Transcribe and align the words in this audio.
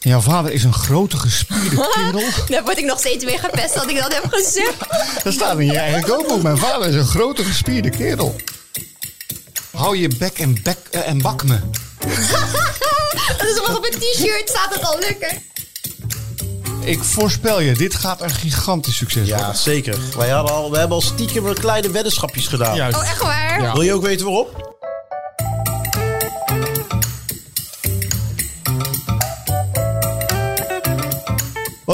En 0.00 0.10
jouw 0.10 0.20
vader 0.20 0.52
is 0.52 0.64
een 0.64 0.72
grote 0.74 1.16
gespierde 1.18 1.76
kerel. 1.94 2.22
Dan 2.48 2.64
word 2.64 2.78
ik 2.78 2.84
nog 2.84 2.98
steeds 2.98 3.24
weer 3.24 3.38
gepest 3.38 3.74
dat 3.74 3.90
ik 3.90 3.96
dat 3.96 4.14
heb 4.14 4.24
gezegd. 4.30 4.74
Dat 5.24 5.32
staat 5.32 5.58
in 5.58 5.66
je 5.66 5.78
eigen 5.78 6.02
kookboek. 6.02 6.42
Mijn 6.42 6.58
vader 6.58 6.88
is 6.88 6.94
een 6.94 7.06
grote 7.06 7.44
gespierde 7.44 7.90
kerel. 7.90 8.36
Hou 9.76 9.96
je 9.96 10.08
bek 10.18 10.38
en, 10.38 10.62
bek, 10.62 10.76
eh, 10.90 11.08
en 11.08 11.22
bak 11.22 11.44
me. 11.44 11.58
Dat 13.38 13.48
is 13.48 13.60
wel 13.66 13.76
op 13.76 13.84
een 13.90 13.98
t-shirt, 14.00 14.48
staat 14.48 14.74
het 14.74 14.84
al 14.84 14.98
lekker. 14.98 15.32
Ik 16.80 17.04
voorspel 17.04 17.60
je, 17.60 17.72
dit 17.74 17.94
gaat 17.94 18.20
een 18.22 18.30
gigantisch 18.30 18.96
succes 18.96 19.26
Ja, 19.28 19.36
worden. 19.36 19.56
zeker. 19.56 19.98
Wij 20.16 20.28
hadden 20.28 20.54
al, 20.54 20.70
we 20.70 20.78
hebben 20.78 20.96
al 20.96 21.02
stiekem 21.02 21.46
een 21.46 21.54
kleine 21.54 21.90
weddenschapjes 21.90 22.46
gedaan. 22.46 22.76
Juist. 22.76 22.96
Oh, 22.96 23.10
echt 23.10 23.22
waar? 23.22 23.62
Ja. 23.62 23.72
Wil 23.72 23.82
je 23.82 23.92
ook 23.94 24.02
weten 24.02 24.26
waarop? 24.26 24.69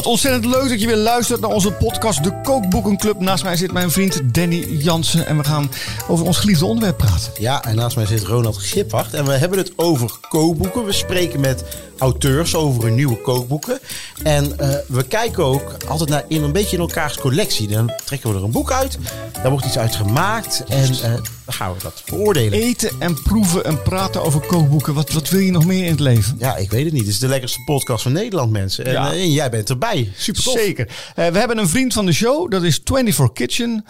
Ontzettend 0.06 0.44
leuk 0.44 0.68
dat 0.68 0.80
je 0.80 0.86
weer 0.86 0.96
luistert 0.96 1.40
naar 1.40 1.50
onze 1.50 1.72
podcast 1.72 2.24
De 2.24 2.40
Kookboekenclub. 2.42 3.20
Naast 3.20 3.44
mij 3.44 3.56
zit 3.56 3.72
mijn 3.72 3.90
vriend 3.90 4.34
Danny 4.34 4.66
Jansen 4.68 5.26
en 5.26 5.36
we 5.36 5.44
gaan 5.44 5.70
over 6.08 6.26
ons 6.26 6.38
geliefde 6.38 6.64
onderwerp 6.64 6.96
praten. 6.96 7.32
Ja, 7.38 7.64
en 7.64 7.76
naast 7.76 7.96
mij 7.96 8.06
zit 8.06 8.22
Ronald 8.22 8.56
Giphart. 8.56 9.14
En 9.14 9.24
we 9.24 9.32
hebben 9.32 9.58
het 9.58 9.72
over 9.76 10.10
kookboeken. 10.28 10.84
We 10.84 10.92
spreken 10.92 11.40
met 11.40 11.64
auteurs 11.98 12.54
over 12.54 12.82
hun 12.84 12.94
nieuwe 12.94 13.16
kookboeken. 13.20 13.78
En 14.22 14.58
eh, 14.58 14.68
we 14.88 15.02
kijken 15.02 15.44
ook 15.44 15.76
altijd 15.88 16.08
naar 16.08 16.24
in 16.28 16.42
een 16.42 16.52
beetje 16.52 16.76
in 16.76 16.82
elkaars 16.82 17.16
collectie. 17.18 17.68
Dan 17.68 17.92
trekken 18.04 18.30
we 18.30 18.36
er 18.36 18.44
een 18.44 18.50
boek 18.50 18.72
uit. 18.72 18.98
Daar 19.32 19.50
wordt 19.50 19.66
iets 19.66 19.78
uit 19.78 19.94
gemaakt. 19.96 20.64
En 20.68 20.88
eh, 21.02 21.12
dan 21.44 21.54
gaan 21.54 21.72
we 21.72 21.78
dat 21.82 22.02
beoordelen. 22.10 22.58
Eten 22.60 22.90
en 22.98 23.22
proeven 23.22 23.64
en 23.64 23.82
praten 23.82 24.22
over 24.24 24.40
kookboeken. 24.40 24.94
Wat, 24.94 25.12
wat 25.12 25.28
wil 25.28 25.40
je 25.40 25.50
nog 25.50 25.66
meer 25.66 25.84
in 25.84 25.90
het 25.90 26.00
leven? 26.00 26.36
Ja, 26.38 26.56
ik 26.56 26.70
weet 26.70 26.84
het 26.84 26.92
niet. 26.92 27.02
Het 27.02 27.10
is 27.12 27.18
de 27.18 27.28
lekkerste 27.28 27.60
podcast 27.64 28.02
van 28.02 28.12
Nederland, 28.12 28.50
mensen. 28.50 28.84
En, 28.84 28.92
Ja. 28.92 29.12
eh, 29.12 29.20
en 29.20 29.32
jij 29.32 29.50
bent 29.50 29.70
erbij. 29.70 30.12
Super 30.16 30.42
tof. 30.42 30.54
Zeker. 30.58 30.88
We 31.14 31.22
hebben 31.22 31.58
een 31.58 31.68
vriend 31.68 31.92
van 31.92 32.06
de 32.06 32.12
show, 32.12 32.50
dat 32.50 32.62
is 32.62 32.80
24 32.84 33.32
Kitchen. 33.32 33.84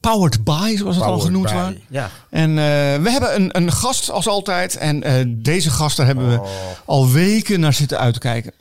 Powered 0.00 0.44
by, 0.44 0.74
zoals 0.78 0.96
het 0.96 1.04
al 1.04 1.18
genoemd 1.18 1.52
wordt. 1.52 1.76
ja. 1.88 2.10
En 2.36 2.50
eh, 2.50 3.02
we 3.02 3.10
hebben 3.10 3.34
een, 3.34 3.56
een 3.56 3.72
gast 3.72 4.10
als 4.10 4.28
altijd. 4.28 4.76
En 4.76 5.02
eh, 5.02 5.14
deze 5.28 5.70
gast, 5.70 5.96
daar 5.96 6.06
hebben 6.06 6.28
we 6.30 6.40
Oh. 6.40 6.48
al 6.84 7.10
weken 7.10 7.60
naar 7.60 7.72
zitten 7.72 7.98
uitkijken. 7.98 8.52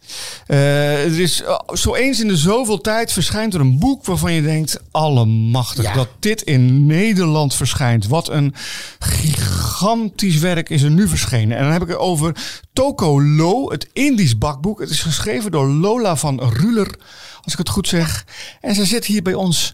Eh, 0.48 1.04
er 1.04 1.20
is 1.20 1.44
zo 1.74 1.96
eens 1.96 2.20
in 2.20 2.28
de 2.28 2.38
zoveel 2.38 2.82
tijd 2.82 3.12
verschijnt 3.12 3.54
er 3.54 3.60
een 3.60 3.80
boek 3.80 4.06
waarvan 4.06 4.34
je 4.34 4.42
denkt: 4.42 4.80
Allemachtig, 4.92 5.84
Ja. 5.84 5.94
dat 5.94 6.08
dit 6.20 6.42
in 6.42 6.86
Nederland 6.86 7.56
verschijnt. 7.56 8.08
Wat 8.08 8.30
een 8.30 8.54
gigantisch 9.00 10.38
werk 10.38 10.70
is 10.70 10.82
er 10.82 10.92
nu 10.92 11.08
verschenen. 11.08 11.58
En 11.58 11.64
dan 11.64 11.72
heb 11.74 11.82
ik 11.82 11.88
het 11.88 11.98
over 11.98 12.36
Toko 12.74 13.22
Lo, 13.24 13.72
het 13.72 13.88
Indisch 13.94 14.38
bakboek. 14.38 14.80
Het 14.80 14.90
is 14.90 15.02
geschreven 15.02 15.52
door 15.52 15.68
Lola 15.68 16.16
van 16.16 16.42
Ruler, 16.54 16.96
als 17.42 17.54
ik 17.54 17.60
het 17.60 17.70
goed 17.70 17.88
zeg. 17.88 18.26
En 18.62 18.76
zij 18.76 18.86
zit 18.86 19.06
hier 19.06 19.22
bij 19.22 19.34
ons 19.34 19.74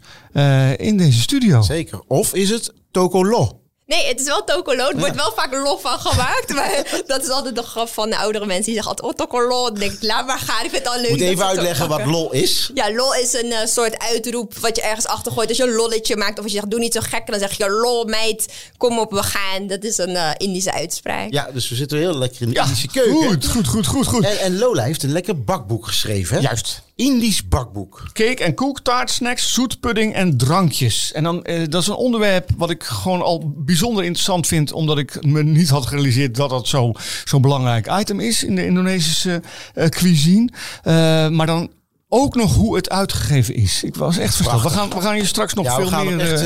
in 0.78 0.98
deze 0.98 1.22
studio. 1.22 1.62
Zeker. 1.62 2.02
Of 2.08 2.34
is 2.34 2.50
het 2.50 2.74
Tokolo? 2.92 3.61
Nee, 3.94 4.08
het 4.08 4.20
is 4.20 4.26
wel 4.26 4.44
tokolo. 4.44 4.90
Er 4.90 5.00
wordt 5.00 5.16
wel 5.16 5.32
vaak 5.36 5.54
lof 5.54 5.82
van 5.82 6.00
gemaakt. 6.00 6.54
Maar 6.62 7.04
dat 7.08 7.24
is 7.24 7.30
altijd 7.30 7.56
de 7.56 7.64
grap 7.64 7.90
van 7.90 8.10
de 8.10 8.18
oudere 8.18 8.46
mensen. 8.46 8.66
Die 8.66 8.74
zeggen 8.74 8.92
altijd, 8.92 9.12
oh, 9.12 9.18
tokolo. 9.18 9.64
Dan 9.66 9.80
denk 9.80 9.92
ik, 9.92 10.04
laat 10.04 10.26
maar 10.26 10.40
gaan. 10.40 10.64
Ik 10.66 10.70
vind 10.70 10.84
het 10.84 10.94
al 10.94 11.02
leuk. 11.02 11.10
Moet 11.10 11.22
even 11.22 11.46
uitleggen 11.46 11.88
wat 11.88 12.06
lol 12.06 12.32
is. 12.32 12.72
Ja, 12.74 12.94
lol 12.94 13.16
is 13.16 13.34
een 13.34 13.52
eh, 13.52 13.66
soort 13.66 14.00
uitroep 14.00 14.58
wat 14.58 14.76
je 14.76 14.82
ergens 14.82 15.06
achter 15.06 15.32
gooit. 15.32 15.50
Als 15.50 15.58
je 15.58 15.64
een 15.64 15.74
lolletje 15.76 16.16
maakt 16.16 16.38
of 16.38 16.44
als 16.44 16.52
je 16.52 16.58
zegt, 16.58 16.72
doe 16.72 16.80
niet 16.80 16.94
zo 16.94 17.00
gek. 17.04 17.28
Dan 17.28 17.40
zeg 17.40 17.58
je, 17.58 17.70
lol 17.70 18.06
meid, 18.06 18.54
kom 18.78 19.00
op, 19.00 19.12
we 19.12 19.24
gaan. 19.24 19.68
Dat 19.68 19.84
is 19.84 19.98
een 19.98 20.16
eh, 20.16 20.30
Indische 20.38 20.74
uitspraak. 20.74 21.32
Ja, 21.32 21.50
dus 21.54 21.70
we 21.70 21.76
zitten 21.76 21.98
heel 21.98 22.18
lekker 22.18 22.42
in 22.42 22.48
de 22.48 22.54
Ja, 22.54 22.64
Indische 22.64 22.88
keuken. 22.88 23.14
goed, 23.28 23.48
goed, 23.48 23.68
goed, 23.68 23.88
goed, 23.88 24.08
goed. 24.08 24.24
En, 24.26 24.40
en 24.40 24.58
Lola 24.58 24.84
heeft 24.84 25.04
een 25.04 25.12
lekker 25.12 25.44
bakboek 25.44 25.88
geschreven. 25.88 26.36
Hè? 26.36 26.42
Juist. 26.42 26.82
Indisch 27.02 27.48
bakboek. 27.48 28.04
Cake 28.14 28.44
en 28.44 28.54
koek, 28.56 28.80
taart, 28.80 29.10
snacks, 29.12 29.54
zoetpudding 29.54 30.14
en 30.14 30.38
drankjes. 30.38 31.12
En 31.12 31.24
dan, 31.24 31.44
eh, 31.44 31.60
dat 31.70 31.82
is 31.82 31.88
een 31.88 31.96
onderwerp 31.96 32.50
wat 32.58 32.70
ik 32.70 32.84
gewoon 32.84 33.22
al 33.22 33.54
bijzonder 33.58 34.04
interessant 34.04 34.48
vind. 34.48 34.72
Omdat 34.72 34.98
ik 34.98 35.26
me 35.26 35.44
niet 35.44 35.70
had 35.70 35.86
gerealiseerd 35.86 36.36
dat 36.36 36.50
dat 36.50 36.68
zo- 36.68 36.92
zo'n 37.26 37.42
belangrijk 37.42 37.92
item 38.00 38.20
is 38.20 38.44
in 38.44 38.56
de 38.56 38.66
Indonesische 38.66 39.42
eh, 39.74 39.88
cuisine. 39.88 40.50
Eh, 40.84 40.94
maar 41.30 41.46
dan 41.46 41.72
ook 42.10 42.36
nog 42.36 42.56
hoe 42.56 42.76
het 42.76 42.90
uitgegeven 42.90 43.56
is. 43.56 43.84
Ik 43.84 43.96
was 43.96 44.18
echt 44.18 44.36
versteld. 44.36 44.62
We 44.62 44.70
gaan, 44.70 44.90
we 44.90 45.02
gaan 45.02 45.18
je 45.18 45.26
straks 45.26 45.54
nog 45.54 45.66
Ja, 45.66 45.76
veel 45.76 46.04
meer 46.04 46.20
echt... 46.32 46.42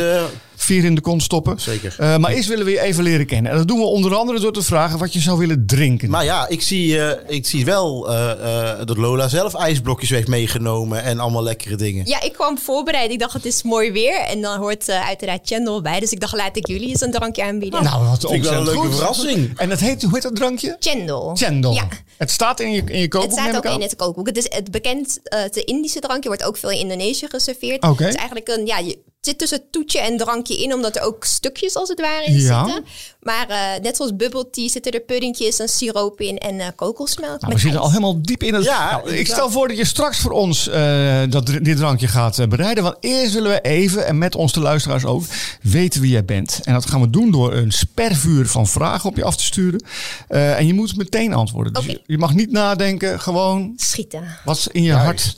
vier 0.56 0.84
in 0.84 0.96
de 0.96 1.02
kont 1.02 1.24
stoppen. 1.24 1.60
Zeker. 1.60 1.96
Eh, 2.00 2.18
maar 2.18 2.32
eerst 2.32 2.50
willen 2.50 2.66
we 2.66 2.72
je 2.72 2.82
even 2.82 3.04
leren 3.04 3.26
kennen. 3.26 3.52
En 3.52 3.58
dat 3.58 3.68
doen 3.68 3.80
we 3.80 3.86
onder 3.86 4.16
andere 4.16 4.40
door 4.40 4.54
te 4.54 4.64
vragen 4.64 5.00
wat 5.00 5.14
je 5.14 5.20
zou 5.20 5.38
willen 5.38 5.66
drinken. 5.66 6.10
maar 6.10 6.24
ja, 6.24 6.48
ik 6.48 6.62
zie, 6.62 7.02
eh, 7.02 7.36
ik 7.36 7.46
zie 7.46 7.66
wel 7.66 8.10
eh, 8.10 8.32
eh, 8.32 8.86
dat 8.88 8.98
Lola 8.98 9.28
zelf 9.28 9.54
ijsblokjes 9.54 10.10
heeft 10.10 10.28
meegenomen. 10.28 11.04
En 11.04 11.20
allemaal 11.20 11.44
lekkere 11.44 11.76
dingen. 11.76 12.06
Ja, 12.08 12.22
ik 12.22 12.34
kwam 12.34 12.58
voorbereid. 12.58 13.12
Ik 13.12 13.20
dacht, 13.20 13.34
het 13.34 13.46
is 13.46 13.64
mooi 13.64 13.92
weer. 13.92 14.20
En 14.20 14.42
dan 14.42 14.60
hoort 14.60 14.90
uiteraard 14.90 15.48
Chendel 15.48 15.82
bij. 15.82 16.00
Dus 16.00 16.12
ik 16.12 16.20
dacht, 16.20 16.34
laat 16.34 16.58
ik 16.58 16.68
jullie 16.68 16.90
eens 16.90 17.02
een 17.02 17.12
drankje 17.12 17.44
aanbieden. 17.44 17.84
nou, 17.84 18.06
wat 18.06 18.22
wel 18.22 18.32
een 18.32 18.38
ontzettend 18.38 18.68
leuke 18.68 18.88
goed. 18.88 18.96
verrassing. 18.96 19.60
En 19.60 19.70
dat 19.70 19.80
heet, 19.80 20.02
hoe 20.02 20.14
heet 20.14 20.22
dat 20.22 20.36
drankje? 20.36 20.76
Chendel. 20.80 21.36
Chendel. 21.36 21.74
Ja. 21.74 21.88
Het 22.18 22.32
staat 22.32 22.60
in 22.60 22.72
je, 22.72 22.82
in 22.86 22.96
je 22.96 23.02
Het 23.02 23.10
kookboek, 23.10 23.32
staat 23.32 23.46
neem 23.46 23.56
ook 23.56 23.66
in 23.66 23.82
het 23.82 23.96
kookboek. 23.96 24.28
Het 24.28 24.38
is 24.38 24.46
het 24.50 24.72
bekend, 24.72 25.20
eh, 25.24 25.40
het 25.40 25.56
Indische 25.56 26.00
drankje 26.00 26.30
wordt 26.30 26.44
ook 26.44 26.58
veel 26.58 26.70
in 26.70 26.78
Indonesië 26.80 27.28
geserveerd. 27.28 27.84
Oké. 27.84 28.04
Het 28.04 28.14
is 28.14 28.20
eigenlijk 28.20 28.48
een, 28.48 28.66
ja, 28.66 28.78
je 28.78 28.98
zit 29.26 29.38
tussen 29.38 29.62
toetje 29.72 30.00
en 30.00 30.18
drankje 30.18 30.58
in, 30.62 30.74
omdat 30.74 30.96
er 30.96 31.02
ook 31.02 31.24
stukjes 31.26 31.76
als 31.76 31.90
het 31.90 32.00
ware 32.02 32.26
in 32.26 32.34
Ja. 32.40 32.66
zitten. 32.66 32.86
Maar 33.22 33.48
eh, 33.50 33.82
net 33.82 33.96
zoals 33.96 34.16
bubble 34.16 34.50
tea 34.50 34.70
zitten 34.70 34.92
er 34.92 35.00
puddingjes, 35.00 35.60
een 35.60 35.68
siroop 35.68 36.22
in 36.22 36.38
en 36.38 36.60
eh 36.60 36.68
kokosmelk. 36.76 37.42
Nou, 37.42 37.54
we 37.54 37.60
zitten 37.60 37.80
al 37.82 37.88
helemaal 37.90 38.22
diep 38.22 38.44
in 38.44 38.54
het. 38.54 38.64
Ja, 38.64 38.92
Nou, 38.92 39.14
ik 39.16 39.28
stel 39.28 39.50
voor 39.52 39.68
dat 39.68 39.78
je 39.78 39.86
straks 39.86 40.20
voor 40.20 40.32
ons 40.32 40.68
eh, 40.68 41.22
dat, 41.30 41.46
dit 41.46 41.78
drankje 41.78 42.08
gaat 42.08 42.50
bereiden. 42.50 42.84
Want 42.84 42.96
eerst 43.00 43.34
willen 43.34 43.52
we 43.52 43.62
even, 43.62 44.06
en 44.08 44.18
met 44.18 44.36
ons 44.36 44.54
de 44.54 44.60
luisteraars 44.60 45.06
ook, 45.06 45.24
weten 45.62 46.02
wie 46.02 46.12
jij 46.12 46.26
bent. 46.26 46.60
En 46.64 46.74
dat 46.74 46.86
gaan 46.86 47.02
we 47.02 47.10
doen 47.10 47.32
door 47.32 47.54
een 47.54 47.72
spervuur 47.72 48.48
van 48.48 48.68
vragen 48.68 49.10
op 49.10 49.16
je 49.16 49.24
af 49.24 49.36
te 49.38 49.44
sturen. 49.44 49.84
Eh, 50.28 50.58
en 50.58 50.68
je 50.68 50.74
moet 50.74 50.96
meteen 50.96 51.34
antwoorden. 51.34 51.74
Dus 51.74 51.98
je 52.06 52.18
mag 52.18 52.34
niet 52.34 52.52
nadenken, 52.52 53.20
gewoon 53.20 53.74
Schieten. 53.78 54.38
wat 54.46 54.68
in 54.72 54.84
je 54.84 54.94
hart 54.94 55.36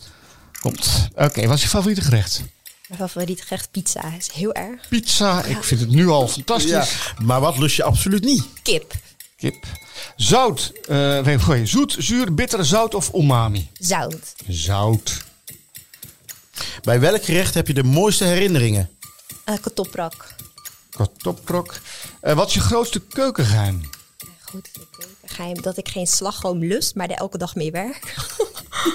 komt. 0.61 1.07
Oké, 1.15 1.47
wat 1.47 1.55
is 1.55 1.61
je 1.61 1.67
favoriete 1.69 2.01
gerecht? 2.01 2.41
Mijn 2.87 2.99
favoriete 2.99 3.43
gerecht 3.43 3.71
pizza 3.71 4.13
is 4.17 4.31
heel 4.31 4.53
erg. 4.53 4.87
Pizza, 4.89 5.43
ik 5.43 5.63
vind 5.63 5.79
het 5.79 5.89
nu 5.89 6.07
al 6.07 6.27
fantastisch. 6.27 6.71
Ja, 6.71 6.85
maar 7.23 7.39
wat 7.39 7.57
lust 7.57 7.75
je 7.75 7.83
absoluut 7.83 8.23
niet? 8.23 8.43
Kip. 8.63 8.93
Kip. 9.37 9.65
Zout, 10.15 10.71
eh, 10.87 11.39
gooi, 11.39 11.67
zoet, 11.67 11.95
zuur, 11.99 12.33
bitter, 12.33 12.65
zout 12.65 12.93
of 12.93 13.13
umami? 13.13 13.69
Zout. 13.73 14.35
Zout. 14.47 15.23
Bij 16.81 16.99
welk 16.99 17.23
gerecht 17.23 17.53
heb 17.53 17.67
je 17.67 17.73
de 17.73 17.83
mooiste 17.83 18.23
herinneringen? 18.23 18.89
Uh, 19.45 19.55
katoprak. 19.61 20.35
Katopkrok. 20.89 21.79
Eh, 22.21 22.35
wat 22.35 22.47
is 22.47 22.53
je 22.53 22.59
grootste 22.59 22.99
keukengeheim? 22.99 23.89
Goed, 24.41 24.69
geheim 25.25 25.61
dat 25.61 25.77
ik 25.77 25.87
geen 25.89 26.07
slagroom 26.07 26.63
lust, 26.63 26.95
maar 26.95 27.09
er 27.09 27.15
elke 27.15 27.37
dag 27.37 27.55
mee 27.55 27.71
werk. 27.71 28.15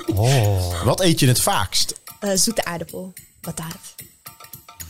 Wat 0.85 1.01
eet 1.01 1.21
je 1.21 1.27
het 1.27 1.41
vaakst? 1.41 2.01
Eh, 2.21 2.31
zoete 2.35 2.65
aardappel. 2.65 3.13
Bataat. 3.43 3.95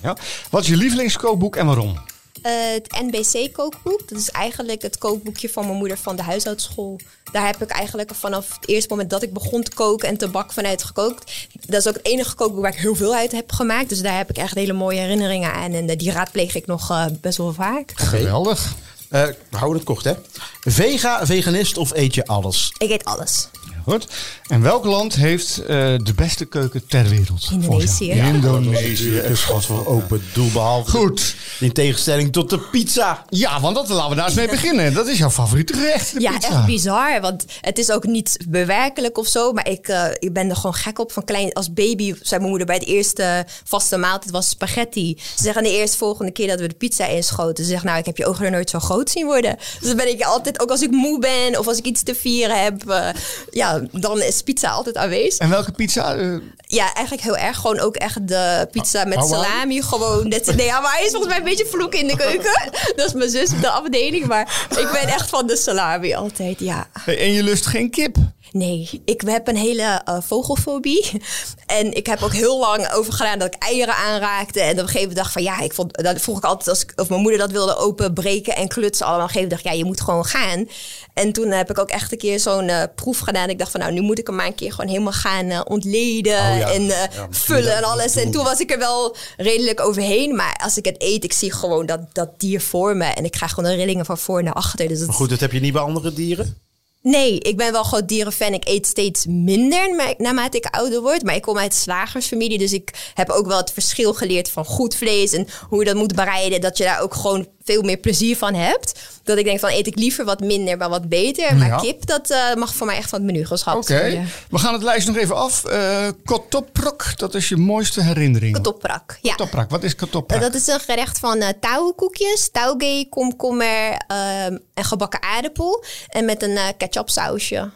Ja. 0.03 0.17
Wat 0.51 0.63
is 0.63 0.69
je 0.69 0.77
lievelingskookboek 0.77 1.57
en 1.57 1.67
waarom? 1.67 1.97
Eh, 2.43 2.53
het 2.73 3.03
NBC-kookboek. 3.03 4.09
Dat 4.09 4.19
is 4.19 4.31
eigenlijk 4.31 4.83
het 4.83 4.99
kookboekje 4.99 5.49
van 5.49 5.67
mijn 5.67 5.79
moeder 5.79 5.99
van 5.99 6.17
de 6.17 6.23
huishoudschool. 6.23 7.01
Daar 7.33 7.47
heb 7.47 7.63
ik 7.63 7.71
eigenlijk 7.71 8.15
vanaf 8.15 8.55
het 8.55 8.69
eerste 8.69 8.89
moment 8.89 9.11
dat 9.11 9.23
ik 9.23 9.33
begon 9.33 9.63
te 9.63 9.75
koken 9.75 10.09
en 10.09 10.17
te 10.17 10.29
bakken 10.29 10.55
vanuit 10.55 10.83
gekookt. 10.83 11.49
Dat 11.67 11.81
is 11.81 11.89
ook 11.89 11.95
het 11.95 12.07
enige 12.07 12.35
kookboek 12.35 12.63
waar 12.63 12.73
ik 12.73 12.81
heel 12.81 12.95
veel 12.95 13.15
uit 13.15 13.33
heb 13.33 13.53
gemaakt. 13.53 13.89
Dus 13.89 14.03
daar 14.03 14.17
heb 14.17 14.31
ik 14.31 14.37
echt 14.37 14.55
hele 14.55 14.73
mooie 14.73 15.01
herinneringen 15.01 15.53
aan. 15.53 15.73
En 15.73 15.89
eh, 15.89 15.99
die 15.99 16.13
raadpleeg 16.13 16.55
ik 16.55 16.67
nog 16.67 16.91
eh, 16.91 17.05
best 17.21 17.39
wel 17.39 17.53
vaak. 17.53 17.93
Geweldig. 17.95 18.75
Eh, 19.09 19.27
we 19.51 19.57
houden 19.57 19.77
het 19.77 19.87
kort, 19.87 20.05
hè? 20.05 20.15
Vega, 20.61 21.27
veganist 21.27 21.77
of 21.77 21.93
eet 21.95 22.15
je 22.15 22.27
alles? 22.27 22.75
Ik 22.79 22.91
eet 22.91 23.05
alles. 23.05 23.49
Goed. 23.85 24.07
En 24.49 24.63
welk 24.63 24.85
land 24.85 25.15
heeft 25.15 25.59
eh, 25.59 25.67
de 25.97 26.13
beste 26.17 26.45
keuken 26.45 26.87
ter 26.87 27.09
wereld? 27.09 27.51
volgens 27.61 27.99
jou? 27.99 28.11
Indonesië. 28.11 28.35
Indonesië. 28.37 29.11
is 29.19 29.41
gewoon 29.41 29.63
voor 29.63 29.87
open 29.87 30.23
doel, 30.33 30.51
behalve 30.51 30.91
Goed. 30.91 31.35
in 31.61 31.73
tegenstelling 31.73 32.33
tot 32.33 32.51
de 32.51 32.59
pizza. 32.59 33.25
Ja, 33.29 33.61
want 33.61 33.75
dat, 33.77 33.89
laten 33.89 34.11
we 34.11 34.17
daar 34.17 34.25
eens 34.27 34.35
mee 34.35 34.49
beginnen. 34.49 34.95
Dat 34.95 35.07
is 35.07 35.19
jouw 35.19 35.31
favoriete 35.31 35.73
gerecht, 35.73 36.15
de 36.15 36.21
Ja, 36.21 36.33
pizza. 36.33 36.49
echt 36.57 36.67
bizar. 36.67 37.21
Want 37.21 37.45
het 37.61 37.79
is 37.79 37.91
ook 37.91 38.05
niet 38.07 38.37
bewerkelijk 38.49 39.19
of 39.19 39.27
zo. 39.27 39.53
Maar 39.53 39.69
ik, 39.69 39.89
eh, 39.89 40.05
ik 40.19 40.33
ben 40.33 40.49
er 40.51 40.57
gewoon 40.57 40.75
gek 40.75 40.99
op. 40.99 41.13
Van 41.13 41.25
klein 41.25 41.53
als 41.53 41.73
baby 41.73 42.15
zei 42.21 42.37
mijn 42.41 42.49
moeder 42.51 42.67
bij 42.67 42.79
de 42.79 42.87
eerste 42.87 43.47
vaste 43.65 43.97
maaltijd 43.97 44.31
was 44.31 44.49
spaghetti. 44.49 45.19
Ze 45.37 45.43
zeggen 45.43 45.63
de 45.63 45.71
eerste 45.71 45.97
volgende 45.97 46.33
keer 46.33 46.47
dat 46.49 46.61
we 46.61 46.69
de 46.69 46.75
pizza 46.75 47.07
inschoten. 47.07 47.65
Ze 47.65 47.71
zegt 47.71 47.85
nou, 47.85 47.99
ik 47.99 48.07
heb 48.07 48.17
je 48.17 48.27
ogen 48.27 48.45
er 48.45 48.51
nooit 48.51 48.71
zo 48.71 48.79
groot 48.79 49.11
zien 49.11 49.27
worden. 49.27 49.57
Dus 49.79 49.89
dan 49.89 49.97
ben 49.97 50.09
ik 50.09 50.23
altijd, 50.23 50.61
ook 50.61 50.71
als 50.71 50.83
ik 50.83 50.91
moe 50.91 51.19
ben 51.19 51.59
of 51.59 51.67
als 51.67 51.79
ik 51.79 51.85
iets 51.87 52.03
te 52.03 52.15
vieren 52.15 52.63
heb. 52.63 52.91
eh, 52.91 53.09
ja, 53.51 53.72
dan 53.93 54.23
is 54.23 54.43
pizza 54.43 54.71
altijd 54.71 54.97
aanwezig. 54.97 55.39
En 55.39 55.49
welke 55.49 55.73
pizza? 55.73 56.15
eh, 56.15 56.35
Ja, 56.67 56.85
eigenlijk 56.95 57.25
heel 57.25 57.37
erg. 57.37 57.57
Gewoon 57.57 57.79
ook 57.79 57.97
echt 57.97 58.29
de 58.29 58.69
pizza 58.71 59.05
met 59.05 59.19
Hawaii? 59.19 59.43
salami. 59.45 59.83
Gewoon 59.83 60.29
net, 60.29 60.57
nee, 60.57 60.71
Hawaii 60.71 61.05
is 61.05 61.11
volgens 61.11 61.29
mij 61.31 61.39
een 61.39 61.49
beetje 61.49 61.67
vloek 61.67 61.95
in 61.95 62.07
de 62.07 62.17
keuken. 62.17 62.71
Dat 62.97 63.07
is 63.07 63.13
mijn 63.13 63.31
zus 63.31 63.53
op 63.53 63.61
de 63.61 63.71
afdeling. 63.71 64.27
Maar 64.27 64.67
ik 64.71 64.89
ben 64.93 65.09
echt 65.09 65.29
van 65.29 65.47
de 65.47 65.57
salami 65.57 66.15
altijd, 66.15 66.59
ja. 66.59 66.87
en 67.07 67.33
je 67.33 67.43
lust 67.43 67.67
geen 67.67 67.91
kip? 67.91 68.17
Nee, 68.53 69.03
ik 69.05 69.21
heb 69.21 69.49
een 69.49 69.57
hele 69.57 70.01
eh, 70.05 70.17
vogelfobie. 70.21 71.11
En 71.67 71.95
ik 71.95 72.07
heb 72.07 72.23
ook 72.23 72.33
heel 72.33 72.59
lang 72.59 72.93
over 72.93 73.13
gedaan 73.13 73.39
dat 73.39 73.55
ik 73.55 73.63
eieren 73.63 73.95
aanraakte. 73.95 74.61
En 74.61 74.73
op 74.73 74.79
een 74.79 74.85
gegeven 74.85 75.01
moment 75.01 75.17
dacht 75.17 75.33
van 75.33 75.43
ja, 75.43 75.61
ik 75.61 75.73
vond, 75.73 76.03
dat 76.03 76.21
vroeg 76.21 76.37
ik 76.37 76.45
altijd 76.45 76.69
als 76.69 76.83
ik, 76.83 76.93
of 76.97 77.09
mijn 77.09 77.21
moeder 77.21 77.41
dat 77.41 77.51
wilde 77.51 77.77
openbreken 77.77 78.57
en 78.57 78.69
klutsen. 78.69 79.07
Allemaal. 79.07 79.25
Op 79.25 79.35
een 79.35 79.41
gegeven 79.41 79.41
moment 79.41 79.51
dacht 79.51 79.65
ik, 79.65 79.71
ja, 79.71 79.79
je 79.79 79.85
moet 79.85 80.01
gewoon 80.01 80.25
gaan. 80.25 80.69
En 81.15 81.33
toen 81.33 81.51
heb 81.51 81.71
ik 81.71 81.79
ook 81.79 81.89
echt 81.89 82.13
een 82.13 82.19
keer 82.19 82.41
zo'n 82.41 82.69
eh, 82.69 82.83
proef 82.95 83.19
gedaan. 83.19 83.49
Ik 83.49 83.59
dacht 83.59 83.71
van 83.71 83.81
nou, 83.81 83.93
nu 83.93 84.01
moet 84.01 84.19
ik 84.19 84.27
hem 84.27 84.37
maar 84.37 84.47
een 84.47 84.55
keer 84.55 84.71
gewoon 84.71 84.91
helemaal 84.91 85.13
gaan 85.13 85.49
eh, 85.49 85.61
ontleden 85.65 86.33
Oh 86.33 86.59
ja. 86.59 86.71
en 86.71 86.83
Ja, 86.83 87.09
vullen 87.31 87.77
en 87.77 87.85
alles. 87.85 88.17
En 88.17 88.31
toen 88.31 88.45
was 88.45 88.61
ik 88.61 88.71
er 88.71 88.79
wel 88.79 89.17
redelijk 89.37 89.81
overheen. 89.81 90.37
Maar 90.37 90.61
als 90.63 90.77
ik 90.77 90.85
het 90.85 91.03
eet, 91.03 91.25
ik 91.25 91.33
zie 91.33 91.53
gewoon 91.53 91.87
dat, 91.87 92.01
dat 92.13 92.41
dier 92.41 92.61
voor 92.61 92.97
me. 92.97 93.05
En 93.05 93.25
ik 93.25 93.31
krijg 93.31 93.53
gewoon 93.53 93.71
de 93.71 93.77
rillingen 93.77 94.05
van 94.05 94.19
voor 94.19 94.43
naar 94.43 94.53
achter. 94.53 94.89
Dus 94.89 95.07
Maar 95.07 95.15
goed, 95.15 95.31
dat 95.31 95.41
heb 95.41 95.53
je 95.53 95.61
niet 95.61 95.73
bij 95.73 95.83
andere 95.83 96.13
dieren? 96.13 96.57
Nee, 97.03 97.39
ik 97.39 97.57
ben 97.57 97.73
wel 97.73 97.85
gewoon 97.85 98.07
dierenfan. 98.07 98.53
Ik 98.53 98.69
eet 98.69 98.87
steeds 98.87 99.27
minder 99.27 99.95
ma- 99.95 100.15
naarmate 100.17 100.57
ik 100.57 100.67
ouder 100.67 101.01
word. 101.01 101.23
Maar 101.23 101.35
ik 101.35 101.43
kom 101.43 101.59
uit 101.59 101.75
slagersfamilie. 101.75 102.59
Dus 102.59 102.73
ik 102.73 103.11
heb 103.15 103.31
ook 103.31 103.47
wel 103.47 103.57
het 103.57 103.73
verschil 103.73 104.15
geleerd 104.15 104.51
van 104.51 104.65
goed 104.65 104.95
vlees. 104.95 105.33
En 105.33 105.47
hoe 105.69 105.79
je 105.79 105.85
dat 105.85 105.95
moet 105.95 106.15
bereiden. 106.15 106.61
Dat 106.61 106.79
je 106.79 106.85
daar 106.85 107.01
ook 107.01 107.15
gewoon 107.15 107.49
veel 107.65 107.83
meer 107.83 107.97
plezier 107.97 108.37
van 108.37 108.55
hebt. 108.55 108.93
Dat 109.23 109.39
ik 109.39 109.45
denk 109.45 109.61
van 109.61 109.71
eet 109.71 109.87
ik 109.87 109.97
liever 109.97 110.25
wat 110.25 110.41
minder, 110.41 110.77
maar 110.77 110.89
wat 110.89 111.09
beter. 111.09 111.57
Maar 111.57 111.67
Ja. 111.69 111.77
kip, 111.77 112.07
dat 112.07 112.31
eh, 112.31 112.55
mag 112.55 112.75
voor 112.75 112.87
mij 112.87 112.97
echt 112.97 113.09
van 113.09 113.19
het 113.23 113.33
menu 113.33 113.47
geschrapt 113.47 113.91
Oké, 113.91 114.25
we 114.51 114.59
gaan 114.59 114.73
het 114.73 114.83
lijst 114.83 115.07
nog 115.07 115.17
even 115.17 115.37
af. 115.37 115.65
Eh 115.65 116.09
Kotoprok, 116.25 117.17
dat 117.19 117.35
is 117.35 117.49
je 117.49 117.57
mooiste 117.57 118.03
herinnering. 118.03 118.55
Katoprak, 118.55 119.19
ja. 119.23 119.31
Katoprak, 119.35 119.71
wat 119.71 119.83
is 119.83 119.95
katoprak? 119.95 120.39
Eh, 120.41 120.45
Dat 120.47 120.55
is 120.55 120.67
een 120.67 120.81
gerecht 120.81 121.19
van 121.19 121.43
touwkoekjes, 121.61 122.49
taugé, 122.53 123.05
komkommer 123.11 123.97
ehm, 124.07 124.57
en 124.75 124.85
gebakken 124.85 125.23
aardappel. 125.23 125.85
En 126.09 126.25
met 126.25 126.43
een 126.43 126.59
ketchup 126.77 127.09
sausje. 127.09 127.71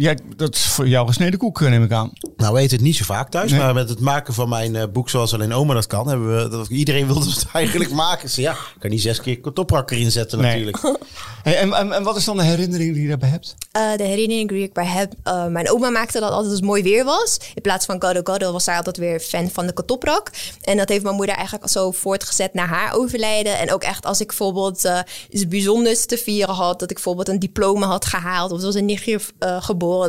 Ja, 0.00 0.14
dat 0.36 0.54
is 0.54 0.66
voor 0.66 0.88
jou 0.88 1.06
gesneden 1.06 1.38
koek, 1.38 1.60
neem 1.60 1.84
ik 1.84 1.92
aan. 1.92 2.12
Nou, 2.36 2.54
we 2.54 2.60
eten 2.60 2.76
het 2.76 2.84
niet 2.86 2.96
zo 2.96 3.04
vaak 3.04 3.30
thuis, 3.30 3.50
Nee. 3.50 3.60
maar 3.60 3.74
met 3.74 3.88
het 3.88 4.00
maken 4.00 4.34
van 4.34 4.48
mijn 4.48 4.76
eh, 4.76 4.84
boek 4.92 5.10
zoals 5.10 5.34
alleen 5.34 5.52
oma 5.52 5.74
dat 5.74 5.86
kan, 5.86 6.08
hebben 6.08 6.36
we 6.42 6.48
dat 6.48 6.68
iedereen 6.68 7.06
wilde 7.06 7.30
het 7.30 7.46
eigenlijk 7.52 7.90
maken. 7.90 8.26
Dus 8.26 8.34
ja, 8.36 8.52
ik 8.52 8.76
kan 8.78 8.90
niet 8.90 9.02
zes 9.02 9.20
keer 9.20 9.40
toprak 9.54 9.90
erin 9.90 10.10
zetten 10.10 10.38
Nee. 10.38 10.50
natuurlijk. 10.66 10.78
Hey, 11.42 11.56
en, 11.58 11.72
en, 11.72 11.92
en 11.92 12.02
wat 12.02 12.16
is 12.16 12.24
dan 12.24 12.36
de 12.36 12.42
herinnering 12.42 12.92
die 12.92 13.02
je 13.02 13.08
daarbij 13.08 13.28
hebt? 13.28 13.54
Eh, 13.72 13.96
de 13.96 14.02
herinnering 14.04 14.48
die 14.48 14.62
ik 14.62 14.72
bij 14.72 14.84
heb. 14.86 15.12
eh, 15.22 15.46
mijn 15.46 15.70
oma 15.70 15.90
maakte 15.90 16.20
dat 16.20 16.30
altijd 16.30 16.50
als 16.52 16.60
mooi 16.60 16.82
weer 16.82 17.04
was. 17.04 17.38
In 17.54 17.62
plaats 17.62 17.86
van 17.86 18.02
Gado 18.02 18.20
Gado 18.24 18.52
was 18.52 18.64
zij 18.64 18.76
altijd 18.76 18.96
weer 18.96 19.20
fan 19.20 19.50
van 19.50 19.66
de 19.66 19.72
katoprak. 19.72 20.30
En 20.62 20.76
dat 20.76 20.88
heeft 20.88 21.02
mijn 21.02 21.14
moeder 21.14 21.34
eigenlijk 21.34 21.68
zo 21.68 21.90
voortgezet 21.90 22.54
naar 22.54 22.68
haar 22.68 22.94
overlijden. 22.94 23.58
En 23.58 23.72
ook 23.72 23.82
echt 23.82 24.04
als 24.06 24.20
ik 24.20 24.26
bijvoorbeeld 24.26 24.84
eh, 24.84 24.98
iets 25.30 25.48
bijzonders 25.48 26.06
te 26.06 26.18
vieren 26.18 26.54
had. 26.54 26.78
Dat 26.78 26.88
ik 26.88 26.94
bijvoorbeeld 26.96 27.28
een 27.28 27.38
diploma 27.38 27.86
had 27.86 28.04
gehaald. 28.06 28.52
Of 28.52 28.62
was 28.62 28.74
een 28.74 28.84
nichtje 28.84 29.20
eh, 29.38 29.62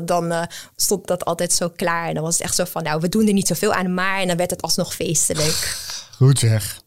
Dan 0.06 0.32
eh, 0.32 0.44
stond 0.76 1.08
dat 1.08 1.26
altijd 1.26 1.54
zo 1.54 1.70
klaar. 1.76 2.08
En 2.08 2.14
dan 2.14 2.24
was 2.24 2.38
het 2.38 2.44
echt 2.44 2.56
zo 2.56 2.64
van, 2.66 2.84
nou, 2.84 3.02
we 3.02 3.10
doen 3.10 3.28
er 3.28 3.34
niet 3.34 3.48
zoveel 3.48 3.74
aan 3.74 3.94
maar. 3.94 4.20
En 4.20 4.28
dan 4.28 4.38
werd 4.38 4.50
het 4.50 4.62
alsnog 4.62 4.96
feestelijk. 4.96 5.78
Goed 6.18 6.40
zeg. 6.40 6.82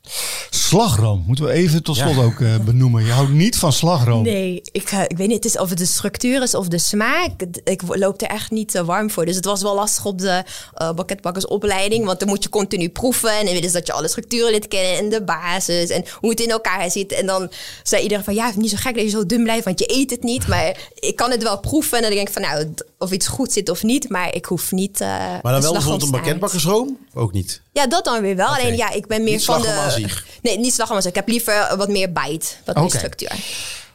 Slagroom, 0.50 1.24
moeten 1.26 1.44
we 1.44 1.50
even 1.52 1.82
tot 1.82 1.96
slot 1.96 2.16
ook 2.18 2.40
eh, 2.40 2.56
benoemen. 2.58 3.04
Je 3.04 3.10
houdt 3.12 3.30
niet 3.30 3.56
van 3.56 3.72
slagroom. 3.72 4.22
Nee, 4.22 4.62
ik, 4.72 4.90
ik 5.08 5.16
weet 5.16 5.28
niet 5.28 5.36
het 5.36 5.44
is 5.44 5.58
of 5.58 5.68
het 5.68 5.78
de 5.78 5.86
structuur 5.86 6.42
is 6.42 6.54
of 6.54 6.68
de 6.68 6.78
smaak. 6.78 7.30
Ik 7.64 7.82
loop 7.86 8.20
er 8.20 8.26
echt 8.28 8.50
niet 8.50 8.80
warm 8.84 9.10
voor. 9.10 9.24
Dus 9.26 9.36
het 9.36 9.44
was 9.44 9.62
wel 9.62 9.74
lastig 9.74 10.04
op 10.04 10.18
de 10.18 10.42
eh 10.74 10.92
banketbakkersopleiding. 10.92 12.04
Want 12.04 12.18
dan 12.18 12.28
moet 12.28 12.42
je 12.42 12.48
continu 12.48 12.88
proeven. 12.88 13.30
En 13.38 13.44
dan 13.44 13.54
willen 13.54 13.68
ze 13.70 13.76
dat 13.76 13.86
je 13.86 13.92
alle 13.92 14.08
structuren 14.08 14.50
lid 14.50 14.68
kennen. 14.68 14.96
En 14.98 15.08
de 15.08 15.24
basis. 15.24 15.90
En 15.90 16.04
hoe 16.20 16.30
het 16.30 16.40
in 16.40 16.50
elkaar 16.50 16.90
zit. 16.90 17.12
En 17.12 17.26
dan 17.26 17.50
zei 17.82 18.02
iedereen 18.02 18.24
van... 18.24 18.34
Ja, 18.34 18.44
het 18.46 18.56
is 18.56 18.62
niet 18.62 18.70
zo 18.70 18.76
gek 18.80 18.94
dat 18.94 19.04
je 19.04 19.10
zo 19.10 19.26
dun 19.26 19.42
blijft. 19.42 19.64
Want 19.64 19.78
je 19.78 19.92
eet 19.94 20.10
het 20.10 20.22
niet. 20.22 20.46
Maar 20.46 20.76
ik 20.94 21.16
kan 21.16 21.30
het 21.30 21.42
wel 21.42 21.60
proeven. 21.60 21.96
En 21.96 22.02
dan 22.02 22.12
denk 22.12 22.26
ik 22.28 22.32
van... 22.34 22.42
Nou, 22.42 22.74
of 22.98 23.10
iets 23.10 23.26
goed 23.26 23.52
zit 23.52 23.68
of 23.70 23.82
niet. 23.82 24.08
Maar 24.08 24.34
ik 24.34 24.44
hoef 24.44 24.72
niet... 24.72 25.00
eh, 25.00 25.08
Maar 25.08 25.52
dan 25.52 25.60
wel 25.60 25.72
bijvoorbeeld 25.72 26.02
een 26.02 26.10
banketbakkersroom? 26.10 26.98
Ook 27.14 27.32
niet. 27.32 27.60
Ja, 27.72 27.86
dat 27.86 28.04
dan 28.04 28.20
weer 28.22 28.36
wel. 28.36 28.46
Alleen 28.48 28.76
ja, 28.76 28.90
ik 28.90 29.06
ben 29.06 29.22
meer 29.24 29.40
van 29.40 29.62
de... 29.62 29.90
zich. 29.92 30.26
Nee, 30.42 30.58
niet 30.58 30.74
slagroom 30.74 30.96
aan 30.96 31.02
zich. 31.02 31.10
Ik 31.10 31.16
heb 31.16 31.28
liever 31.28 31.74
wat 31.76 31.88
meer 31.88 32.12
bite. 32.12 32.46
Wat 32.64 32.74
meer 32.76 32.84
Oké. 32.84 32.96
structuur. 32.96 33.32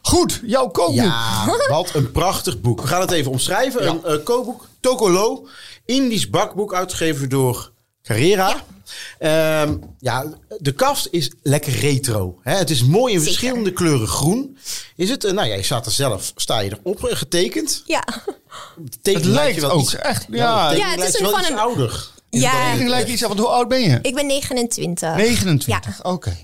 Goed, 0.01 0.39
jouw 0.45 0.67
kookboek. 0.67 0.95
Ja, 1.03 1.45
wat 1.69 1.93
een 1.93 2.11
prachtig 2.11 2.61
boek. 2.61 2.81
We 2.81 2.87
gaan 2.87 3.01
het 3.01 3.11
even 3.11 3.31
omschrijven. 3.31 3.87
Een 3.87 4.03
eh, 4.03 4.23
kookboek, 4.23 4.67
Tokolo, 4.79 5.47
Indisch 5.85 6.29
bakboek, 6.29 6.73
uitgegeven 6.73 7.29
door 7.29 7.71
Carrera. 8.03 8.63
Ja. 9.19 9.65
ja, 9.99 10.25
de 10.57 10.71
kaft 10.71 11.07
is 11.11 11.31
lekker 11.43 11.73
retro. 11.73 12.39
Hè? 12.43 12.55
Het 12.55 12.69
is 12.69 12.83
mooi 12.83 13.13
in 13.13 13.19
Zeker. 13.19 13.35
verschillende 13.35 13.73
kleuren 13.73 14.07
groen. 14.07 14.57
Is 14.95 15.09
het, 15.09 15.23
eh, 15.23 15.31
nou 15.31 15.47
jij 15.47 15.61
staat 15.61 15.85
er 15.85 15.91
zelf, 15.91 16.31
sta 16.35 16.59
je 16.59 16.77
erop 16.83 17.05
eh, 17.05 17.15
getekend. 17.17 17.83
Ja. 17.85 18.03
De 18.75 18.89
tekening 19.01 19.25
Het 19.25 19.25
lijkt 19.35 19.55
je 19.55 19.61
wel 19.61 19.71
ook 19.71 19.81
iets- 19.81 19.95
echt, 19.95 20.25
Ja, 20.29 20.69
het 20.69 20.77
is 20.77 20.95
lijkt 20.97 21.15
een 21.15 21.21
wel 21.21 21.31
van 21.31 21.39
iets 21.39 21.49
een- 21.49 21.57
ouder. 21.57 22.07
Ja. 22.29 22.71
Ik 22.71 22.87
lijkt 22.87 23.09
iets 23.09 23.21
aan, 23.21 23.27
want 23.27 23.39
hoe 23.39 23.49
oud 23.49 23.67
ben 23.67 23.81
je? 23.81 23.99
Ik 24.01 24.15
ben 24.15 24.25
29. 24.25 25.15
29, 25.15 26.03
oké. 26.03 26.37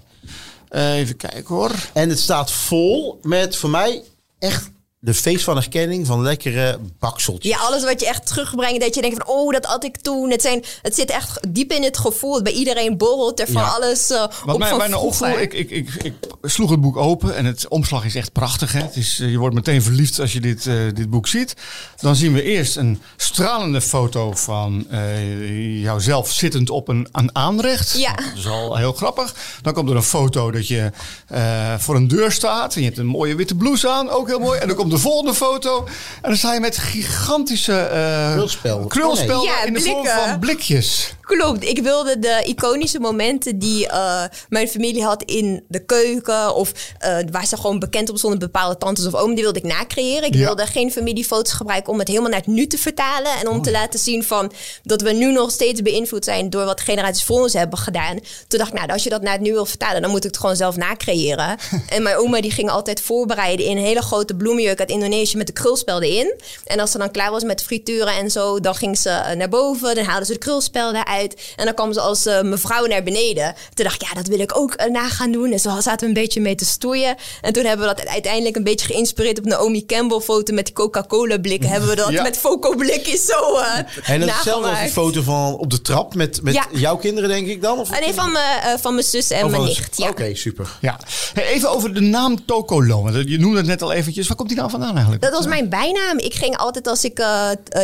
Eh, 0.69 0.93
even 0.93 1.17
kijken 1.17 1.55
hoor. 1.55 1.71
En 1.93 2.09
het 2.09 2.19
staat 2.19 2.51
vol 2.51 3.19
met 3.21 3.55
voor 3.55 3.69
mij 3.69 4.03
echt 4.39 4.71
de 5.03 5.13
feest 5.13 5.43
van 5.43 5.55
herkenning 5.55 6.07
van 6.07 6.21
lekkere 6.21 6.79
bakseltjes. 6.99 7.51
Ja, 7.51 7.57
alles 7.59 7.83
wat 7.83 7.99
je 7.99 8.07
echt 8.07 8.27
terugbrengt. 8.27 8.81
Dat 8.81 8.95
je 8.95 9.01
denkt 9.01 9.17
van, 9.17 9.35
oh, 9.35 9.51
dat 9.53 9.65
had 9.65 9.83
ik 9.83 9.97
toen. 9.97 10.31
Het, 10.31 10.41
zijn, 10.41 10.63
het 10.81 10.95
zit 10.95 11.09
echt 11.09 11.39
diep 11.53 11.71
in 11.71 11.83
het 11.83 11.97
gevoel. 11.97 12.41
Bij 12.41 12.51
iedereen 12.51 12.97
borrelt 12.97 13.39
er 13.39 13.47
van 13.47 13.61
Ja. 13.61 13.67
alles 13.67 14.11
uh, 14.11 14.17
Wat 14.17 14.53
op 14.55 14.59
mij 14.59 14.69
van 14.69 14.93
opviel, 14.93 15.39
ik, 15.39 15.53
ik, 15.53 15.71
ik, 15.71 15.89
ik 16.01 16.13
sloeg 16.41 16.69
het 16.69 16.81
boek 16.81 16.97
open 16.97 17.35
en 17.35 17.45
het 17.45 17.67
omslag 17.67 18.05
is 18.05 18.15
echt 18.15 18.31
prachtig. 18.31 18.71
Hè? 18.71 18.81
Het 18.81 18.95
is, 18.95 19.19
eh, 19.19 19.31
je 19.31 19.37
wordt 19.37 19.55
meteen 19.55 19.81
verliefd 19.81 20.19
als 20.19 20.33
je 20.33 20.39
dit, 20.41 20.67
eh, 20.67 20.75
dit 20.93 21.09
boek 21.09 21.27
ziet. 21.27 21.53
Dan 21.97 22.15
zien 22.15 22.33
we 22.33 22.43
eerst 22.43 22.75
een 22.75 23.01
stralende 23.17 23.81
foto 23.81 24.31
van 24.31 24.85
eh, 24.89 25.81
jouzelf 25.81 26.31
zittend 26.31 26.69
op 26.69 26.87
een, 26.87 27.07
een 27.11 27.35
aanrecht. 27.35 27.97
Ja. 27.97 28.15
Dat 28.15 28.25
is 28.35 28.47
al 28.47 28.77
heel 28.77 28.93
grappig. 28.93 29.35
Dan 29.61 29.73
komt 29.73 29.89
er 29.89 29.95
een 29.95 30.03
foto 30.03 30.51
dat 30.51 30.67
je 30.67 30.91
eh, 31.27 31.73
voor 31.77 31.95
een 31.95 32.07
deur 32.07 32.31
staat. 32.31 32.75
En 32.75 32.79
je 32.81 32.87
hebt 32.87 32.99
een 32.99 33.05
mooie 33.05 33.35
witte 33.35 33.55
blouse 33.55 33.89
aan, 33.89 34.09
ook 34.09 34.27
heel 34.27 34.39
mooi. 34.39 34.59
En 34.59 34.67
dan 34.67 34.75
komt 34.75 34.91
de 34.93 34.99
volgende 34.99 35.33
foto. 35.33 35.87
En 36.21 36.29
dan 36.29 36.37
sta 36.37 36.53
je 36.53 36.59
met 36.59 36.77
gigantische 36.77 37.79
eh 37.79 38.31
Krulspel. 38.31 38.85
krulspelden 38.87 39.35
Oh, 39.37 39.43
nee. 39.43 39.53
Ja, 39.53 39.63
in 39.63 39.73
de 39.73 39.81
vorm 39.81 40.05
van 40.05 40.39
blikjes. 40.39 41.15
Klopt. 41.23 41.63
Ik 41.63 41.79
wilde 41.83 42.19
de 42.19 42.41
iconische 42.45 42.99
momenten 42.99 43.59
die 43.59 43.87
eh, 43.87 44.23
mijn 44.49 44.67
familie 44.67 45.03
had 45.03 45.23
in 45.23 45.63
de 45.67 45.85
keuken. 45.85 46.55
Of 46.55 46.71
eh, 46.99 47.17
waar 47.31 47.45
ze 47.47 47.57
gewoon 47.57 47.79
bekend 47.79 48.09
op 48.09 48.17
stonden, 48.17 48.39
bepaalde 48.39 48.77
tantes 48.77 49.05
of 49.05 49.13
oom. 49.15 49.33
Die 49.33 49.43
wilde 49.43 49.59
ik 49.59 49.65
nacreëren. 49.65 50.23
Ik 50.27 50.33
Ja. 50.33 50.45
wilde 50.45 50.65
geen 50.65 50.91
familiefoto's 50.91 51.51
gebruiken 51.53 51.91
om 51.93 51.99
het 51.99 52.07
helemaal 52.07 52.29
naar 52.29 52.39
het 52.39 52.47
nu 52.47 52.67
te 52.67 52.77
vertalen. 52.77 53.31
En 53.39 53.47
Oh, 53.47 53.53
om 53.53 53.61
te 53.61 53.71
laten 53.71 53.99
zien 53.99 54.23
van 54.23 54.51
dat 54.83 55.01
we 55.01 55.11
nu 55.11 55.31
nog 55.31 55.51
steeds 55.51 55.81
beïnvloed 55.81 56.23
zijn 56.23 56.49
door 56.49 56.65
wat 56.65 56.81
generaties 56.81 57.23
voor 57.23 57.41
ons 57.41 57.53
hebben 57.53 57.79
gedaan. 57.79 58.19
Toen 58.47 58.59
dacht 58.59 58.71
ik, 58.73 58.77
nou, 58.79 58.91
als 58.91 59.03
je 59.03 59.09
dat 59.09 59.21
naar 59.21 59.33
het 59.33 59.41
nu 59.41 59.51
wil 59.51 59.65
vertalen, 59.65 60.01
dan 60.01 60.09
moet 60.09 60.23
ik 60.25 60.31
het 60.31 60.39
gewoon 60.39 60.55
zelf 60.55 60.75
nacreëren. 60.75 61.57
en 61.95 62.03
mijn 62.03 62.15
oma 62.17 62.41
die 62.41 62.51
ging 62.51 62.69
altijd 62.69 63.01
voorbereiden 63.01 63.65
in 63.65 63.77
een 63.77 63.83
hele 63.83 64.01
grote 64.01 64.35
bloemenjurk 64.35 64.79
uit 64.79 64.89
Indonesië 64.89 65.37
met 65.37 65.47
de 65.47 65.53
krulspelden 65.53 66.09
in. 66.09 66.33
En 66.65 66.79
als 66.79 66.91
ze 66.91 66.97
dan 66.97 67.11
klaar 67.11 67.31
was 67.31 67.43
met 67.43 67.63
frituren 67.63 68.13
en 68.13 68.31
zo, 68.31 68.59
dan 68.59 68.75
ging 68.75 68.97
ze 68.97 69.09
eh, 69.09 69.35
naar 69.35 69.49
boven. 69.49 69.95
Dan 69.95 70.03
haalden 70.05 70.25
ze 70.25 70.33
de 70.33 70.39
krulspelden 70.39 71.05
uit. 71.05 71.11
En 71.55 71.65
dan 71.65 71.73
kwam 71.73 71.93
ze 71.93 71.99
als 71.99 72.25
eh, 72.25 72.41
mevrouw 72.41 72.85
naar 72.85 73.03
beneden. 73.03 73.55
Toen 73.73 73.85
dacht 73.85 74.01
ik, 74.01 74.07
ja, 74.07 74.13
dat 74.13 74.27
wil 74.27 74.39
ik 74.39 74.57
ook 74.57 74.73
eh, 74.73 74.91
na 74.91 75.07
gaan 75.09 75.31
doen. 75.31 75.51
En 75.51 75.59
zo 75.59 75.69
zaten 75.79 75.99
we 75.99 76.05
een 76.05 76.13
beetje 76.13 76.41
mee 76.41 76.55
te 76.55 76.65
stoeien. 76.65 77.15
En 77.41 77.53
toen 77.53 77.65
hebben 77.65 77.87
we 77.87 77.95
dat 77.95 78.07
uiteindelijk 78.07 78.55
een 78.55 78.63
beetje 78.63 78.87
geïnspireerd 78.87 79.37
op 79.39 79.45
Naomi 79.45 79.85
Campbell 79.85 80.19
foto 80.19 80.53
met 80.53 80.65
die 80.65 80.73
Coca-Cola 80.73 81.37
blikken. 81.37 81.69
hebben 81.69 81.89
we 81.89 81.95
dat 81.95 82.09
Ja. 82.11 82.21
met 82.23 82.37
Foco 82.37 82.75
blikjes 82.75 83.25
zo 83.25 83.57
eh 83.57 84.09
En 84.13 84.21
hetzelfde 84.21 84.69
als 84.69 84.79
die 84.79 84.89
foto 84.89 85.21
van 85.21 85.53
op 85.57 85.69
de 85.69 85.81
trap 85.81 86.15
met, 86.15 86.41
met 86.41 86.53
Ja. 86.53 86.65
jouw 86.71 86.97
kinderen, 86.97 87.29
denk 87.29 87.47
ik 87.47 87.61
dan? 87.61 87.79
Of 87.79 87.91
Ah, 87.91 87.99
nee, 87.99 88.13
van 88.13 88.31
mijn, 88.31 88.79
van 88.79 88.93
mijn 88.93 89.05
zus 89.05 89.29
en 89.29 89.43
Oh, 89.45 89.49
mijn 89.51 89.63
nicht. 89.63 89.97
Ja. 89.97 90.09
Oké, 90.09 90.35
super. 90.35 90.77
Ja. 90.81 90.99
Hey, 91.33 91.45
even 91.47 91.69
over 91.69 91.93
de 91.93 91.99
naam 91.99 92.45
Tokolo. 92.45 93.01
Want 93.03 93.15
Je 93.29 93.39
noemde 93.39 93.57
het 93.57 93.65
net 93.67 93.81
al 93.81 93.91
eventjes. 93.91 94.27
Waar 94.27 94.37
komt 94.37 94.49
die 94.49 94.57
nou 94.57 94.69
vandaan 94.69 94.91
eigenlijk? 94.93 95.21
Dat 95.23 95.31
was 95.31 95.45
mijn 95.45 95.69
bijnaam. 95.69 96.17
Ik 96.17 96.33
ging 96.33 96.57
altijd 96.57 96.87
als 96.87 97.03
ik 97.03 97.23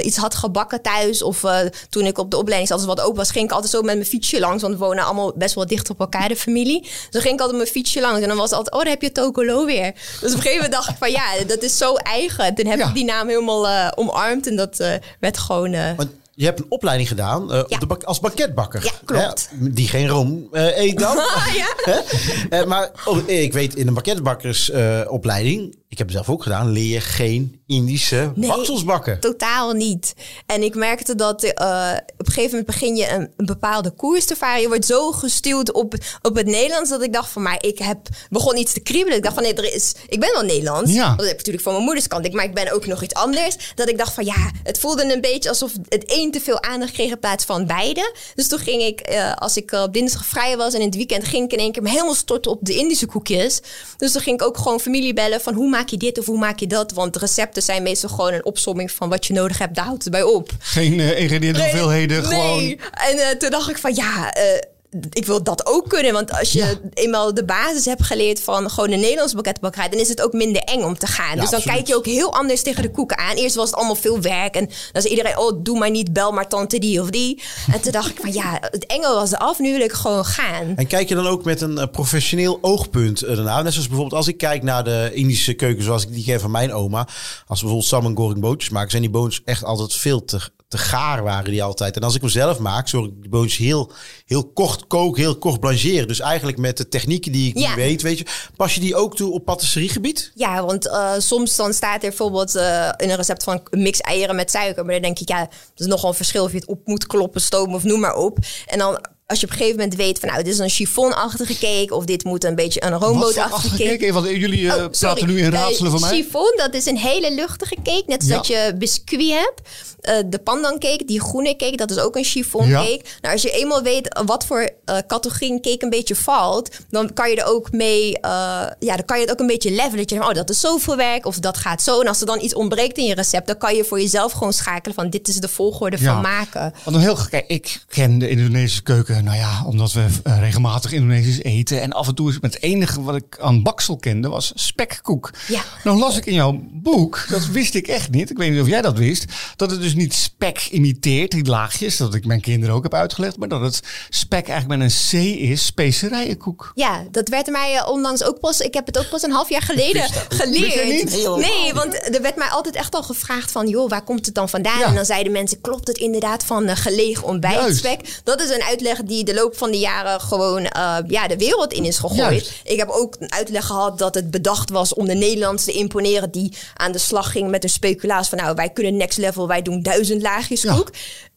iets 0.03 0.17
had 0.17 0.35
gebakken 0.35 0.81
thuis... 0.81 1.21
of 1.23 1.43
eh, 1.43 1.57
toen 1.89 2.05
ik 2.05 2.17
op 2.17 2.31
de 2.31 2.37
opleiding 2.37 2.69
zat, 2.69 2.77
als 2.79 2.87
het 2.87 2.97
wat 2.97 3.07
open 3.07 3.18
was... 3.19 3.31
ging 3.31 3.45
ik 3.45 3.51
altijd 3.51 3.71
zo 3.71 3.81
met 3.81 3.95
mijn 3.95 4.07
fietsje 4.07 4.39
langs. 4.39 4.61
Want 4.61 4.73
we 4.73 4.79
wonen 4.79 5.03
allemaal 5.05 5.33
best 5.35 5.55
wel 5.55 5.65
dicht 5.67 5.89
op 5.89 5.99
elkaar, 5.99 6.27
de 6.27 6.35
familie. 6.35 6.81
Dus 6.81 6.91
dan 7.09 7.21
ging 7.21 7.33
ik 7.33 7.39
altijd 7.41 7.57
met 7.57 7.73
mijn 7.73 7.83
fietsje 7.83 8.01
langs. 8.01 8.21
En 8.21 8.27
dan 8.27 8.37
was 8.37 8.49
het 8.49 8.57
altijd, 8.57 8.75
oh, 8.75 8.81
daar 8.81 8.89
heb 8.91 9.01
je 9.01 9.11
Tokolo 9.11 9.65
weer. 9.65 9.91
Dus 9.93 10.13
op 10.15 10.21
een 10.23 10.29
gegeven 10.29 10.53
moment 10.55 10.71
dacht 10.71 10.89
ik 10.89 10.95
van... 10.99 11.11
ja, 11.11 11.23
dat 11.47 11.61
is 11.63 11.77
zo 11.77 11.95
eigen. 11.95 12.55
Toen 12.55 12.65
heb 12.65 12.79
Ja. 12.79 12.87
ik 12.87 12.93
die 12.93 13.05
naam 13.05 13.27
helemaal 13.27 13.67
eh, 13.67 13.87
omarmd. 13.95 14.47
En 14.47 14.55
dat 14.55 14.79
eh, 14.79 14.93
werd 15.19 15.37
gewoon... 15.37 15.73
eh, 15.73 15.91
Want 15.97 16.09
je 16.33 16.45
hebt 16.45 16.59
een 16.59 16.65
opleiding 16.69 17.07
gedaan 17.07 17.41
op 17.63 17.79
de 17.79 17.85
bak- 17.85 18.03
als 18.03 18.19
banketbakker. 18.19 18.83
Ja, 18.83 18.91
klopt. 19.05 19.49
Hè? 19.59 19.69
Die 19.73 19.87
geen 19.87 20.07
room 20.07 20.47
eet 20.51 20.99
dan. 20.99 21.15
ja. 21.61 22.01
Hè? 22.49 22.65
Maar 22.65 22.91
oh, 23.05 23.17
ik 23.29 23.53
weet, 23.53 23.75
in 23.75 23.87
een 23.87 23.93
banketbakkersopleiding 23.93 25.75
ik 25.89 25.97
heb 25.97 26.07
het 26.07 26.15
zelf 26.15 26.29
ook 26.29 26.43
gedaan, 26.43 26.69
leer 26.71 27.01
geen 27.01 27.61
Indische 27.67 28.31
Nee. 28.35 28.49
baksels 28.49 28.83
bakken. 28.83 29.19
Totaal 29.19 29.71
niet. 29.73 30.13
En 30.45 30.63
ik 30.63 30.75
merkte 30.75 31.15
dat 31.15 31.43
eh, 31.43 31.91
op 32.17 32.25
een 32.27 32.33
gegeven 32.33 32.49
moment 32.49 32.65
begin 32.65 32.95
je 32.95 33.09
een, 33.09 33.31
een 33.37 33.45
bepaalde 33.45 33.89
koers 33.91 34.25
te 34.25 34.35
varen. 34.35 34.61
Je 34.61 34.67
wordt 34.67 34.85
zo 34.85 35.11
gestuurd 35.11 35.71
op, 35.71 35.93
op 36.21 36.35
het 36.35 36.45
Nederlands 36.45 36.89
dat 36.89 37.01
ik 37.03 37.13
dacht 37.13 37.29
van, 37.31 37.41
maar 37.41 37.63
ik 37.63 37.79
heb 37.79 37.97
begon 38.29 38.57
iets 38.57 38.73
te 38.73 38.79
kriebelen. 38.79 39.17
Ik 39.17 39.23
dacht 39.23 39.33
van, 39.33 39.43
nee, 39.43 39.53
er 39.53 39.73
is, 39.73 39.93
ik 40.07 40.19
ben 40.19 40.31
wel 40.33 40.41
Nederlands. 40.41 40.91
Ja. 40.91 41.09
Dat 41.09 41.19
heb 41.19 41.31
ik 41.31 41.37
natuurlijk 41.37 41.63
van 41.63 41.73
mijn 41.73 41.85
moeders 41.85 42.07
kant. 42.07 42.33
Maar 42.33 42.45
ik 42.45 42.53
ben 42.53 42.71
ook 42.73 42.85
nog 42.85 43.03
iets 43.03 43.13
anders. 43.13 43.55
Dat 43.75 43.89
ik 43.89 43.97
dacht 43.97 44.13
van, 44.13 44.25
ja, 44.25 44.51
het 44.63 44.79
voelde 44.79 45.13
een 45.13 45.21
beetje 45.21 45.49
alsof 45.49 45.71
het 45.89 46.03
een 46.07 46.31
te 46.31 46.41
veel 46.41 46.63
aandacht 46.63 46.91
kreeg 46.91 47.11
in 47.11 47.19
plaats 47.19 47.45
van 47.45 47.65
beide. 47.65 48.15
Dus 48.35 48.47
toen 48.47 48.59
ging 48.59 48.81
ik, 48.81 48.99
eh, 48.99 49.33
als 49.35 49.57
ik 49.57 49.71
eh, 49.71 49.81
op 49.81 49.93
dinsdag 49.93 50.25
vrij 50.25 50.57
was 50.57 50.73
en 50.73 50.79
in 50.79 50.85
het 50.85 50.95
weekend 50.95 51.23
ging 51.27 51.43
ik 51.45 51.51
in 51.51 51.59
één 51.59 51.71
keer 51.71 51.83
me 51.83 51.89
helemaal 51.89 52.15
storten 52.15 52.51
op 52.51 52.59
de 52.61 52.75
Indische 52.75 53.05
koekjes. 53.05 53.59
Dus 53.97 54.11
toen 54.11 54.21
ging 54.21 54.41
ik 54.41 54.47
ook 54.47 54.57
gewoon 54.57 54.79
familie 54.79 55.13
bellen 55.13 55.41
van, 55.41 55.53
hoe 55.53 55.69
maak 55.69 55.78
je 55.87 55.97
dit 55.97 56.19
of 56.19 56.25
hoe 56.25 56.37
maak 56.37 56.59
je 56.59 56.67
dat? 56.67 56.91
Want 56.91 57.15
recepten 57.17 57.61
zijn 57.61 57.83
meestal 57.83 58.09
gewoon 58.09 58.33
een 58.33 58.45
opsomming 58.45 58.91
van 58.91 59.09
wat 59.09 59.25
je 59.25 59.33
nodig 59.33 59.57
hebt. 59.57 59.75
Daar 59.75 59.85
houdt 59.85 60.03
het 60.03 60.11
bij 60.11 60.23
op. 60.23 60.51
Geen 60.59 60.99
eh, 60.99 61.19
ingrediënten, 61.19 61.61
Nee, 61.61 61.71
hoeveelheden, 61.71 62.21
nee. 62.21 62.31
gewoon... 62.31 62.79
En 62.91 63.17
eh, 63.17 63.37
toen 63.37 63.49
dacht 63.49 63.69
ik 63.69 63.77
van 63.77 63.95
ja, 63.95 64.33
eh, 64.33 64.61
ik 65.09 65.25
wil 65.25 65.43
dat 65.43 65.65
ook 65.65 65.89
kunnen. 65.89 66.13
Want 66.13 66.31
als 66.31 66.51
je 66.51 66.79
eenmaal 66.93 67.33
de 67.33 67.45
basis 67.45 67.85
hebt 67.85 68.03
geleerd 68.03 68.41
van 68.41 68.69
gewoon 68.69 68.91
een 68.91 68.99
Nederlands 68.99 69.33
banketbakkerij, 69.33 69.89
dan 69.89 69.99
is 69.99 70.09
het 70.09 70.21
ook 70.21 70.33
minder 70.33 70.61
eng 70.61 70.83
om 70.83 70.97
te 70.97 71.07
gaan. 71.07 71.35
dus 71.35 71.49
dan 71.49 71.59
absoluut. 71.59 71.75
kijk 71.75 71.87
je 71.87 71.95
ook 71.95 72.05
heel 72.05 72.33
anders 72.33 72.61
tegen 72.61 72.81
de 72.81 72.91
koeken 72.91 73.17
aan. 73.17 73.35
Eerst 73.35 73.55
was 73.55 73.69
het 73.69 73.75
allemaal 73.75 73.95
veel 73.95 74.21
werk. 74.21 74.55
En 74.55 74.69
dan 74.91 75.01
zei 75.01 75.15
iedereen, 75.15 75.37
oh, 75.37 75.59
doe 75.63 75.79
maar 75.79 75.89
niet, 75.89 76.13
bel 76.13 76.31
maar 76.31 76.47
tante 76.47 76.79
die 76.79 77.01
of 77.01 77.09
die. 77.09 77.41
En 77.71 77.81
toen 77.81 77.91
dacht 77.91 78.09
ik 78.09 78.19
van 78.19 78.33
ja, 78.33 78.57
het 78.61 78.85
enge 78.85 79.07
was 79.07 79.31
eraf, 79.31 79.59
nu 79.59 79.71
wil 79.71 79.81
ik 79.81 79.91
gewoon 79.91 80.25
gaan. 80.25 80.73
En 80.75 80.87
kijk 80.87 81.09
je 81.09 81.15
dan 81.15 81.27
ook 81.27 81.43
met 81.43 81.61
een 81.61 81.77
eh, 81.77 81.87
professioneel 81.91 82.57
oogpunt 82.61 83.21
eh, 83.21 83.37
ernaar? 83.37 83.63
Net 83.63 83.71
zoals 83.71 83.87
bijvoorbeeld 83.87 84.17
als 84.17 84.27
ik 84.27 84.37
kijk 84.37 84.63
naar 84.63 84.83
de 84.83 85.11
Indische 85.13 85.53
keuken 85.53 85.83
zoals 85.83 86.03
ik 86.03 86.13
die 86.13 86.23
ken 86.23 86.39
van 86.39 86.51
mijn 86.51 86.73
oma. 86.73 86.99
Als 86.99 87.61
we 87.61 87.67
bijvoorbeeld 87.67 87.85
sam 87.85 88.05
en 88.05 88.15
goring 88.15 88.39
bootjes 88.41 88.69
maken, 88.69 88.89
zijn 88.89 89.01
die 89.01 89.11
bootjes 89.11 89.41
echt 89.45 89.63
altijd 89.63 89.93
veel 89.93 90.25
te, 90.25 90.39
te 90.69 90.77
gaar 90.77 91.23
waren 91.23 91.51
die 91.51 91.63
altijd. 91.63 91.95
En 91.95 92.03
als 92.03 92.15
ik 92.15 92.21
hem 92.21 92.29
zelf 92.29 92.59
maak, 92.59 92.87
zorg 92.87 93.05
ik 93.07 93.21
die 93.21 93.29
bootjes 93.29 93.57
heel, 93.57 93.91
heel 94.25 94.47
kort 94.51 94.87
koken, 94.87 95.21
heel 95.21 95.37
kort 95.37 95.59
blancheren. 95.59 96.07
Dus 96.07 96.19
eigenlijk 96.19 96.57
met 96.57 96.77
de 96.77 96.87
technieken 96.87 97.31
die 97.31 97.49
ik 97.49 97.57
Ja. 97.57 97.69
nu 97.69 97.75
weet, 97.75 98.01
weet 98.01 98.17
je. 98.17 98.25
Pas 98.55 98.73
je 98.73 98.79
die 98.79 98.95
ook 98.95 99.15
toe 99.15 99.31
op 99.33 99.45
patisseriegebied? 99.45 100.31
Ja, 100.35 100.65
want 100.65 100.87
eh, 100.87 101.11
soms 101.17 101.55
dan 101.55 101.73
staat 101.73 102.03
er 102.03 102.09
bijvoorbeeld 102.09 102.55
eh, 102.55 102.89
in 102.97 103.09
een 103.09 103.15
recept 103.15 103.43
van 103.43 103.61
mix 103.69 103.99
eieren 103.99 104.35
met 104.35 104.51
suiker. 104.51 104.83
Maar 104.85 104.93
dan 104.93 105.01
denk 105.01 105.19
ik, 105.19 105.27
ja, 105.29 105.39
dat 105.39 105.49
is 105.75 105.85
nogal 105.85 106.09
een 106.09 106.15
verschil 106.15 106.43
of 106.43 106.51
je 106.51 106.57
het 106.57 106.67
op 106.67 106.79
moet 106.87 107.07
kloppen, 107.07 107.41
stomen 107.41 107.75
of 107.75 107.83
noem 107.83 107.99
maar 107.99 108.15
op. 108.15 108.37
En 108.65 108.77
dan 108.79 109.05
als 109.29 109.39
je 109.39 109.45
op 109.45 109.51
een 109.51 109.57
gegeven 109.57 109.79
moment 109.79 109.97
weet 109.97 110.19
van 110.19 110.29
nou, 110.29 110.43
dit 110.43 110.53
is 110.53 110.59
een 110.59 110.69
chiffonachtige 110.69 111.57
cake 111.57 111.95
of 111.95 112.05
dit 112.05 112.23
moet 112.23 112.43
een 112.43 112.55
beetje 112.55 112.83
een 112.83 112.93
roombootachtige 112.93 113.55
achtige 113.55 113.77
cake. 113.83 113.97
cake? 113.97 114.13
Want 114.13 114.27
jullie 114.29 114.71
eh, 114.71 114.83
Oh, 114.83 114.89
praten 114.89 115.27
nu 115.27 115.37
in 115.37 115.43
Eh, 115.45 115.49
raadselen 115.59 115.91
van 115.91 115.99
mij. 116.01 116.09
Chiffon, 116.09 116.53
dat 116.55 116.73
is 116.73 116.85
een 116.85 116.97
hele 116.97 117.33
luchtige 117.33 117.75
cake. 117.83 118.03
Net 118.07 118.19
als 118.19 118.27
Ja. 118.29 118.35
dat 118.35 118.47
je 118.47 118.73
biscuit 118.77 119.29
hebt. 119.31 119.61
Eh, 120.01 120.15
de 120.25 120.39
pandan 120.39 120.79
cake, 120.79 121.05
die 121.05 121.21
groene 121.21 121.55
cake, 121.55 121.75
dat 121.75 121.91
is 121.91 121.97
ook 121.99 122.15
een 122.15 122.23
chiffon 122.23 122.67
Ja. 122.67 122.79
cake. 122.81 123.01
Nou, 123.21 123.33
als 123.33 123.41
je 123.41 123.51
eenmaal 123.51 123.81
weet 123.81 124.21
wat 124.25 124.45
voor 124.45 124.69
categorie 125.07 125.51
een 125.51 125.61
cake 125.61 125.83
een 125.83 125.89
beetje 125.89 126.15
valt, 126.15 126.69
dan 126.89 127.13
kan 127.13 127.29
je 127.29 127.35
er 127.35 127.45
ook 127.45 127.71
mee, 127.71 128.11
ja, 128.21 128.75
dan 128.79 129.05
kan 129.05 129.17
je 129.17 129.23
het 129.23 129.31
ook 129.31 129.39
een 129.39 129.47
beetje 129.47 129.69
levelen. 129.71 129.97
Dat 129.97 130.09
je 130.09 130.15
denkt, 130.15 130.27
oh, 130.27 130.33
dat 130.35 130.49
is 130.49 130.59
zoveel 130.59 130.95
werk 130.95 131.25
of 131.25 131.39
dat 131.39 131.57
gaat 131.57 131.81
zo. 131.81 132.01
En 132.01 132.07
als 132.07 132.19
er 132.19 132.25
dan 132.25 132.41
iets 132.41 132.53
ontbreekt 132.53 132.97
in 132.97 133.05
je 133.05 133.13
recept, 133.13 133.47
dan 133.47 133.57
kan 133.57 133.75
je 133.75 133.83
voor 133.83 133.99
jezelf 134.01 134.31
gewoon 134.31 134.53
schakelen 134.53 134.95
van 134.95 135.09
dit 135.09 135.27
is 135.27 135.35
de 135.35 135.47
volgorde 135.47 135.97
Ja. 135.99 136.13
van 136.13 136.21
maken. 136.21 136.73
Want 136.83 136.97
heel, 136.97 137.17
kijk, 137.29 137.47
ik 137.47 137.81
ken 137.87 138.19
de 138.19 138.29
Indonesische 138.29 138.83
keuken, 138.83 139.18
nou 139.23 139.37
ja, 139.37 139.63
omdat 139.65 139.91
we 139.91 140.05
eh, 140.23 140.39
regelmatig 140.39 140.91
Indonesisch 140.91 141.41
eten. 141.41 141.81
En 141.81 141.91
af 141.91 142.07
en 142.07 142.15
toe 142.15 142.29
is 142.29 142.37
het 142.41 142.61
enige 142.61 143.01
wat 143.03 143.15
ik 143.15 143.37
aan 143.39 143.63
baksel 143.63 143.97
kende, 143.97 144.29
was 144.29 144.51
spekkoek. 144.55 145.31
Ja. 145.47 145.61
Nou 145.83 145.99
las 145.99 146.17
ik 146.17 146.25
in 146.25 146.33
jouw 146.33 146.59
boek, 146.71 147.25
dat 147.29 147.45
wist 147.45 147.75
ik 147.75 147.87
echt 147.87 148.11
niet, 148.11 148.29
ik 148.29 148.37
weet 148.37 148.51
niet 148.51 148.61
of 148.61 148.67
jij 148.67 148.81
dat 148.81 148.97
wist, 148.97 149.25
dat 149.55 149.71
het 149.71 149.81
dus 149.81 149.95
niet 149.95 150.13
spek 150.13 150.67
imiteert, 150.71 151.31
die 151.31 151.45
laagjes, 151.45 151.97
dat 151.97 152.13
ik 152.13 152.25
mijn 152.25 152.41
kinderen 152.41 152.75
ook 152.75 152.83
heb 152.83 152.93
uitgelegd, 152.93 153.37
maar 153.37 153.47
dat 153.47 153.61
het 153.61 153.81
spek 154.09 154.47
eigenlijk 154.47 154.81
met 154.81 154.91
een 154.91 154.97
C 155.09 155.39
is, 155.39 155.65
specerijenkoek. 155.65 156.71
Ja, 156.75 157.03
dat 157.11 157.29
werd 157.29 157.47
mij 157.47 157.75
eh, 157.75 157.89
onlangs 157.89 158.23
ook 158.23 158.39
pas. 158.39 158.59
Ik 158.59 158.73
heb 158.73 158.85
het 158.85 158.97
ook 158.97 159.09
pas 159.09 159.23
een 159.23 159.31
half 159.31 159.49
jaar 159.49 159.61
geleden 159.61 160.03
geleerd. 160.29 161.11
Nee, 161.37 161.73
want 161.73 162.15
er 162.15 162.21
werd 162.21 162.35
mij 162.35 162.47
altijd 162.47 162.75
echt 162.75 162.95
al 162.95 163.03
gevraagd 163.03 163.51
van, 163.51 163.67
joh, 163.67 163.89
waar 163.89 164.03
komt 164.03 164.25
het 164.25 164.35
dan 164.35 164.49
vandaan? 164.49 164.79
Ja. 164.79 164.85
En 164.85 164.95
dan 164.95 165.05
zeiden 165.05 165.31
mensen, 165.31 165.61
klopt 165.61 165.87
het 165.87 165.97
inderdaad 165.97 166.43
van 166.43 166.67
eh, 166.67 166.75
gelegen 166.75 167.23
ontbijtspek? 167.23 168.21
Dat 168.23 168.41
is 168.41 168.49
een 168.49 168.63
uitleg 168.63 169.03
die 169.09 169.23
de 169.23 169.33
loop 169.33 169.57
van 169.57 169.71
de 169.71 169.77
jaren 169.77 170.21
gewoon 170.21 170.65
eh, 170.65 170.97
ja, 171.07 171.27
de 171.27 171.37
wereld 171.37 171.73
in 171.73 171.85
is 171.85 171.97
gegooid. 171.97 172.17
Juist. 172.19 172.51
Ik 172.63 172.77
heb 172.77 172.89
ook 172.89 173.15
een 173.19 173.31
uitleg 173.31 173.65
gehad 173.65 173.97
dat 173.97 174.15
het 174.15 174.31
bedacht 174.31 174.69
was 174.69 174.93
om 174.93 175.05
de 175.05 175.13
Nederlanders 175.13 175.63
te 175.63 175.71
imponeren 175.71 176.31
die 176.31 176.53
aan 176.75 176.91
de 176.91 176.97
slag 176.97 177.31
ging 177.31 177.49
met 177.49 177.63
een 177.63 177.69
speculaas 177.69 178.29
van, 178.29 178.37
nou, 178.37 178.55
wij 178.55 178.69
kunnen 178.69 178.97
next 178.97 179.17
level, 179.17 179.47
wij 179.47 179.61
doen 179.61 179.81
duizend 179.81 180.21
laagjes 180.21 180.61
Ja. 180.61 180.83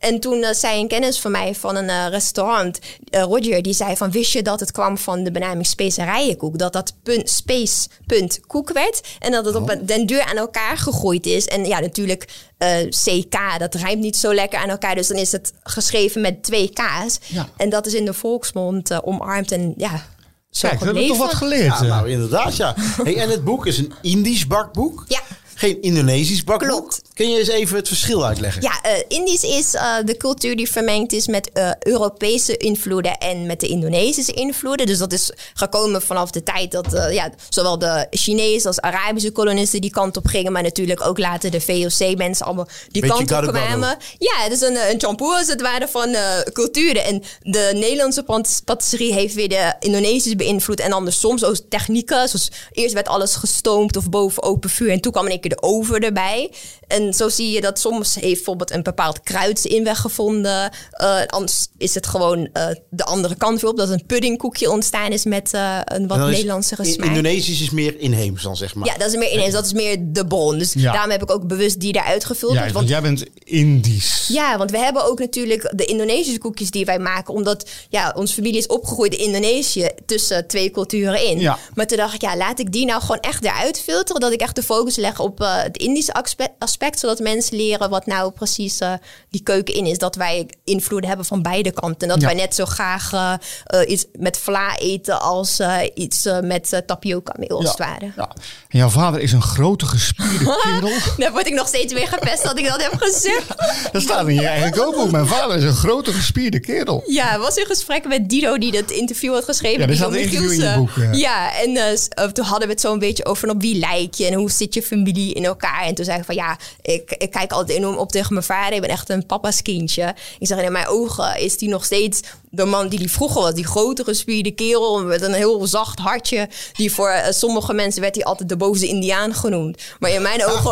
En 0.02 0.20
toen 0.20 0.42
eh, 0.42 0.54
zei 0.54 0.80
een 0.80 0.88
kennis 0.88 1.20
van 1.20 1.30
mij 1.30 1.54
van 1.54 1.76
een 1.76 1.88
eh, 1.88 2.06
restaurant, 2.10 2.78
eh, 3.10 3.22
Roger, 3.22 3.62
die 3.62 3.72
zei 3.72 3.96
van 3.96 4.10
wist 4.10 4.32
je 4.32 4.42
dat 4.42 4.60
het 4.60 4.72
kwam 4.72 4.98
van 4.98 5.24
de 5.24 5.30
benaming 5.30 5.66
specerijenkoek? 5.66 6.58
Dat 6.58 6.72
dat 6.72 6.92
punt, 7.02 7.30
space 7.30 7.88
punt 8.06 8.40
koek 8.46 8.72
werd. 8.72 9.00
En 9.18 9.30
dat 9.32 9.44
het 9.44 9.54
op 9.54 9.70
een- 9.70 9.86
den 9.86 10.06
duur 10.06 10.24
aan 10.24 10.36
elkaar 10.36 10.78
gegroeid 10.78 11.26
is. 11.26 11.46
En 11.46 11.64
ja, 11.64 11.80
natuurlijk 11.80 12.28
eh, 12.58 12.76
CK, 12.88 13.58
dat 13.58 13.74
rijmt 13.74 14.00
niet 14.02 14.16
zo 14.16 14.34
lekker 14.34 14.58
aan 14.58 14.68
elkaar. 14.68 14.94
Dus 14.94 15.06
dan 15.08 15.16
is 15.16 15.32
het 15.32 15.52
geschreven 15.62 16.20
met 16.20 16.42
twee 16.42 16.70
K's. 16.72 17.18
Ja. 17.26 17.48
En 17.56 17.68
dat 17.70 17.86
is 17.86 17.94
in 17.94 18.04
de 18.04 18.12
volksmond 18.14 19.02
omarmd 19.04 19.52
en 19.52 19.74
ja, 19.76 20.06
zo 20.50 20.68
Kijk, 20.68 20.80
we 20.80 20.84
hebben 20.86 21.06
toch 21.06 21.16
wat 21.18 21.34
geleerd. 21.34 21.78
Ja, 21.78 21.82
nou 21.82 22.10
inderdaad, 22.10 22.56
ja. 22.56 22.74
Hey, 23.02 23.16
en 23.16 23.28
het 23.30 23.44
boek 23.44 23.66
is 23.66 23.78
een 23.78 23.92
Indisch 24.02 24.46
bakboek. 24.46 25.04
Ja. 25.08 25.20
Geen 25.62 25.82
Indonesisch 25.82 26.44
bakboek. 26.44 26.68
Klopt. 26.68 27.02
Kun 27.14 27.30
je 27.30 27.38
eens 27.38 27.48
even 27.48 27.76
het 27.76 27.88
verschil 27.88 28.26
uitleggen? 28.26 28.62
Ja, 28.62 28.82
eh, 28.82 29.02
Indisch 29.08 29.42
is 29.42 29.74
eh, 29.74 29.94
de 30.04 30.16
cultuur 30.16 30.56
die 30.56 30.70
vermengd 30.70 31.12
is 31.12 31.26
met 31.26 31.50
eh, 31.52 31.70
Europese 31.78 32.56
invloeden 32.56 33.18
en 33.18 33.46
met 33.46 33.60
de 33.60 33.66
Indonesische 33.66 34.32
invloeden. 34.32 34.86
Dus 34.86 34.98
dat 34.98 35.12
is 35.12 35.32
gekomen 35.54 36.02
vanaf 36.02 36.30
de 36.30 36.42
tijd 36.42 36.70
dat 36.70 36.86
ja, 37.10 37.30
zowel 37.48 37.78
de 37.78 38.06
Chinese 38.10 38.66
als 38.66 38.80
Arabische 38.80 39.30
kolonisten 39.30 39.80
die 39.80 39.90
kant 39.90 40.16
op 40.16 40.26
gingen, 40.26 40.52
maar 40.52 40.62
natuurlijk 40.62 41.06
ook 41.06 41.18
later 41.18 41.50
de 41.50 41.60
VOC-mensen 41.60 42.46
allemaal 42.46 42.68
die 42.88 43.02
Beetje 43.02 43.24
kant 43.24 43.46
op 43.46 43.54
kwamen. 43.54 43.96
Ja, 44.18 44.34
het 44.36 44.52
is 44.52 44.60
een, 44.60 44.90
een 44.90 45.00
champoer 45.00 45.34
als 45.34 45.48
het 45.48 45.60
ware 45.60 45.88
van 45.88 46.16
culturen. 46.52 47.04
En 47.04 47.22
de 47.42 47.70
Nederlandse 47.74 48.22
pat- 48.22 48.62
patisserie 48.64 49.12
heeft 49.12 49.34
weer 49.34 49.48
de 49.48 49.74
Indonesische 49.78 50.36
beïnvloed. 50.36 50.80
En 50.80 50.90
dan 50.90 51.04
dus 51.04 51.20
soms 51.20 51.44
ook 51.44 51.56
technieken. 51.68 52.28
Zoals 52.28 52.50
eerst 52.72 52.94
werd 52.94 53.08
alles 53.08 53.34
gestoomd 53.34 53.96
of 53.96 54.08
boven 54.08 54.42
open 54.42 54.70
vuur. 54.70 54.90
En 54.90 55.00
toen 55.00 55.12
kwam 55.12 55.24
in 55.24 55.30
één 55.30 55.40
keer 55.40 55.50
de 55.54 55.62
oven 55.62 56.00
erbij. 56.00 56.50
En 56.86 57.14
zo 57.14 57.28
zie 57.28 57.50
je 57.50 57.60
dat 57.60 57.78
soms 57.78 58.14
heeft 58.14 58.34
bijvoorbeeld 58.34 58.70
een 58.70 58.82
bepaald 58.82 59.22
kruid 59.22 59.58
zijn 59.60 59.74
inweg 59.74 59.98
gevonden. 59.98 60.70
Eh, 60.90 61.20
anders 61.26 61.66
is 61.78 61.94
het 61.94 62.06
gewoon 62.06 62.48
eh, 62.52 62.66
de 62.90 63.04
andere 63.04 63.34
kant 63.34 63.60
weer 63.60 63.70
op. 63.70 63.76
Dat 63.76 63.88
een 63.88 64.06
puddingkoekje 64.06 64.70
ontstaan 64.70 65.10
is 65.12 65.24
met 65.24 65.52
eh, 65.54 65.78
een 65.84 66.00
En 66.02 66.06
wat 66.06 66.18
Nederlandse 66.18 66.76
smaak. 66.82 67.08
Indonesisch 67.08 67.60
is 67.60 67.70
meer 67.70 67.98
inheems 67.98 68.42
dan, 68.42 68.56
zeg 68.56 68.74
maar. 68.74 68.86
Ja, 68.86 68.96
dat 68.96 69.08
is 69.08 69.16
meer 69.16 69.32
ineens. 69.32 69.52
Dat 69.52 69.64
is 69.64 69.72
meer 69.72 69.96
de 70.00 70.26
bron. 70.26 70.58
Dus 70.58 70.72
Ja. 70.72 70.92
daarom 70.92 71.10
heb 71.10 71.22
ik 71.22 71.30
ook 71.30 71.46
bewust 71.46 71.80
die 71.80 71.94
eruit 71.94 72.24
gevuld. 72.24 72.52
Ja, 72.52 72.60
want 72.60 72.72
want 72.72 72.88
jij 72.88 73.02
bent 73.02 73.24
Indisch. 73.44 74.28
ja, 74.28 74.58
want 74.58 74.70
we 74.70 74.78
hebben 74.78 75.04
ook 75.04 75.18
natuurlijk 75.18 75.72
de 75.74 75.84
Indonesische 75.84 76.38
koekjes 76.38 76.70
die 76.70 76.84
wij 76.84 76.98
maken. 76.98 77.34
Omdat 77.34 77.70
ja, 77.88 78.12
onze 78.16 78.34
familie 78.34 78.58
is 78.58 78.66
opgegroeid 78.66 79.14
in 79.14 79.24
Indonesië 79.24 79.88
tussen 80.06 80.46
twee 80.46 80.70
culturen 80.70 81.26
in. 81.26 81.40
Ja. 81.40 81.58
Maar 81.74 81.86
toen 81.86 81.96
dacht 81.96 82.14
ik, 82.14 82.20
ja, 82.20 82.36
laat 82.36 82.58
ik 82.58 82.72
die 82.72 82.86
nou 82.86 83.00
gewoon 83.00 83.20
echt 83.20 83.44
eruit 83.44 83.80
filteren. 83.80 84.20
Dat 84.20 84.32
ik 84.32 84.40
echt 84.40 84.54
de 84.54 84.62
focus 84.62 84.96
leg 84.96 85.20
op 85.20 85.31
eh, 85.40 85.62
het 85.62 85.76
Indische 85.76 86.12
aspe- 86.12 86.52
aspect. 86.58 86.98
Zodat 86.98 87.18
mensen 87.18 87.56
leren 87.56 87.90
wat 87.90 88.06
nou 88.06 88.30
precies 88.32 88.78
eh, 88.78 88.92
die 89.30 89.42
keuken 89.42 89.74
in 89.74 89.86
is. 89.86 89.98
Dat 89.98 90.14
wij 90.14 90.48
invloeden 90.64 91.08
hebben 91.08 91.26
van 91.26 91.42
beide 91.42 91.70
kanten. 91.70 92.00
En 92.00 92.08
dat 92.08 92.20
Ja. 92.20 92.26
wij 92.26 92.36
net 92.36 92.54
zo 92.54 92.64
graag 92.64 93.12
eh, 93.12 93.80
iets 93.90 94.04
met 94.18 94.38
vla 94.38 94.76
eten 94.76 95.20
als 95.20 95.60
iets 95.94 96.28
met 96.42 96.82
tapioca 96.86 97.34
meel 97.38 97.56
als 97.58 97.68
het 97.68 97.78
ware. 97.78 98.12
Ja. 98.16 98.30
En 98.68 98.78
jouw 98.78 98.88
vader 98.88 99.20
is 99.20 99.32
een 99.32 99.42
grote 99.42 99.86
gespierde 99.86 100.56
kerel. 100.62 100.90
Dan 101.16 101.32
word 101.32 101.46
ik 101.46 101.54
nog 101.54 101.66
steeds 101.68 101.92
weer 101.92 102.08
gepest 102.08 102.42
dat 102.42 102.58
ik 102.58 102.66
dat 102.68 102.82
heb 102.82 102.92
gezegd. 102.98 103.46
Dat 103.92 104.02
staat 104.02 104.28
in 104.28 104.34
je 104.34 104.46
eigen 104.46 104.70
kookboek. 104.70 105.10
Mijn 105.10 105.26
vader 105.26 105.56
is 105.56 105.62
een 105.62 105.74
grote 105.74 106.12
gespierde 106.12 106.60
kerel. 106.60 107.02
Ja, 107.06 107.38
was 107.38 107.56
in 107.56 107.66
gesprek 107.66 108.08
met 108.08 108.28
Dido 108.28 108.58
die 108.58 108.72
dat 108.72 108.90
interview 108.90 109.32
had 109.34 109.44
geschreven. 109.44 109.80
Ja, 109.80 109.86
Dido 109.86 109.98
staat 109.98 110.12
een 110.12 110.18
interview 110.20 110.52
in 110.52 110.60
je 110.60 110.74
boek, 110.76 110.90
ja. 110.96 111.12
Ja, 111.12 111.60
en 111.60 111.98
toen 112.32 112.44
hadden 112.44 112.66
we 112.66 112.72
het 112.72 112.80
zo'n 112.82 112.98
beetje 112.98 113.24
over 113.24 113.48
op 113.50 113.60
wie 113.60 113.78
lijk 113.78 114.14
je 114.14 114.26
en 114.26 114.34
hoe 114.34 114.50
zit 114.50 114.74
je 114.74 114.82
familie 114.82 115.21
in 115.30 115.44
elkaar. 115.44 115.82
En 115.84 115.94
toen 115.94 116.04
zei 116.04 116.18
ik 116.18 116.24
van 116.24 116.34
ja, 116.34 116.58
ik, 116.82 117.14
ik 117.18 117.30
kijk 117.30 117.52
altijd 117.52 117.78
enorm 117.78 117.96
op 117.96 118.12
tegen 118.12 118.32
mijn 118.32 118.46
vader. 118.46 118.74
Ik 118.74 118.80
ben 118.80 118.90
echt 118.90 119.08
een 119.08 119.26
papa's 119.26 119.62
kindje. 119.62 120.14
Ik 120.38 120.46
zeg 120.46 120.62
in 120.62 120.72
mijn 120.72 120.86
ogen 120.86 121.40
is 121.40 121.58
die 121.58 121.68
nog 121.68 121.84
steeds 121.84 122.20
de 122.54 122.64
man 122.64 122.88
die 122.88 122.98
die 122.98 123.10
vroeger 123.12 123.42
was. 123.42 123.54
Die 123.54 123.66
grote 123.66 124.04
gespierde 124.04 124.50
kerel 124.50 125.02
met 125.04 125.22
een 125.22 125.32
heel 125.32 125.66
zacht 125.66 125.98
hartje. 125.98 126.48
Die 126.72 126.92
voor 126.92 127.08
eh, 127.08 127.32
sommige 127.32 127.72
mensen 127.72 128.00
werd 128.00 128.14
hij 128.14 128.24
altijd 128.24 128.48
de 128.48 128.56
boze 128.56 128.86
indiaan 128.86 129.34
genoemd. 129.34 129.82
Maar 129.98 130.10
in 130.10 130.22
mijn 130.22 130.44
ogen, 130.50 130.70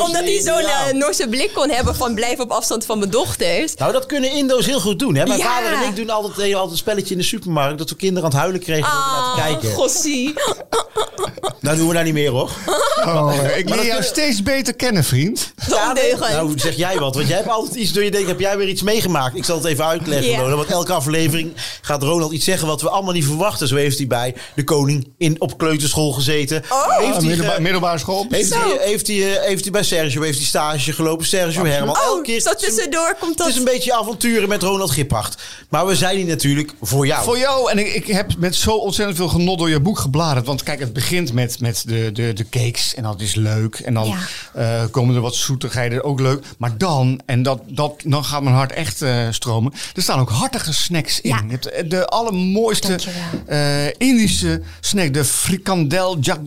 omdat 0.00 0.22
hij 0.24 0.40
zo'n 0.40 0.58
eh, 0.58 0.92
Norse 0.92 1.28
blik 1.28 1.50
kon 1.54 1.68
hebben 1.70 1.94
van 1.96 2.14
blijf 2.14 2.38
op 2.40 2.50
afstand 2.50 2.84
van 2.84 2.98
mijn 2.98 3.10
dochters. 3.10 3.74
Nou, 3.74 3.92
dat 3.92 4.06
kunnen 4.06 4.32
Indo's 4.32 4.66
heel 4.66 4.80
goed 4.80 4.98
doen. 4.98 5.14
Hè? 5.14 5.26
Mijn 5.26 5.38
Ja. 5.38 5.44
vader 5.44 5.72
en 5.72 5.88
ik 5.88 5.96
doen 5.96 6.10
altijd, 6.10 6.36
deden 6.36 6.54
altijd 6.54 6.72
een 6.72 6.78
spelletje 6.78 7.12
in 7.14 7.20
de 7.20 7.26
supermarkt. 7.26 7.78
Dat 7.78 7.90
we 7.90 7.96
kinderen 7.96 8.24
aan 8.24 8.30
het 8.30 8.40
huilen 8.40 8.60
kregen 8.60 8.92
om 8.92 8.98
naar 8.98 9.34
te 9.34 9.40
kijken. 9.40 9.72
gossie. 9.76 10.34
Nou 11.60 11.76
doen 11.76 11.88
we 11.88 11.94
daar 11.94 12.04
niet 12.04 12.12
meer 12.14 12.30
hoor. 12.30 12.50
Oh, 13.04 13.34
ik 13.56 13.68
leer 13.68 13.86
jou 13.86 14.02
steeds 14.02 14.42
beter 14.42 14.74
kennen, 14.74 15.04
vriend. 15.04 15.52
Nou 15.68 16.52
zeg 16.58 16.76
jij 16.76 16.98
wat. 16.98 17.14
Want 17.14 17.28
jij 17.28 17.36
hebt 17.36 17.48
altijd 17.48 17.74
iets 17.74 17.92
door 17.92 18.04
je 18.04 18.10
denkt, 18.10 18.28
heb 18.28 18.40
jij 18.40 18.56
weer 18.56 18.68
iets 18.68 18.82
meegemaakt? 18.82 19.36
Ik 19.36 19.44
zal 19.44 19.56
het 19.56 19.64
even 19.64 19.84
uitleggen. 19.86 20.40
Lola. 20.40 20.56
Want 20.56 20.68
elke 20.68 20.92
aflevering 20.92 21.19
gaat 21.80 22.02
Ronald 22.02 22.32
iets 22.32 22.44
zeggen 22.44 22.68
wat 22.68 22.82
we 22.82 22.88
allemaal 22.90 23.12
niet 23.12 23.24
verwachten. 23.24 23.68
Zo 23.68 23.76
heeft 23.76 23.98
hij 23.98 24.06
bij 24.06 24.34
de 24.54 24.64
koning 24.64 25.08
in, 25.18 25.40
op 25.40 25.58
kleuterschool 25.58 26.12
gezeten. 26.12 26.62
Oh. 26.68 26.96
Heeft, 26.98 27.08
Ah, 27.10 27.16
hij, 27.16 27.24
middelba- 27.26 27.52
ge- 27.54 27.60
middelbare 27.60 27.98
school. 27.98 28.26
heeft, 28.28 28.54
hij, 28.54 28.76
heeft, 28.80 29.06
hij, 29.06 29.34
eh, 29.36 29.42
heeft 29.46 29.62
hij 29.62 29.72
bij 29.72 29.82
Sergio 29.82 30.22
heeft 30.22 30.38
hij 30.38 30.46
stage 30.46 30.92
gelopen. 30.92 31.26
Sergio 31.26 31.64
Herman. 31.64 31.96
Elke 31.96 32.16
Oh, 32.18 32.22
keer 32.22 32.40
zo 32.40 32.50
het 32.50 32.60
is 32.62 32.66
een- 32.68 32.74
tussendoor 32.74 33.16
komt 33.20 33.36
dat. 33.36 33.46
Het 33.46 33.54
is 33.56 33.62
een 33.62 33.68
beetje 33.72 33.94
avonturen 33.94 34.48
met 34.48 34.62
Ronald 34.62 34.90
Giphart. 34.90 35.42
Maar 35.68 35.86
we 35.86 35.96
zijn 35.96 36.16
hier 36.16 36.26
natuurlijk 36.26 36.72
voor 36.82 37.06
jou. 37.06 37.24
Voor 37.24 37.38
jou, 37.38 37.70
en 37.70 37.78
ik, 37.78 37.94
ik 37.94 38.06
heb 38.06 38.36
met 38.38 38.54
zo 38.54 38.70
ontzettend 38.76 39.16
veel 39.18 39.28
genot 39.28 39.58
door 39.58 39.68
je 39.70 39.80
boek 39.80 39.98
gebladerd. 39.98 40.46
Want 40.46 40.62
kijk, 40.62 40.80
het 40.80 40.92
begint 40.92 41.32
met, 41.32 41.60
met 41.60 41.82
de, 41.86 42.10
de, 42.12 42.32
de 42.32 42.48
cakes 42.48 42.94
en 42.94 43.02
dat 43.02 43.20
is 43.20 43.34
leuk. 43.34 43.74
En 43.74 43.94
dan 43.94 44.06
Ja. 44.06 44.18
eh, 44.82 44.84
komen 44.90 45.14
er 45.14 45.20
wat 45.20 45.34
zoetigheden, 45.34 46.04
ook 46.04 46.20
leuk. 46.20 46.44
Maar 46.58 46.78
dan, 46.78 47.20
en 47.26 47.42
dat, 47.42 47.60
dat, 47.66 47.92
dan 48.04 48.24
gaat 48.24 48.42
mijn 48.42 48.54
hart 48.54 48.72
echt 48.72 49.02
eh, 49.02 49.26
stromen. 49.30 49.72
Er 49.94 50.02
staan 50.02 50.20
ook 50.20 50.30
hartige 50.30 50.72
snacks 50.74 51.09
in. 51.18 51.30
Ja. 51.30 51.42
Je 51.48 51.50
hebt 51.50 51.90
de 51.90 52.06
allermooiste 52.06 52.98
eh, 53.46 53.86
Indische 53.86 54.62
snack. 54.80 55.14
De 55.14 55.24
frikandel 55.24 56.16
jag, 56.20 56.38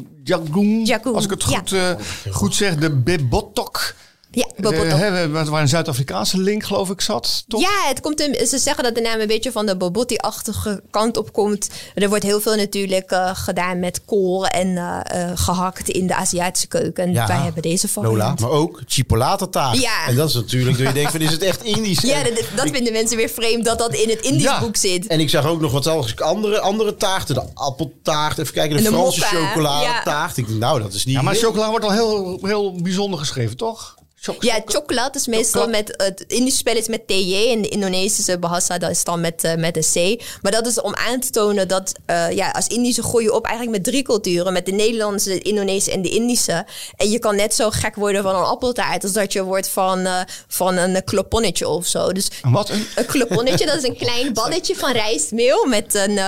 Als 1.13 1.24
ik 1.24 1.29
het 1.29 1.43
ja. 1.43 1.58
goed, 1.58 1.72
eh, 1.72 1.96
goed 2.32 2.55
zeg. 2.55 2.75
De 2.75 2.96
bebotok. 2.96 3.96
Ja, 4.36 4.48
bobotok. 4.58 5.00
hè, 5.00 5.30
waar 5.30 5.62
een 5.62 5.68
Zuid-Afrikaanse 5.68 6.38
link 6.38 6.63
geloof 6.63 6.90
ik 6.90 7.02
zat, 7.02 7.44
toch? 7.48 7.62
Ja, 7.62 7.88
het 7.88 8.02
komt 8.02 8.20
in, 8.22 8.48
ze 8.48 8.58
zeggen 8.58 8.84
dat 8.84 8.96
de 8.96 9.02
naam 9.02 9.20
een 9.20 9.28
beetje 9.28 9.52
van 9.52 9.66
de 9.66 9.78
bobotti-achtige 9.78 10.82
kant 10.92 11.18
op 11.18 11.34
komt. 11.34 11.70
Er 11.96 12.10
wordt 12.10 12.24
heel 12.24 12.42
veel 12.42 12.56
natuurlijk 12.56 13.12
eh, 13.12 13.30
gedaan 13.34 13.80
met 13.80 14.06
kool 14.06 14.46
en 14.46 14.78
eh, 14.78 15.00
eh, 15.30 15.32
gehakt 15.38 15.90
in 15.90 16.08
de 16.08 16.16
Aziatische 16.16 16.68
keuken. 16.68 17.04
En 17.04 17.12
Ja. 17.12 17.28
wij 17.28 17.38
hebben 17.38 17.62
deze 17.62 17.88
variant. 17.88 18.18
Lola, 18.18 18.36
maar 18.40 18.50
ook 18.50 18.82
chipolata 18.86 19.46
taart. 19.48 19.82
Ja. 19.82 20.08
En 20.08 20.16
dat 20.16 20.30
is 20.30 20.36
natuurlijk, 20.36 20.78
dat 20.78 20.88
je 20.88 20.94
denkt 20.94 21.12
van, 21.12 21.22
is 21.22 21.32
het 21.32 21.42
echt 21.42 21.63
Indisch? 21.63 22.02
Ja, 22.02 22.24
dat, 22.24 22.44
dat 22.56 22.70
vinden 22.70 22.94
mensen 22.94 23.18
weer 23.18 23.30
vreemd 23.30 23.66
dat 23.66 23.78
dat 23.78 23.94
in 23.94 24.10
het 24.10 24.22
Indisch 24.22 24.44
Ja. 24.44 24.60
boek 24.60 24.75
zit. 24.75 25.08
En 25.08 25.20
ik 25.20 25.30
zag 25.30 25.46
ook 25.46 25.62
nog 25.62 25.72
wat 25.72 26.22
andere, 26.22 26.60
andere 26.60 26.96
taarten. 26.96 27.36
De 27.36 27.44
appeltaart, 27.54 28.38
even 28.38 28.54
kijken, 28.54 28.78
de, 28.78 28.84
de 28.84 28.90
Franse 28.90 29.22
chocoladetaart. 29.22 30.38
Ik 30.38 30.48
denk, 30.48 30.60
nou, 30.60 30.82
dat 30.82 30.94
is 30.94 31.06
niet... 31.06 31.16
Ja, 31.16 31.22
maar 31.22 31.36
chocola 31.36 31.70
wordt 31.70 31.86
al 31.86 31.92
heel, 31.92 32.40
heel 32.42 32.82
bijzonder 32.82 33.20
geschreven, 33.20 33.58
toch? 33.58 33.96
Ja, 34.39 34.62
chocolade 34.65 35.18
is 35.18 35.27
meestal 35.27 35.68
met... 35.68 35.94
Het 35.98 36.24
Indische 36.27 36.58
spel 36.58 36.75
is 36.75 36.88
met 36.88 37.08
TJ 37.08 37.51
en 37.51 37.62
de 37.62 37.70
Indonesische 37.70 38.39
bahasa 38.39 38.77
dat 38.77 38.89
is 38.89 39.03
dan 39.03 39.22
met, 39.22 39.44
eh, 39.44 39.56
met 39.56 39.77
een 39.77 40.18
C. 40.18 40.24
Maar 40.42 40.51
dat 40.51 40.68
is 40.68 40.82
om 40.82 40.96
aan 40.96 41.20
te 41.20 41.30
tonen 41.30 41.68
dat 41.68 41.92
eh, 42.06 42.32
ja, 42.32 42.50
als 42.50 42.68
Indische 42.68 43.03
gooi 43.03 43.25
je 43.25 43.34
op 43.34 43.46
eigenlijk 43.46 43.77
met 43.77 43.86
drie 43.86 44.03
culturen. 44.03 44.53
Met 44.53 44.65
de 44.65 44.72
Nederlandse, 44.72 45.30
de 45.30 45.39
Indonesische 45.39 45.92
en 45.92 46.01
de 46.01 46.10
Indische. 46.10 46.65
En 46.96 47.10
je 47.10 47.20
kan 47.20 47.36
net 47.36 47.53
zo 47.53 47.70
gek 47.70 47.96
worden 47.96 48.24
van 48.24 48.36
een 48.36 48.44
appeltaart 48.44 49.03
als 49.03 49.12
dat 49.12 49.34
je 49.34 49.44
wordt 49.44 49.70
van, 49.70 50.06
eh, 50.06 50.22
van 50.48 50.77
een 50.77 51.03
kloponnetje 51.03 51.68
of 51.68 51.86
zo. 51.86 52.12
Dus 52.12 52.30
En 52.42 52.51
wat? 52.51 52.70
Een, 52.70 52.88
een 52.96 53.06
kloponnetje, 53.06 53.65
dat 53.65 53.75
is 53.75 53.84
een 53.84 53.98
klein 53.98 54.34
balletje 54.44 54.75
van 54.75 54.92
rijstmeel 54.92 55.65
met 55.65 55.96
een 55.96 56.20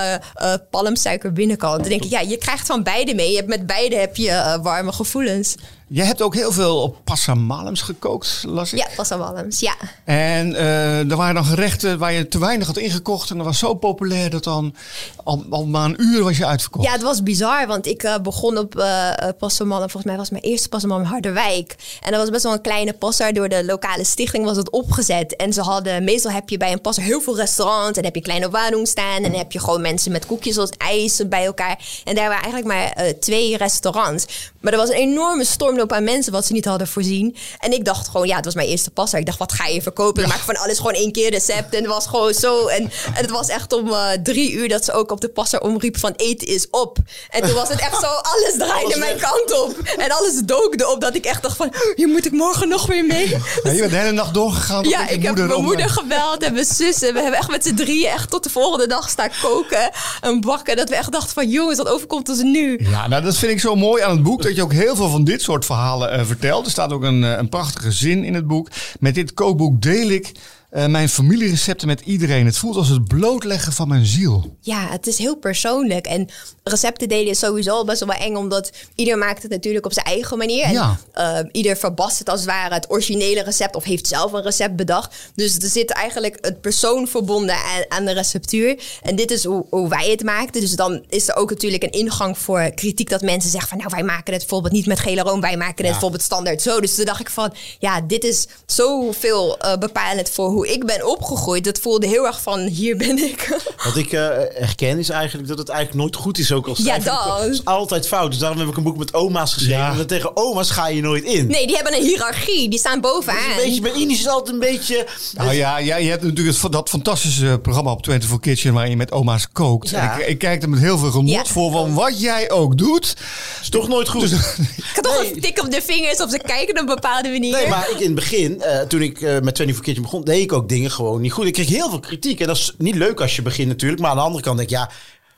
palmsuiker 0.70 1.34
binnenkant. 1.34 1.80
Dan 1.80 1.90
denk 1.90 2.04
ik, 2.04 2.10
ja, 2.10 2.20
je 2.20 2.38
krijgt 2.38 2.66
van 2.66 2.84
beide 2.84 3.16
mee. 3.16 3.30
Je 3.30 3.36
hebt, 3.36 3.48
met 3.48 3.66
beide 3.66 3.96
heb 3.96 4.16
je 4.16 4.60
warme 4.62 4.92
gevoelens. 4.92 5.56
Jij 5.88 6.06
hebt 6.06 6.22
ook 6.22 6.34
heel 6.34 6.52
veel 6.52 6.82
op 6.82 6.98
passamalems 7.04 7.82
gekookt, 7.82 8.44
las 8.48 8.74
ik. 8.74 8.80
Ja, 8.80 8.88
pas 8.96 9.12
al 9.12 9.18
walms. 9.18 9.60
Ja. 9.60 9.76
En 10.04 10.56
eh, 10.56 11.10
er 11.12 11.16
waren 11.16 11.36
dan 11.36 11.46
gerechten 11.46 11.98
waar 11.98 12.14
je 12.14 12.28
te 12.28 12.40
weinig 12.40 12.68
had 12.68 12.78
ingekocht. 12.78 13.30
En 13.30 13.38
dat 13.38 13.46
was 13.46 13.60
zo 13.60 13.74
populair 13.74 14.30
dat 14.30 14.44
dan 14.44 14.76
al, 15.24 15.46
al 15.50 15.68
na 15.68 15.86
een 15.86 16.02
uur 16.02 16.24
was 16.24 16.38
je 16.38 16.46
uitverkocht. 16.46 16.86
Ja, 16.86 16.92
het 16.92 17.02
was 17.02 17.24
bizar, 17.24 17.68
want 17.68 17.86
ik 17.86 18.04
eh, 18.04 18.18
begon 18.18 18.58
op 18.58 18.76
uh. 18.76 19.12
Volgens 19.40 20.04
mij 20.04 20.18
was 20.18 20.30
mijn 20.30 20.44
eerste 20.44 20.70
Passaman 20.70 21.00
in 21.00 21.06
Harderwijk. 21.06 21.76
En 22.02 22.12
dat 22.12 22.20
was 22.20 22.30
best 22.30 22.44
wel 22.44 22.54
een 22.54 22.62
kleine 22.62 22.94
passer. 22.94 23.34
Door 23.34 23.50
de 23.50 23.66
lokale 23.66 24.04
stichting 24.04 24.46
was 24.46 24.58
het 24.58 24.70
opgezet. 24.70 25.36
En 25.36 25.54
ze 25.54 25.62
hadden, 25.62 26.04
meestal 26.04 26.32
heb 26.32 26.50
je 26.50 26.58
bij 26.58 26.72
een 26.72 26.82
passer 26.82 27.04
heel 27.04 27.22
veel 27.22 27.36
restaurants. 27.36 27.98
En 27.98 28.04
heb 28.04 28.16
je 28.16 28.22
kleine 28.22 28.50
warung 28.50 28.88
staan. 28.88 29.16
En 29.16 29.32
dan 29.32 29.40
heb 29.40 29.52
je 29.52 29.60
gewoon 29.60 29.82
mensen 29.82 30.12
met 30.12 30.26
koekjes 30.26 30.58
als 30.58 30.70
ijs 30.78 31.22
bij 31.28 31.46
elkaar. 31.46 32.02
En 32.04 32.16
daar 32.16 32.30
waren 32.30 32.44
eigenlijk 32.44 32.66
maar 32.66 33.14
twee 33.20 33.58
restaurants. 33.58 34.52
Maar 34.62 34.74
er 34.74 34.80
was 34.80 34.90
een 34.90 34.96
enorme 34.96 35.44
stormloop 35.76 35.92
aan 35.98 36.04
mensen 36.04 36.32
wat 36.32 36.46
ze 36.46 36.54
niet 36.54 36.66
hadden 36.66 36.88
voorzien. 36.88 37.36
En 37.60 37.72
ik 37.72 37.86
dacht 37.86 38.08
gewoon, 38.08 38.28
ja, 38.28 38.36
het 38.36 38.46
was 38.46 38.54
mijn 38.56 38.68
eerste 38.68 38.92
passer. 38.92 39.20
Ik 39.20 39.26
dacht, 39.26 39.38
wat 39.38 39.54
ga 39.54 39.66
je 39.66 39.82
verkopen? 39.82 40.22
Dan 40.22 40.30
maak 40.30 40.38
ik 40.38 40.44
van 40.44 40.58
alles 40.58 40.78
gewoon 40.78 40.94
één 40.94 41.12
keer 41.12 41.30
recept. 41.30 41.74
En 41.74 41.82
het 41.82 41.92
was 41.92 42.08
gewoon 42.08 42.34
zo. 42.34 42.68
En, 42.68 42.82
en 42.84 42.92
het 43.14 43.30
was 43.30 43.48
echt 43.48 43.74
om 43.74 43.88
uh, 43.88 44.10
drie 44.24 44.52
uur 44.52 44.70
dat 44.70 44.86
ze 44.86 44.92
ook 44.92 45.12
op 45.12 45.22
de 45.22 45.30
passer 45.30 45.62
omriep 45.62 45.98
van 45.98 46.14
eten 46.16 46.48
is 46.48 46.68
op. 46.70 46.98
En 47.30 47.42
toen 47.42 47.54
was 47.54 47.70
het 47.70 47.80
echt 47.80 48.00
zo, 48.00 48.08
alles 48.32 48.54
draaide 48.58 48.84
Alles 48.86 48.98
mijn 48.98 49.20
weg. 49.20 49.30
kant 49.30 49.62
op. 49.62 49.78
En 49.98 50.12
alles 50.12 50.42
dook 50.46 50.74
erop 50.78 51.02
dat 51.02 51.16
ik 51.16 51.26
echt 51.26 51.42
dacht 51.42 51.58
van, 51.58 51.74
hier 51.96 52.08
moet 52.08 52.26
ik 52.26 52.32
morgen 52.32 52.68
nog 52.70 52.86
weer 52.86 53.06
mee. 53.06 53.30
Ja, 53.64 53.72
je 53.72 53.80
bent 53.80 53.92
de 53.92 53.98
hele 53.98 54.12
nacht 54.12 54.34
doorgegaan. 54.34 54.84
Ja, 54.84 55.08
ik 55.08 55.24
heb 55.24 55.36
mijn 55.36 55.64
moeder 55.64 55.86
eh, 55.86 55.92
gebeld 55.92 56.44
en 56.44 56.54
mijn 56.54 56.66
zus. 56.66 57.02
En 57.02 57.14
we 57.14 57.22
hebben 57.22 57.40
echt 57.40 57.50
met 57.50 57.66
z'n 57.66 57.76
drieën 57.76 58.10
echt 58.10 58.30
tot 58.30 58.44
de 58.44 58.50
volgende 58.50 58.88
dag 58.88 59.10
staan 59.10 59.30
koken 59.42 59.90
en 60.22 60.42
bakken. 60.42 60.76
Dat 60.76 60.90
we 60.90 60.96
echt 60.96 61.12
dachten 61.12 61.34
van, 61.34 61.50
jongens, 61.50 61.78
wat 61.78 61.88
overkomt 61.88 62.30
ons 62.30 62.42
nu? 62.42 62.80
Ja, 62.90 63.08
nou 63.08 63.24
dat 63.24 63.38
vind 63.38 63.52
ik 63.52 63.60
zo 63.60 63.76
mooi 63.76 64.04
aan 64.04 64.12
het 64.12 64.24
boek. 64.24 64.42
Dat 64.42 64.56
je 64.56 64.64
ook 64.64 64.74
heel 64.74 64.96
veel 64.96 65.10
van 65.10 65.24
dit 65.24 65.42
soort 65.42 65.65
verhalen 65.66 66.12
eh, 66.12 66.26
vertelt. 66.26 66.66
Er 66.66 66.72
staat 66.72 66.92
ook 66.92 67.04
een, 67.04 67.24
eh, 67.24 67.38
een 67.38 67.50
prachtige 67.50 67.92
zin 67.92 68.24
in 68.24 68.34
het 68.34 68.48
boek. 68.48 68.70
Met 69.00 69.16
dit 69.16 69.34
kookboek 69.34 69.82
deel 69.82 70.10
ik 70.10 70.32
eh, 70.76 70.86
mijn 70.86 71.10
familierecepten 71.10 71.88
met 71.88 72.02
iedereen. 72.02 72.46
Het 72.46 72.58
voelt 72.58 72.76
als 72.76 72.90
het 72.90 73.08
blootleggen 73.08 73.74
van 73.74 73.88
mijn 73.88 74.06
ziel. 74.06 74.56
Ja, 74.62 74.88
het 74.90 75.08
is 75.08 75.18
heel 75.18 75.36
persoonlijk. 75.36 76.06
En 76.06 76.30
recepten 76.64 77.08
delen 77.10 77.28
is 77.28 77.40
sowieso 77.40 77.84
best 77.84 78.06
wel 78.06 78.16
eng, 78.16 78.36
omdat 78.36 78.72
ieder 78.96 79.18
maakt 79.18 79.42
het 79.42 79.52
natuurlijk 79.52 79.86
op 79.86 79.94
zijn 79.94 80.06
eigen 80.06 80.38
manier. 80.38 80.64
En 80.64 80.72
Ja. 80.72 80.98
eh, 81.14 81.40
ieder 81.52 81.78
verbast 81.78 82.20
het 82.20 82.30
als 82.30 82.40
het 82.40 82.50
ware 82.50 82.74
het 82.74 82.92
originele 82.92 83.44
recept 83.44 83.76
of 83.76 83.84
heeft 83.84 84.08
zelf 84.08 84.32
een 84.32 84.42
recept 84.42 84.76
bedacht. 84.76 85.16
Dus 85.36 85.56
er 85.58 85.68
zit 85.70 85.90
eigenlijk 85.92 86.38
het 86.42 86.62
persoon 86.62 87.08
verbonden 87.08 87.56
aan, 87.56 87.84
aan 87.88 88.06
de 88.06 88.12
receptuur. 88.12 88.80
En 89.02 89.16
dit 89.16 89.32
is 89.32 89.44
hoe, 89.44 89.66
hoe 89.70 89.90
wij 89.90 90.10
het 90.10 90.24
maakten. 90.24 90.62
Dus 90.62 90.76
dan 90.76 91.04
is 91.10 91.28
er 91.28 91.36
ook 91.36 91.50
natuurlijk 91.50 91.84
een 91.84 91.92
ingang 91.92 92.38
voor 92.38 92.72
kritiek 92.76 93.10
dat 93.10 93.22
mensen 93.22 93.50
zeggen 93.50 93.70
van 93.70 93.78
nou 93.78 93.90
wij 93.90 94.04
maken 94.04 94.34
het 94.34 94.42
bijvoorbeeld 94.42 94.74
niet 94.74 94.86
met 94.86 95.00
gele 95.00 95.22
room, 95.22 95.42
wij 95.42 95.58
maken 95.58 95.84
het 95.84 95.92
bijvoorbeeld 95.92 96.22
standaard 96.24 96.62
zo. 96.62 96.80
Dus 96.82 96.96
toen 96.96 97.06
dacht 97.06 97.20
ik 97.20 97.30
van 97.30 97.54
ja, 97.80 98.02
dit 98.02 98.24
is 98.24 98.48
zoveel 98.66 99.58
eh 99.60 99.78
bepalend 99.78 100.30
voor 100.30 100.50
hoe 100.50 100.65
ik 100.74 100.86
ben 100.86 101.08
opgegroeid. 101.08 101.64
Dat 101.64 101.80
voelde 101.80 102.08
heel 102.08 102.26
erg 102.26 102.42
van 102.42 102.60
hier 102.60 102.98
ben 102.98 103.18
ik. 103.18 103.58
Wat 103.86 103.96
ik 103.96 104.12
eh, 104.12 104.28
herken 104.54 105.00
is 105.00 105.10
eigenlijk 105.10 105.48
dat 105.48 105.58
het 105.58 105.70
eigenlijk 105.70 106.00
nooit 106.00 106.16
goed 106.16 106.38
is. 106.38 106.52
Ook 106.52 106.68
al 106.68 106.76
Ja, 106.78 107.00
dat. 107.00 107.40
Het 107.40 107.52
is 107.54 107.66
altijd 107.66 108.08
fout. 108.08 108.32
Dus 108.32 108.40
daarom 108.40 108.60
heb 108.60 108.68
ik 108.68 108.78
een 108.78 108.84
boek 108.84 108.98
met 108.98 109.14
oma's 109.14 109.54
geschreven. 109.54 109.78
Ja. 109.84 109.96
Want 109.96 110.08
tegen 110.08 110.38
oma's 110.38 110.70
ga 110.70 110.88
je 110.88 111.02
nooit 111.02 111.24
in. 111.24 111.48
Nee, 111.48 111.68
die 111.68 111.76
hebben 111.76 111.94
een 111.96 112.04
hiërarchie. 112.04 112.70
Die 112.70 112.80
staan 112.80 113.02
bovenaan. 113.02 113.50
een 113.50 113.64
beetje, 113.66 113.82
bij 113.82 113.92
Indisch 113.96 114.20
is 114.20 114.28
altijd 114.28 114.54
een 114.54 114.60
beetje... 114.60 115.08
Nou 115.34 115.54
ja, 115.54 115.78
ja, 115.78 115.96
je 115.96 116.10
hebt 116.10 116.24
natuurlijk 116.24 116.62
het, 116.62 116.72
dat 116.72 116.90
fantastische 116.90 117.60
programma 117.62 117.92
op 117.92 118.06
24 118.06 118.40
Kitchen 118.40 118.74
waarin 118.74 118.92
je 118.92 118.98
met 118.98 119.12
oma's 119.12 119.48
kookt. 119.52 119.90
Ja. 119.90 120.14
En 120.14 120.20
ik, 120.20 120.28
ik 120.28 120.38
kijk 120.38 120.64
er 120.64 120.70
met 120.70 120.80
heel 120.80 120.98
veel 120.98 121.12
genot 121.12 121.30
Ja. 121.30 121.46
voor 121.46 121.72
van 121.72 121.94
wat 121.94 122.22
jij 122.22 122.52
ook 122.52 122.78
doet. 122.78 123.16
is 123.62 123.70
toch 123.70 123.88
nooit 123.88 124.08
goed. 124.10 124.32
Ik 124.32 124.92
had 124.94 125.04
toch 125.04 125.22
Nee. 125.22 125.34
een 125.36 125.42
tik 125.42 125.62
op 125.62 125.72
de 125.72 125.82
vingers 125.86 126.22
of 126.22 126.30
ze 126.30 126.38
kijken 126.46 126.74
op 126.74 126.80
een 126.80 126.96
bepaalde 126.96 127.30
manier. 127.30 127.52
Nee, 127.52 127.68
maar 127.68 127.90
ik 127.92 128.00
in 128.00 128.06
het 128.06 128.16
begin, 128.16 128.62
eh, 128.62 128.80
toen 128.80 129.02
ik 129.02 129.22
eh, 129.22 129.32
met 129.34 129.56
24 129.56 129.80
Kitchen 129.80 130.02
begon, 130.04 130.24
deed 130.24 130.42
ik 130.42 130.54
ook 130.56 130.70
dingen 130.70 130.92
gewoon 130.92 131.22
niet 131.22 131.32
goed. 131.32 131.46
Ik 131.46 131.54
kreeg 131.54 131.68
heel 131.70 131.90
veel 131.90 132.00
kritiek. 132.00 132.40
En 132.40 132.48
dat 132.48 132.56
is 132.56 132.74
niet 132.78 132.96
leuk 132.96 133.22
als 133.22 133.36
je 133.36 133.42
begint 133.42 133.68
natuurlijk. 133.68 134.02
Maar 134.02 134.10
aan 134.10 134.16
de 134.18 134.24
andere 134.24 134.44
kant 134.44 134.58
denk 134.58 134.70
ik, 134.70 134.76
ja, 134.76 134.90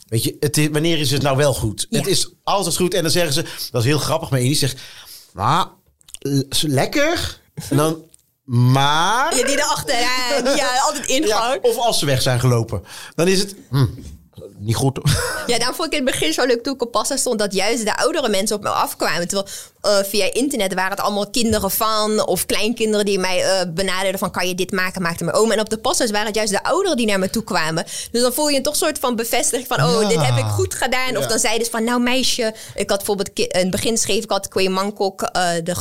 weet 0.08 0.23
je, 0.23 0.36
het 0.39 0.58
is, 0.58 0.67
wanneer 0.71 0.99
is 0.99 1.12
het 1.12 1.21
nou 1.21 1.38
wel 1.38 1.53
goed? 1.53 1.86
Ja. 1.89 1.97
Het 1.97 2.08
is 2.08 2.30
altijd 2.43 2.75
goed. 2.75 2.93
En 2.93 3.01
dan 3.01 3.12
zeggen 3.12 3.34
ze, 3.34 3.41
dat 3.71 3.82
is 3.82 3.88
heel 3.88 3.99
grappig, 3.99 4.30
maar 4.30 4.39
Indisch 4.39 4.60
zegt, 4.60 4.77
l- 6.19 6.39
lekker. 6.62 7.39
En 7.69 7.77
dan, 7.77 8.01
maar... 8.43 9.38
Ja, 9.38 9.45
die 9.45 9.58
erachteraan. 9.58 10.56
Ja, 10.56 10.80
altijd 10.86 11.08
Ja, 11.08 11.15
ingang. 11.15 11.62
of 11.62 11.77
als 11.77 11.99
ze 11.99 12.06
weg 12.06 12.21
zijn 12.21 12.39
gelopen. 12.39 12.84
Dan 13.15 13.27
is 13.27 13.39
het, 13.39 13.56
hm, 13.69 13.86
niet 14.60 14.76
goed. 14.76 15.00
Ja, 15.48 15.58
daarom 15.58 15.76
vond 15.76 15.93
ik 15.93 16.00
in 16.00 16.06
het 16.06 16.15
begin 16.15 16.34
zo 16.34 16.46
leuk 16.46 16.63
toen 16.63 16.74
ik 16.74 16.82
op 16.82 16.91
pasta 16.91 17.17
stond... 17.17 17.39
dat 17.39 17.54
juist 17.54 17.86
de 17.86 17.98
oudere 17.98 18.30
mensen 18.30 18.56
op 18.56 18.63
me 18.63 18.70
afkwamen. 18.70 19.28
Terwijl 19.28 19.48
eh, 19.82 20.04
via 20.04 20.34
internet 20.34 20.74
waren 20.74 20.91
het 20.91 21.00
allemaal 21.00 21.30
kinderen 21.30 21.72
van... 21.72 22.28
of 22.28 22.46
kleinkinderen 22.46 23.06
die 23.06 23.20
mij 23.20 23.43
eh, 23.43 23.74
benaderden 23.74 24.20
van... 24.20 24.32
kan 24.32 24.48
je 24.48 24.56
dit 24.56 24.72
maken, 24.72 25.02
maakte 25.02 25.24
mijn 25.24 25.36
oom. 25.36 25.52
En 25.52 25.60
op 25.60 25.70
de 25.70 25.78
pastas 25.78 26.12
waren 26.12 26.28
het 26.28 26.36
juist 26.36 26.52
de 26.52 26.63
ouderen 26.63 26.98
die 26.98 27.06
naar 27.06 27.20
me 27.20 27.30
toe 27.30 27.43
kwamen. 27.43 27.86
Dus 28.12 28.22
dan 28.22 28.34
voel 28.34 28.50
je 28.50 28.58
een 28.58 28.63
toch 28.63 28.76
soort 28.76 29.00
van 29.00 29.15
bevestiging 29.15 29.67
van... 29.67 29.84
oh, 29.84 30.02
Ja. 30.02 30.08
dit 30.08 30.26
heb 30.26 30.38
ik 30.38 30.46
goed 30.46 30.74
gedaan. 30.74 31.17
Of 31.17 31.28
dan 31.28 31.39
zeiden 31.39 31.65
ze 31.65 31.72
van, 31.72 31.84
nou 31.84 32.02
meisje... 32.02 32.54
ik 32.76 32.89
had 32.89 32.98
bijvoorbeeld 32.98 33.30
in 33.39 33.48
het 33.52 33.72
begin 33.72 33.98
schreef 33.98 34.24
ik 34.24 34.32
altijd... 34.32 34.54
Kwe 34.54 34.70
Mangkok, 34.70 35.22
eh, 35.22 35.50
de 35.63 35.76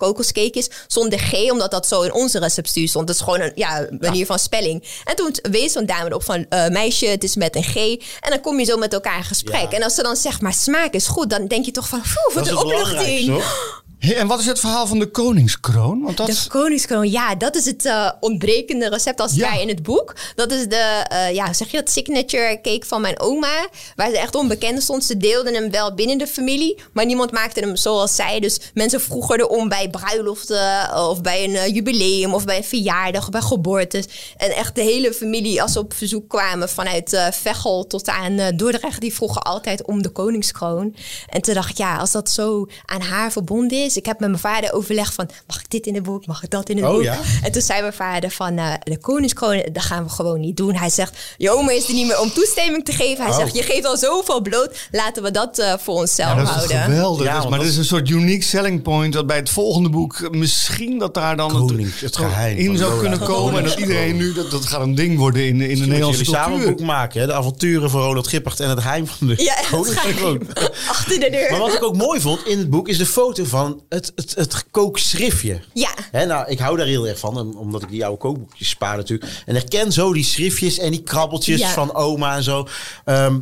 gestoomde 0.00 0.22
kokoscakejes 0.22 0.70
zonder 0.86 1.18
G, 1.18 1.50
omdat 1.50 1.70
dat 1.70 1.86
zo 1.86 2.02
in 2.02 2.12
onze 2.12 2.38
receptuur 2.38 2.88
stond. 2.88 3.06
Dat 3.06 3.16
is 3.16 3.22
gewoon 3.22 3.40
een 3.40 3.52
ja, 3.54 3.86
manier 4.00 4.26
van 4.26 4.38
spelling. 4.38 4.84
En 5.04 5.16
toen 5.16 5.34
wees 5.42 5.72
zo'n 5.72 5.86
dame 5.86 6.06
erop 6.06 6.24
van 6.24 6.46
eh, 6.48 6.68
meisje, 6.68 7.06
het 7.06 7.24
is 7.24 7.36
met 7.36 7.56
een 7.56 7.62
G. 7.62 7.76
En 8.20 8.30
dan 8.30 8.40
kom 8.40 8.58
je 8.58 8.64
zo 8.64 8.76
met 8.76 8.92
elkaar 8.92 9.16
in 9.16 9.24
gesprek. 9.24 9.70
Ja. 9.70 9.76
En 9.76 9.82
als 9.82 9.94
ze 9.94 10.02
dan 10.02 10.16
zegt, 10.16 10.40
maar 10.40 10.52
smaak 10.54 10.92
is 10.92 11.06
goed, 11.06 11.30
dan 11.30 11.46
denk 11.46 11.64
je 11.64 11.70
toch 11.70 11.88
van, 11.88 11.98
"Oeh, 11.98 12.34
wat 12.34 12.46
is 12.46 12.50
een 12.50 12.58
opluchting. 12.58 13.42
Hey, 14.00 14.16
en 14.16 14.26
wat 14.26 14.40
is 14.40 14.46
het 14.46 14.60
verhaal 14.60 14.86
van 14.86 14.98
de 14.98 15.06
koningskroon? 15.06 16.02
Want 16.02 16.16
dat... 16.16 16.26
De 16.26 16.44
koningskroon, 16.48 17.10
ja, 17.10 17.34
dat 17.34 17.56
is 17.56 17.64
het 17.64 17.84
uh, 17.84 18.10
ontbrekende 18.20 18.88
recept 18.88 19.20
als 19.20 19.34
Ja. 19.34 19.48
ware 19.48 19.60
in 19.60 19.68
het 19.68 19.82
boek. 19.82 20.14
Dat 20.34 20.52
is 20.52 20.68
de, 20.68 21.04
eh, 21.08 21.34
ja, 21.34 21.52
zeg 21.52 21.70
je 21.70 21.76
dat, 21.76 21.90
signature 21.90 22.58
cake 22.62 22.86
van 22.86 23.00
mijn 23.00 23.20
oma. 23.20 23.68
Waar 23.96 24.10
ze 24.10 24.18
echt 24.18 24.34
onbekend 24.34 24.82
stond. 24.82 25.04
Ze 25.04 25.16
deelden 25.16 25.54
hem 25.54 25.70
wel 25.70 25.94
binnen 25.94 26.18
de 26.18 26.26
familie, 26.26 26.78
maar 26.92 27.06
niemand 27.06 27.30
maakte 27.32 27.60
hem 27.60 27.76
zoals 27.76 28.14
zij. 28.14 28.40
Dus 28.40 28.60
mensen 28.74 29.00
vroegen 29.00 29.38
erom 29.40 29.68
bij 29.68 29.90
bruiloften 29.90 30.96
of 31.08 31.20
bij 31.20 31.44
een 31.44 31.54
eh, 31.56 31.74
jubileum 31.74 32.34
of 32.34 32.44
bij 32.44 32.56
een 32.56 32.64
verjaardag 32.64 33.22
of 33.22 33.30
bij 33.30 33.40
geboortes. 33.40 34.04
En 34.36 34.50
echt 34.50 34.74
de 34.74 34.82
hele 34.82 35.12
familie, 35.12 35.62
als 35.62 35.72
ze 35.72 35.78
op 35.78 35.92
verzoek 35.94 36.28
kwamen 36.28 36.68
vanuit 36.68 37.12
eh 37.12 37.26
Veghel 37.30 37.86
tot 37.86 38.08
aan 38.08 38.38
eh, 38.38 38.56
Dordrecht, 38.56 39.00
die 39.00 39.14
vroegen 39.14 39.42
altijd 39.42 39.84
om 39.86 40.02
de 40.02 40.08
koningskroon. 40.10 40.94
En 41.28 41.40
toen 41.42 41.54
dacht 41.54 41.70
ik, 41.70 41.76
ja, 41.76 41.96
als 41.96 42.10
dat 42.12 42.30
zo 42.30 42.66
aan 42.84 43.00
haar 43.00 43.32
verbonden 43.32 43.78
is. 43.84 43.88
Ik 43.96 44.06
heb 44.06 44.20
met 44.20 44.28
mijn 44.28 44.40
vader 44.40 44.72
overlegd 44.72 45.14
van, 45.14 45.28
mag 45.46 45.60
ik 45.60 45.70
dit 45.70 45.86
in 45.86 45.94
het 45.94 46.02
boek, 46.02 46.26
mag 46.26 46.42
ik 46.42 46.50
dat 46.50 46.68
in 46.68 46.76
het 46.76 46.86
Oh, 46.86 46.92
boek? 46.92 47.02
ja? 47.02 47.18
En 47.42 47.52
toen 47.52 47.62
zei 47.62 47.80
mijn 47.80 47.92
vader 47.92 48.30
van, 48.30 48.58
eh, 48.58 48.72
de 48.82 48.98
koningskroon, 48.98 49.62
dat 49.72 49.82
gaan 49.82 50.04
we 50.04 50.10
gewoon 50.10 50.40
niet 50.40 50.56
doen. 50.56 50.74
Hij 50.74 50.90
zegt, 50.90 51.18
je 51.36 51.50
oma 51.50 51.70
is 51.70 51.88
er 51.88 51.94
niet 51.94 52.06
meer 52.06 52.20
om 52.20 52.32
toestemming 52.32 52.84
te 52.84 52.92
geven. 52.92 53.24
Hij 53.24 53.32
Oh. 53.32 53.38
zegt, 53.38 53.54
je 53.56 53.62
geeft 53.62 53.84
al 53.86 53.96
zoveel 53.96 54.40
bloot, 54.40 54.88
laten 54.90 55.22
we 55.22 55.30
dat 55.30 55.58
eh, 55.58 55.72
voor 55.78 55.94
onszelf 55.94 56.28
Ja, 56.30 56.36
dat 56.36 56.44
is 56.48 56.54
houden. 56.54 56.76
geweldig. 56.82 57.26
Ja, 57.26 57.40
Dus- 57.40 57.48
maar 57.50 57.58
dat- 57.58 57.68
is 57.68 57.76
een 57.76 57.84
soort 57.84 58.08
unique 58.08 58.42
selling 58.44 58.82
point. 58.82 59.12
Dat 59.12 59.26
bij 59.26 59.36
het 59.36 59.50
volgende 59.50 59.88
boek 59.88 60.20
eh, 60.20 60.30
misschien 60.30 60.98
dat 60.98 61.14
daar 61.14 61.36
dan 61.36 61.50
Konings, 61.52 62.00
het 62.00 62.16
geheim 62.16 62.56
in 62.56 62.76
zou 62.76 62.90
Lola. 62.90 63.00
kunnen 63.00 63.18
komen. 63.28 63.58
En 63.58 63.64
dat 63.64 63.78
iedereen 63.78 64.16
nu, 64.16 64.32
dat, 64.32 64.50
dat 64.50 64.66
gaat 64.66 64.80
een 64.80 64.94
ding 64.94 65.18
worden 65.18 65.46
in, 65.46 65.58
de- 65.58 65.68
in 65.68 65.78
de 65.80 65.86
Nederlandse 65.86 66.24
samen 66.24 66.58
cultuur. 66.58 66.76
boek 66.76 66.86
maken. 66.86 67.20
Hè? 67.20 67.26
De 67.26 67.32
avonturen 67.32 67.90
van 67.90 68.00
Ronald 68.02 68.28
Gippert 68.28 68.60
en 68.60 68.68
het 68.68 68.80
geheim 68.80 69.06
van 69.06 69.26
de 69.26 69.34
Ja, 69.42 69.54
het. 69.56 69.68
Achter 70.88 71.20
de 71.20 71.28
deur. 71.30 71.50
Maar 71.50 71.60
wat 71.60 71.74
ik 71.74 71.82
ook 71.82 71.96
mooi 71.96 72.20
vond 72.20 72.46
in 72.46 72.58
het 72.58 72.70
boek 72.70 72.88
is 72.88 72.98
de 72.98 73.06
foto 73.06 73.44
van 73.44 73.79
het, 73.88 74.12
het, 74.14 74.34
het 74.34 74.64
kookschriftje. 74.70 75.60
Ja. 75.72 75.90
Hè, 76.10 76.26
nou, 76.26 76.48
ik 76.50 76.58
hou 76.58 76.76
daar 76.76 76.86
heel 76.86 77.06
erg 77.06 77.18
van, 77.18 77.38
om- 77.38 77.56
omdat 77.56 77.82
ik 77.82 77.88
die 77.90 78.04
oude 78.04 78.18
kookboekjes 78.18 78.68
spaar 78.68 78.96
natuurlijk. 78.96 79.42
En 79.46 79.54
herken 79.54 79.92
zo 79.92 80.12
die 80.12 80.24
schriftjes 80.24 80.78
en 80.78 80.90
die 80.90 81.02
krabbeltjes 81.02 81.60
Ja. 81.60 81.68
van 81.72 81.94
oma 81.94 82.36
en 82.36 82.42
zo. 82.42 82.68
Ehm, 83.04 83.38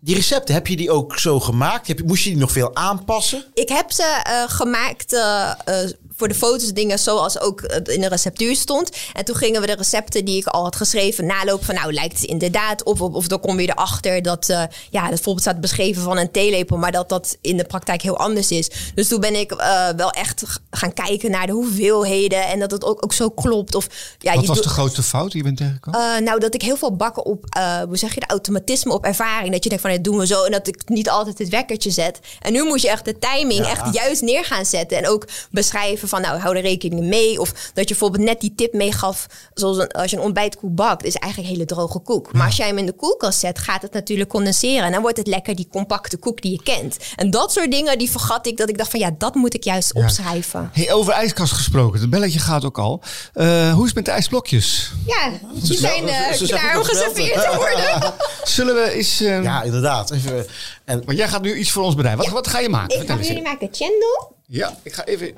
die 0.00 0.14
recepten, 0.14 0.54
heb 0.54 0.66
je 0.66 0.76
die 0.76 0.90
ook 0.90 1.18
zo 1.18 1.40
gemaakt? 1.40 1.86
Heb 1.86 1.98
je, 1.98 2.04
moest 2.04 2.24
je 2.24 2.30
die 2.30 2.38
nog 2.38 2.52
veel 2.52 2.76
aanpassen? 2.76 3.44
Ik 3.54 3.68
heb 3.68 3.92
ze 3.92 4.20
eh, 4.22 4.42
gemaakt 4.46 5.12
eh, 5.12 5.50
eh, 5.64 5.90
voor 6.16 6.28
de 6.28 6.34
foto's 6.34 6.68
en 6.68 6.74
dingen 6.74 6.98
zoals 6.98 7.40
ook 7.40 7.60
in 7.84 8.00
de 8.00 8.08
receptuur 8.08 8.56
stond. 8.56 8.90
En 9.12 9.24
toen 9.24 9.36
gingen 9.36 9.60
we 9.60 9.66
de 9.66 9.74
recepten 9.74 10.24
die 10.24 10.36
ik 10.36 10.46
al 10.46 10.62
had 10.62 10.76
geschreven 10.76 11.26
nalopen 11.26 11.64
van 11.64 11.74
nou 11.74 11.92
lijkt 11.92 12.20
het 12.20 12.24
inderdaad 12.28 12.84
op. 12.84 13.00
Of, 13.00 13.14
of 13.14 13.26
dan 13.26 13.40
kom 13.40 13.60
je 13.60 13.68
erachter 13.68 14.22
dat, 14.22 14.48
eh, 14.48 14.62
ja, 14.90 15.00
dat 15.00 15.08
bijvoorbeeld 15.08 15.40
staat 15.40 15.60
beschreven 15.60 16.02
van 16.02 16.18
een 16.18 16.30
theelepel, 16.30 16.76
maar 16.76 16.92
dat 16.92 17.08
dat 17.08 17.36
in 17.40 17.56
de 17.56 17.64
praktijk 17.64 18.02
heel 18.02 18.16
anders 18.18 18.50
is. 18.50 18.70
Dus 18.94 19.08
toen 19.08 19.20
ben 19.20 19.34
ik 19.34 19.52
eh, 19.52 19.88
wel 19.96 20.10
echt 20.10 20.42
gaan 20.70 20.92
kijken 20.92 21.30
naar 21.30 21.46
de 21.46 21.52
hoeveelheden 21.52 22.46
en 22.46 22.58
dat 22.60 22.70
het 22.70 22.84
ook, 22.84 23.04
ook 23.04 23.12
zo 23.12 23.30
klopt. 23.30 23.74
Of, 23.74 23.86
ja, 24.18 24.32
Wat 24.34 24.42
je 24.42 24.48
was 24.48 24.62
de 24.62 24.68
grootste 24.68 25.02
fout 25.02 25.32
die 25.32 25.36
je 25.36 25.44
bent 25.44 25.56
tegengekomen? 25.56 26.00
eh, 26.16 26.20
nou, 26.22 26.40
dat 26.40 26.54
ik 26.54 26.62
heel 26.62 26.76
veel 26.76 26.96
bakken 26.96 27.24
op, 27.24 27.44
hoe 27.88 27.96
zeg 27.96 28.14
je, 28.14 28.20
de 28.20 28.26
automatisme 28.26 28.92
op 28.92 29.04
ervaring. 29.04 29.52
Dat 29.52 29.62
je 29.62 29.68
denkt 29.68 29.84
van, 29.84 29.92
dat 29.94 30.04
doen 30.04 30.18
we 30.18 30.26
zo. 30.26 30.44
En 30.44 30.52
dat 30.52 30.66
ik 30.66 30.82
niet 30.88 31.10
altijd 31.10 31.38
het 31.38 31.48
wekkertje 31.48 31.90
zet. 31.90 32.18
En 32.40 32.52
nu 32.52 32.64
moet 32.64 32.82
je 32.82 32.88
echt 32.90 33.04
de 33.04 33.18
timing 33.18 33.60
Ja. 33.64 33.70
echt 33.70 33.94
juist 33.94 34.22
neer 34.22 34.44
gaan 34.44 34.64
zetten. 34.66 34.98
En 34.98 35.08
ook 35.08 35.26
beschrijven 35.50 36.01
van, 36.08 36.20
nou, 36.20 36.38
hou 36.40 36.56
er 36.56 36.62
rekening 36.62 37.04
mee. 37.04 37.40
Of 37.40 37.48
dat 37.52 37.88
je 37.88 37.94
bijvoorbeeld 37.94 38.24
net 38.24 38.40
die 38.40 38.52
tip 38.56 38.72
meegaf. 38.72 39.26
Zoals 39.54 39.76
een, 39.78 39.88
als 39.90 40.10
je 40.10 40.16
een 40.16 40.22
ontbijtkoek 40.22 40.74
bakt, 40.74 41.04
is 41.04 41.14
eigenlijk 41.14 41.52
een 41.52 41.56
hele 41.58 41.68
droge 41.74 41.98
koek. 41.98 42.32
Maar 42.32 42.46
als 42.46 42.56
jij 42.56 42.66
hem 42.66 42.78
in 42.78 42.86
de 42.86 42.92
koelkast 42.92 43.38
zet, 43.38 43.58
gaat 43.58 43.82
het 43.82 43.92
natuurlijk 43.92 44.30
condenseren. 44.30 44.84
En 44.84 44.92
dan 44.92 45.00
wordt 45.02 45.16
het 45.16 45.26
lekker 45.26 45.54
die 45.56 45.68
compacte 45.70 46.16
koek 46.16 46.42
die 46.42 46.52
je 46.52 46.62
kent. 46.62 46.96
En 47.16 47.30
dat 47.30 47.52
soort 47.52 47.70
dingen, 47.70 47.98
die 47.98 48.10
vergat 48.10 48.46
ik. 48.46 48.56
Dat 48.56 48.68
ik 48.68 48.78
dacht 48.78 48.90
van, 48.90 49.00
ja, 49.00 49.10
dat 49.18 49.34
moet 49.34 49.54
ik 49.54 49.64
juist 49.64 49.94
opschrijven. 49.94 50.70
Hey, 50.72 50.92
over 50.92 51.12
ijskast 51.12 51.52
gesproken. 51.52 52.00
Het 52.00 52.10
belletje 52.10 52.38
gaat 52.38 52.64
ook 52.64 52.78
al. 52.78 53.02
Eh, 53.34 53.72
hoe 53.72 53.80
is 53.80 53.86
het 53.86 53.94
met 53.94 54.04
de 54.04 54.10
ijsblokjes? 54.10 54.92
Ja, 55.06 55.30
die 55.54 55.76
zijn 55.78 56.08
eh, 56.08 56.38
klaar 56.48 56.76
om 56.78 56.84
geserveerd 56.84 57.34
te 57.50 57.52
worden. 57.56 58.12
Zullen 58.44 58.74
we 58.74 58.90
eens... 58.90 59.20
eh, 59.20 59.42
Ja, 59.42 59.62
inderdaad. 59.62 60.10
Even, 60.10 60.46
en, 60.84 61.02
Want 61.04 61.18
jij 61.18 61.28
gaat 61.28 61.42
nu 61.42 61.54
iets 61.56 61.70
voor 61.70 61.82
ons 61.82 61.94
bereiden. 61.94 62.24
Wat, 62.24 62.32
Ja. 62.34 62.40
wat 62.40 62.48
ga 62.48 62.58
je 62.58 62.68
maken? 62.68 62.90
Ik 62.90 62.96
Vertel 62.98 63.16
ga 63.16 63.22
jullie 63.22 63.42
maken 63.42 63.68
chendel. 63.72 64.34
Ja, 64.46 64.76
ik 64.82 64.92
ga 64.92 65.04
even... 65.04 65.32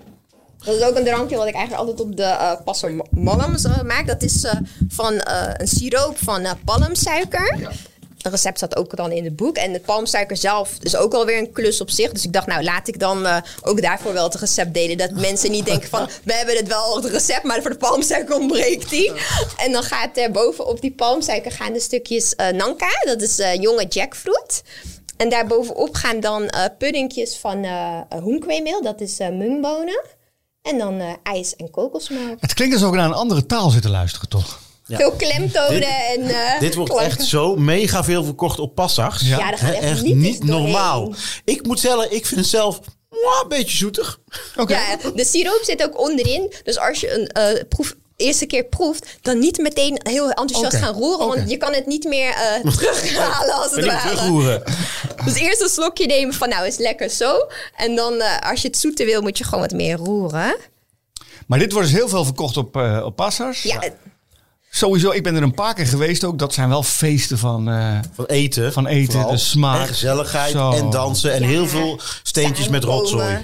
Dat 0.64 0.74
is 0.74 0.82
ook 0.82 0.96
een 0.96 1.04
drankje 1.04 1.36
wat 1.36 1.46
ik 1.46 1.54
eigenlijk 1.54 1.88
altijd 1.88 2.08
op 2.08 2.16
de 2.16 2.22
eh 2.22 2.52
passer 2.64 2.94
malms 3.10 3.64
eh, 3.64 3.82
maak. 3.82 4.06
Dat 4.06 4.22
is 4.22 4.44
eh, 4.44 4.52
van 4.88 5.14
eh, 5.20 5.50
een 5.56 5.68
siroop 5.68 6.18
van 6.18 6.40
eh, 6.44 6.50
palmsuiker. 6.64 7.58
Ja. 7.58 7.70
Het 8.22 8.32
recept 8.32 8.56
staat 8.56 8.76
ook 8.76 8.96
dan 8.96 9.12
in 9.12 9.24
het 9.24 9.36
boek. 9.36 9.56
En 9.56 9.72
de 9.72 9.80
palmsuiker 9.80 10.36
zelf 10.36 10.76
is 10.80 10.96
ook 10.96 11.14
alweer 11.14 11.38
een 11.38 11.52
klus 11.52 11.80
op 11.80 11.90
zich. 11.90 12.12
Dus 12.12 12.24
ik 12.24 12.32
dacht, 12.32 12.46
nou 12.46 12.62
laat 12.62 12.88
ik 12.88 12.98
dan 12.98 13.26
eh, 13.26 13.36
ook 13.62 13.82
daarvoor 13.82 14.12
wel 14.12 14.24
het 14.24 14.34
recept 14.34 14.74
delen. 14.74 14.98
Dat 14.98 15.10
mensen 15.10 15.50
niet 15.50 15.66
denken 15.66 15.88
van, 15.88 16.08
we 16.24 16.32
hebben 16.34 16.56
het 16.56 16.68
wel 16.68 16.96
het 16.96 17.04
recept, 17.04 17.42
maar 17.42 17.60
voor 17.62 17.70
de 17.70 17.76
palmsuiker 17.76 18.34
ontbreekt 18.36 18.90
die. 18.90 19.12
En 19.56 19.72
dan 19.72 19.82
gaat 19.82 20.16
er 20.16 20.30
bovenop 20.30 20.80
die 20.80 20.92
palmsuiker 20.94 21.52
gaan 21.52 21.72
de 21.72 21.80
stukjes 21.80 22.34
eh, 22.34 22.48
nanka. 22.48 22.88
Dat 23.04 23.22
is 23.22 23.38
eh, 23.38 23.54
jonge 23.54 23.86
jackfruit. 23.88 24.62
En 25.16 25.28
daarbovenop 25.28 25.94
gaan 25.94 26.20
dan 26.20 26.48
eh 26.48 26.64
puddingjes 26.78 27.36
van 27.36 27.64
eh 27.64 28.00
hoenkwee-meel. 28.22 28.82
Dat 28.82 29.00
is 29.00 29.18
eh 29.18 29.28
mungbonen. 29.28 30.02
En 30.64 30.78
dan 30.78 31.00
eh, 31.00 31.12
ijs 31.22 31.56
en 31.56 31.70
kokosmelk. 31.70 32.36
Het 32.40 32.54
klinkt 32.54 32.74
alsof 32.74 32.88
ik 32.90 32.96
naar 32.96 33.06
een 33.06 33.12
andere 33.14 33.46
taal 33.46 33.70
zit 33.70 33.82
te 33.82 33.88
luisteren, 33.88 34.28
toch? 34.28 34.58
Ja. 34.86 34.96
Veel 34.96 35.12
klemtonen 35.12 35.80
Dit- 35.80 35.88
en 36.16 36.28
eh, 36.28 36.60
dit 36.60 36.74
wordt 36.74 36.90
klanken. 36.90 37.10
echt 37.12 37.26
zo 37.28 37.56
mega 37.56 38.04
veel 38.04 38.24
verkocht 38.24 38.58
op 38.58 38.74
passags. 38.74 39.20
Ja. 39.22 39.38
Ja, 39.38 39.48
daar 39.48 39.58
gaat 39.58 39.72
echt, 39.74 39.82
echt 39.82 40.02
niet, 40.02 40.16
niet 40.16 40.44
normaal. 40.44 41.14
Ik 41.44 41.66
moet 41.66 41.80
zeggen, 41.80 42.12
ik 42.14 42.26
vind 42.26 42.40
het 42.40 42.48
zelf 42.48 42.80
een 43.10 43.48
beetje 43.48 43.76
zoetig. 43.76 44.18
Oké. 44.56 44.72
Ja, 44.72 44.96
de 45.14 45.24
siroop 45.24 45.60
zit 45.62 45.82
ook 45.82 45.98
onderin. 46.00 46.52
Dus 46.64 46.78
als 46.78 47.00
je 47.00 47.14
een 47.18 47.26
eh, 47.26 47.62
proef 47.68 47.94
eerste 48.16 48.46
keer 48.46 48.64
proeft, 48.64 49.18
dan 49.22 49.38
niet 49.38 49.58
meteen 49.58 50.00
heel 50.02 50.30
enthousiast 50.30 50.76
gaan 50.76 50.94
roeren. 50.94 51.26
Want 51.28 51.50
je 51.50 51.56
kan 51.56 51.72
het 51.72 51.86
niet 51.86 52.04
meer 52.04 52.28
eh, 52.30 52.70
terughalen 52.76 53.54
als 53.54 53.70
het 53.74 53.84
ware. 53.84 54.62
Dus 55.24 55.34
eerst 55.34 55.60
een 55.62 55.68
slokje 55.68 56.06
nemen 56.06 56.34
van 56.34 56.48
nou 56.48 56.66
is 56.66 56.76
lekker 56.76 57.10
zo. 57.10 57.36
En 57.76 57.94
dan 57.94 58.20
eh, 58.20 58.50
als 58.50 58.62
je 58.62 58.68
het 58.68 58.76
zoeter 58.78 59.06
wil, 59.06 59.22
moet 59.22 59.38
je 59.38 59.44
gewoon 59.44 59.60
wat 59.60 59.72
meer 59.72 59.96
roeren. 59.96 60.56
Maar 61.46 61.58
dit 61.58 61.72
wordt 61.72 61.88
dus 61.88 61.96
heel 61.96 62.08
veel 62.08 62.24
verkocht 62.24 62.56
op, 62.56 62.76
eh 62.76 63.02
op 63.04 63.16
passers. 63.16 63.62
Ja, 63.62 63.82
Sowieso, 64.70 65.10
ik 65.10 65.22
ben 65.22 65.34
er 65.36 65.42
een 65.42 65.54
paar 65.54 65.74
keer 65.74 65.86
geweest 65.86 66.24
ook. 66.24 66.38
Dat 66.38 66.54
zijn 66.54 66.68
wel 66.68 66.82
feesten 66.82 67.38
van... 67.38 67.68
eh, 67.68 67.98
Van 68.14 68.24
eten. 68.26 68.72
Van 68.72 68.86
eten, 68.86 69.26
de 69.26 69.36
smaak. 69.36 69.80
En 69.80 69.86
gezelligheid 69.86 70.52
Zo. 70.52 70.70
en 70.72 70.90
dansen 70.90 71.32
en 71.32 71.42
Ja. 71.42 71.48
heel 71.48 71.66
veel 71.68 72.00
steentjes 72.22 72.68
met 72.68 72.84
rotzooi. 72.84 73.36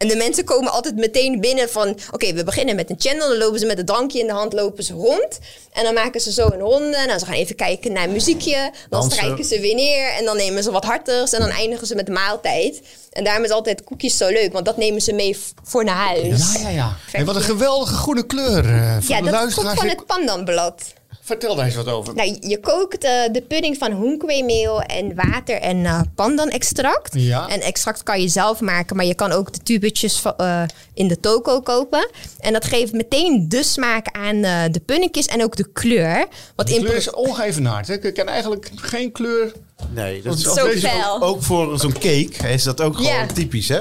En 0.00 0.08
de 0.08 0.16
mensen 0.16 0.44
komen 0.44 0.72
altijd 0.72 0.96
meteen 0.96 1.40
binnen 1.40 1.70
van... 1.70 1.96
Oké, 2.10 2.32
we 2.32 2.44
beginnen 2.44 2.76
met 2.76 2.90
een 2.90 2.96
channel. 2.98 3.28
Dan 3.28 3.38
lopen 3.38 3.58
ze 3.58 3.66
met 3.66 3.78
een 3.78 3.84
drankje 3.84 4.18
in 4.20 4.26
de 4.26 4.32
hand, 4.32 4.52
lopen 4.52 4.84
ze 4.84 4.92
rond. 4.92 5.38
En 5.72 5.84
dan 5.84 5.94
maken 5.94 6.20
ze 6.20 6.32
zo 6.32 6.46
een 6.46 6.58
ronde. 6.60 6.96
En 6.96 7.08
dan 7.08 7.18
ze 7.18 7.24
gaan 7.24 7.34
even 7.34 7.56
kijken 7.56 7.92
naar 7.92 8.10
muziekje. 8.10 8.54
Dan 8.54 9.00
Dansen. 9.00 9.12
strijken 9.12 9.44
ze 9.44 9.60
weer 9.60 9.74
neer. 9.74 10.08
En 10.18 10.24
dan 10.24 10.36
nemen 10.36 10.62
ze 10.62 10.70
wat 10.70 10.84
hartigs. 10.84 11.32
En 11.32 11.40
dan 11.40 11.48
eindigen 11.50 11.86
ze 11.86 11.94
met 11.94 12.06
de 12.06 12.12
maaltijd. 12.12 12.80
En 13.12 13.24
daarom 13.24 13.44
is 13.44 13.50
altijd 13.50 13.84
koekjes 13.84 14.16
zo 14.16 14.28
leuk. 14.28 14.52
Want 14.52 14.64
dat 14.64 14.76
nemen 14.76 15.00
ze 15.00 15.12
mee 15.12 15.36
voor 15.64 15.84
naar 15.84 16.06
huis. 16.06 16.52
ja, 16.54 16.60
ja, 16.60 16.68
ja. 16.68 16.96
Hey, 17.10 17.24
wat 17.24 17.36
een 17.36 17.42
geweldige 17.42 17.94
groene 17.94 18.26
kleur. 18.26 18.64
eh 18.64 18.92
voor 19.00 19.14
Ja, 19.16 19.20
de 19.22 19.30
dat 19.30 19.54
komt 19.54 19.78
van 19.78 19.88
het 19.88 20.06
pandanblad. 20.06 20.82
Vertel 21.30 21.54
daar 21.54 21.64
eens 21.66 21.74
wat 21.74 21.86
over. 21.88 22.14
Nou, 22.14 22.36
je 22.40 22.60
kookt 22.60 23.04
eh, 23.04 23.10
de 23.32 23.42
pudding 23.48 23.76
van 23.78 23.92
hoenkwee-meel 23.92 24.80
en 24.82 25.14
water 25.14 25.56
en 25.60 25.84
eh 25.86 26.00
pandan-extract. 26.14 27.14
Ja. 27.14 27.48
En 27.48 27.60
extract 27.60 28.02
kan 28.02 28.20
je 28.20 28.28
zelf 28.28 28.60
maken, 28.60 28.96
maar 28.96 29.04
je 29.04 29.14
kan 29.14 29.32
ook 29.32 29.52
de 29.52 29.58
tubetjes 29.62 30.18
van, 30.18 30.34
eh, 30.36 30.62
in 30.94 31.08
de 31.08 31.20
toko 31.20 31.60
kopen. 31.60 32.08
En 32.38 32.52
dat 32.52 32.64
geeft 32.64 32.92
meteen 32.92 33.48
de 33.48 33.62
smaak 33.62 34.06
aan 34.12 34.44
eh, 34.44 34.62
de 34.70 34.80
puddingjes 34.80 35.26
en 35.26 35.42
ook 35.42 35.56
de 35.56 35.72
kleur. 35.72 36.26
Wat 36.56 36.66
De 36.66 36.74
in 36.74 36.80
kleur 36.84 36.96
is 36.96 37.10
ongeëvenaard. 37.10 37.86
hè. 37.88 37.94
Ik 38.02 38.14
ken 38.14 38.26
eigenlijk 38.26 38.70
geen 38.74 39.12
kleur. 39.12 39.52
Nee, 39.94 40.22
dat 40.22 40.34
is 40.38 40.42
Zo 40.42 40.50
ook, 40.66 40.74
ook, 41.14 41.22
ook 41.22 41.42
voor 41.42 41.78
zo'n 41.78 41.92
cake 41.92 42.48
is 42.48 42.62
dat 42.62 42.80
ook 42.80 42.96
gewoon 42.96 43.12
Ja. 43.12 43.26
typisch, 43.26 43.68
hè? 43.68 43.80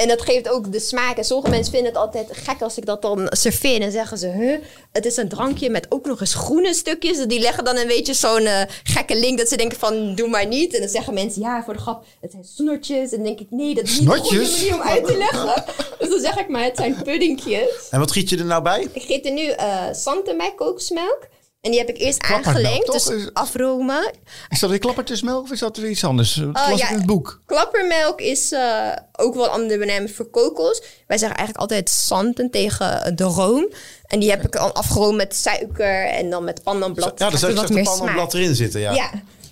En 0.00 0.08
dat 0.08 0.22
geeft 0.22 0.48
ook 0.48 0.72
de 0.72 0.80
smaak. 0.80 1.16
En 1.16 1.24
sommige 1.24 1.50
mensen 1.50 1.72
vinden 1.72 1.92
het 1.92 2.00
altijd 2.00 2.28
gek 2.32 2.62
als 2.62 2.76
ik 2.76 2.86
dat 2.86 3.02
dan 3.02 3.26
serveer. 3.30 3.80
En 3.80 3.92
zeggen 3.92 4.18
ze, 4.18 4.28
huh, 4.28 4.58
het 4.92 5.06
is 5.06 5.16
een 5.16 5.28
drankje 5.28 5.70
met 5.70 5.86
ook 5.88 6.06
nog 6.06 6.20
eens 6.20 6.34
groene 6.34 6.74
stukjes. 6.74 7.26
Die 7.26 7.40
leggen 7.40 7.64
dan 7.64 7.76
een 7.76 7.86
beetje 7.86 8.14
zo'n 8.14 8.46
eh, 8.46 8.62
gekke 8.82 9.18
link 9.18 9.38
dat 9.38 9.48
ze 9.48 9.56
denken 9.56 9.78
van, 9.78 10.14
doe 10.14 10.28
maar 10.28 10.46
niet. 10.46 10.74
En 10.74 10.80
dan 10.80 10.88
zeggen 10.88 11.14
mensen, 11.14 11.42
ja, 11.42 11.62
voor 11.64 11.72
de 11.72 11.80
grap, 11.80 12.04
het 12.20 12.30
zijn 12.30 12.44
snortjes. 12.44 13.10
En 13.10 13.16
dan 13.16 13.26
denk 13.26 13.40
ik, 13.40 13.50
nee, 13.50 13.74
dat 13.74 13.84
is 13.84 14.00
niet 14.00 14.08
de 14.08 14.18
goede 14.18 14.50
manier 14.50 14.74
om 14.74 14.80
uit 14.80 15.06
te 15.06 15.16
leggen. 15.16 15.64
dus 15.98 16.08
dan 16.08 16.20
zeg 16.20 16.38
ik 16.38 16.48
maar, 16.48 16.64
het 16.64 16.76
zijn 16.76 17.02
puddingjes. 17.02 17.88
En 17.90 17.98
wat 17.98 18.12
giet 18.12 18.28
je 18.28 18.38
er 18.38 18.44
nou 18.44 18.62
bij? 18.62 18.88
Ik 18.92 19.02
geef 19.02 19.24
er 19.24 19.32
nu 19.32 19.42
uh, 19.42 19.86
Santemij 19.92 20.52
kokosmelk. 20.56 21.28
En 21.60 21.70
die 21.70 21.78
heb 21.80 21.88
ik 21.88 21.98
eerst 21.98 22.22
aangelengd. 22.22 22.92
Dus 22.92 23.06
Is- 23.06 23.30
afromen. 23.32 24.12
Is 24.48 24.58
dat 24.60 24.70
weer 24.70 24.78
klappertjesmelk 24.78 25.42
of 25.42 25.50
is 25.50 25.58
dat 25.58 25.76
weer 25.76 25.90
iets 25.90 26.04
anders? 26.04 26.34
Dat 26.34 26.46
Oh, 26.70 26.76
ja. 26.78 26.88
in 26.90 26.94
het 26.96 27.06
boek. 27.06 27.40
Klappermelk 27.46 28.20
is 28.20 28.52
eh, 28.52 28.88
ook 29.16 29.34
wel 29.34 29.44
een 29.44 29.50
andere 29.50 29.78
benaming 29.78 30.10
voor 30.10 30.30
kokos. 30.30 30.82
Wij 31.06 31.18
zeggen 31.18 31.38
eigenlijk 31.38 31.58
altijd 31.58 31.90
santen 31.90 32.50
tegen 32.50 33.16
de 33.16 33.24
room. 33.24 33.68
En 34.06 34.20
die 34.20 34.30
heb 34.30 34.44
ik 34.44 34.56
al 34.56 34.72
afgeroomd 34.74 35.16
met 35.16 35.36
suiker 35.36 36.04
en 36.06 36.30
dan 36.30 36.44
met 36.44 36.62
pandanblad. 36.62 37.18
Ja, 37.18 37.26
Krijgt 37.26 37.42
er 37.42 37.54
wat 37.54 37.68
een 37.68 37.74
meer 37.74 37.84
pandanblad 37.84 38.30
smaak. 38.30 38.42
erin 38.42 38.54
zitten, 38.54 38.80
ja. 38.80 38.92
Ja. 38.94 39.10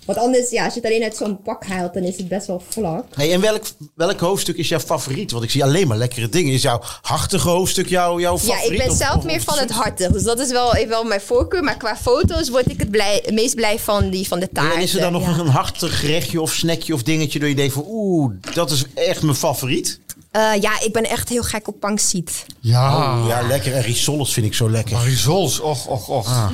Want 0.09 0.21
anders, 0.21 0.49
ja, 0.49 0.63
als 0.65 0.73
je 0.73 0.79
het 0.79 0.89
alleen 0.89 1.03
uit 1.03 1.15
zo'n 1.15 1.41
pak 1.41 1.65
haalt, 1.65 1.93
dan 1.93 2.03
is 2.03 2.17
het 2.17 2.27
best 2.27 2.47
wel 2.47 2.63
vlak. 2.69 3.05
Hey, 3.13 3.33
en 3.33 3.41
welk, 3.41 3.63
welk 3.95 4.19
hoofdstuk 4.19 4.57
is 4.57 4.67
jouw 4.67 4.79
favoriet? 4.79 5.31
Want 5.31 5.43
ik 5.43 5.49
zie 5.49 5.63
alleen 5.63 5.87
maar 5.87 5.97
lekkere 5.97 6.29
dingen. 6.29 6.53
Is 6.53 6.61
jouw 6.61 6.81
hartige 7.01 7.49
hoofdstuk 7.49 7.87
jouw, 7.89 8.19
jouw 8.19 8.37
favoriet? 8.37 8.63
Ja, 8.67 8.71
ik 8.71 8.77
ben 8.77 8.89
Of- 8.89 8.97
zelf 8.97 9.15
of- 9.15 9.23
meer 9.23 9.41
van 9.41 9.57
het 9.57 9.71
hartig. 9.71 10.11
Dus 10.11 10.23
dat 10.23 10.39
is 10.39 10.51
wel, 10.51 10.75
even 10.75 10.89
wel 10.89 11.03
mijn 11.03 11.21
voorkeur. 11.21 11.63
Maar 11.63 11.77
qua 11.77 11.97
foto's 11.97 12.49
word 12.49 12.71
ik 12.71 12.79
het, 12.79 12.91
blij, 12.91 13.21
het 13.25 13.33
meest 13.33 13.55
blij 13.55 13.79
van 13.79 14.09
die 14.09 14.27
van 14.27 14.39
de 14.39 14.49
taart. 14.53 14.75
En 14.75 14.81
is 14.81 14.93
er 14.93 15.01
dan 15.01 15.11
nog 15.11 15.21
ja. 15.21 15.37
een 15.43 15.47
hartig 15.47 15.99
gerechtje 15.99 16.41
of 16.41 16.53
snackje 16.53 16.93
of 16.93 17.03
dingetje... 17.03 17.39
dat 17.39 17.49
je 17.49 17.55
denkt 17.55 17.73
van 17.73 17.85
oeh, 17.87 18.33
dat 18.53 18.71
is 18.71 18.85
echt 18.93 19.21
mijn 19.21 19.35
favoriet? 19.35 19.99
Eh, 20.31 20.51
ja, 20.61 20.81
ik 20.81 20.93
ben 20.93 21.09
echt 21.09 21.29
heel 21.29 21.43
gek 21.43 21.67
op 21.67 21.79
pangsiet. 21.79 22.45
Ja. 22.59 22.97
Oh, 22.97 23.27
ja, 23.27 23.41
lekker. 23.41 23.73
En 23.73 23.81
risoles 23.81 24.33
vind 24.33 24.45
ik 24.45 24.53
zo 24.53 24.69
lekker. 24.69 24.95
Marisols, 24.95 25.59
och, 25.59 25.87
och, 25.87 26.09
och. 26.09 26.51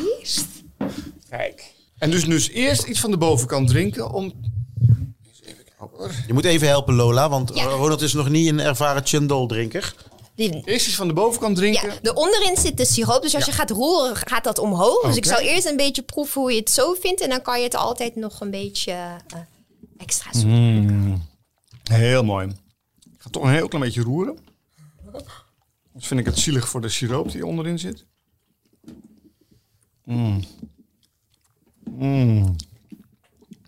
Kijk. 1.29 1.73
En 1.97 2.11
dus, 2.11 2.25
dus 2.25 2.49
eerst 2.49 2.83
iets 2.83 2.99
van 2.99 3.11
de 3.11 3.17
bovenkant 3.17 3.67
drinken 3.67 4.11
om... 4.11 4.33
Je 6.27 6.33
moet 6.33 6.45
even 6.45 6.67
helpen, 6.67 6.93
Lola, 6.95 7.29
want 7.29 7.51
Ja. 7.53 7.63
Ronald 7.63 8.01
is 8.01 8.13
nog 8.13 8.29
niet 8.29 8.47
een 8.49 8.59
ervaren 8.59 9.05
Chendol-drinker. 9.05 9.95
Die, 10.35 10.61
Eerst 10.65 10.87
iets 10.87 10.95
van 10.95 11.07
de 11.07 11.13
bovenkant 11.13 11.55
drinken. 11.55 11.89
ja, 11.89 11.99
er 12.01 12.13
onderin 12.13 12.57
zit 12.57 12.77
de 12.77 12.85
siroop. 12.85 13.21
Dus 13.21 13.35
als 13.35 13.45
je 13.45 13.51
gaat 13.51 13.69
roeren, 13.69 14.15
gaat 14.15 14.43
dat 14.43 14.57
omhoog. 14.59 15.01
Dus 15.05 15.15
ik 15.15 15.25
zou 15.25 15.41
eerst 15.41 15.65
een 15.65 15.77
beetje 15.77 16.01
proeven 16.01 16.41
hoe 16.41 16.51
je 16.51 16.59
het 16.59 16.69
zo 16.69 16.93
vindt. 16.93 17.21
En 17.21 17.29
dan 17.29 17.41
kan 17.41 17.57
je 17.57 17.63
het 17.63 17.75
altijd 17.75 18.15
nog 18.15 18.41
een 18.41 18.51
beetje 18.51 18.91
eh, 18.91 19.13
extra 19.97 20.33
zoet. 20.33 20.45
Mm. 20.45 21.21
Heel 21.83 22.23
mooi. 22.23 22.47
Ik 23.13 23.21
ga 23.21 23.29
toch 23.29 23.43
een 23.43 23.53
heel 23.53 23.67
klein 23.67 23.83
beetje 23.85 24.01
roeren. 24.01 24.37
Dat 25.93 26.05
vind 26.05 26.19
ik 26.19 26.25
het 26.25 26.37
zielig 26.39 26.67
voor 26.69 26.81
de 26.81 26.89
siroop 26.89 27.31
die 27.31 27.45
onderin 27.45 27.79
zit. 27.79 28.05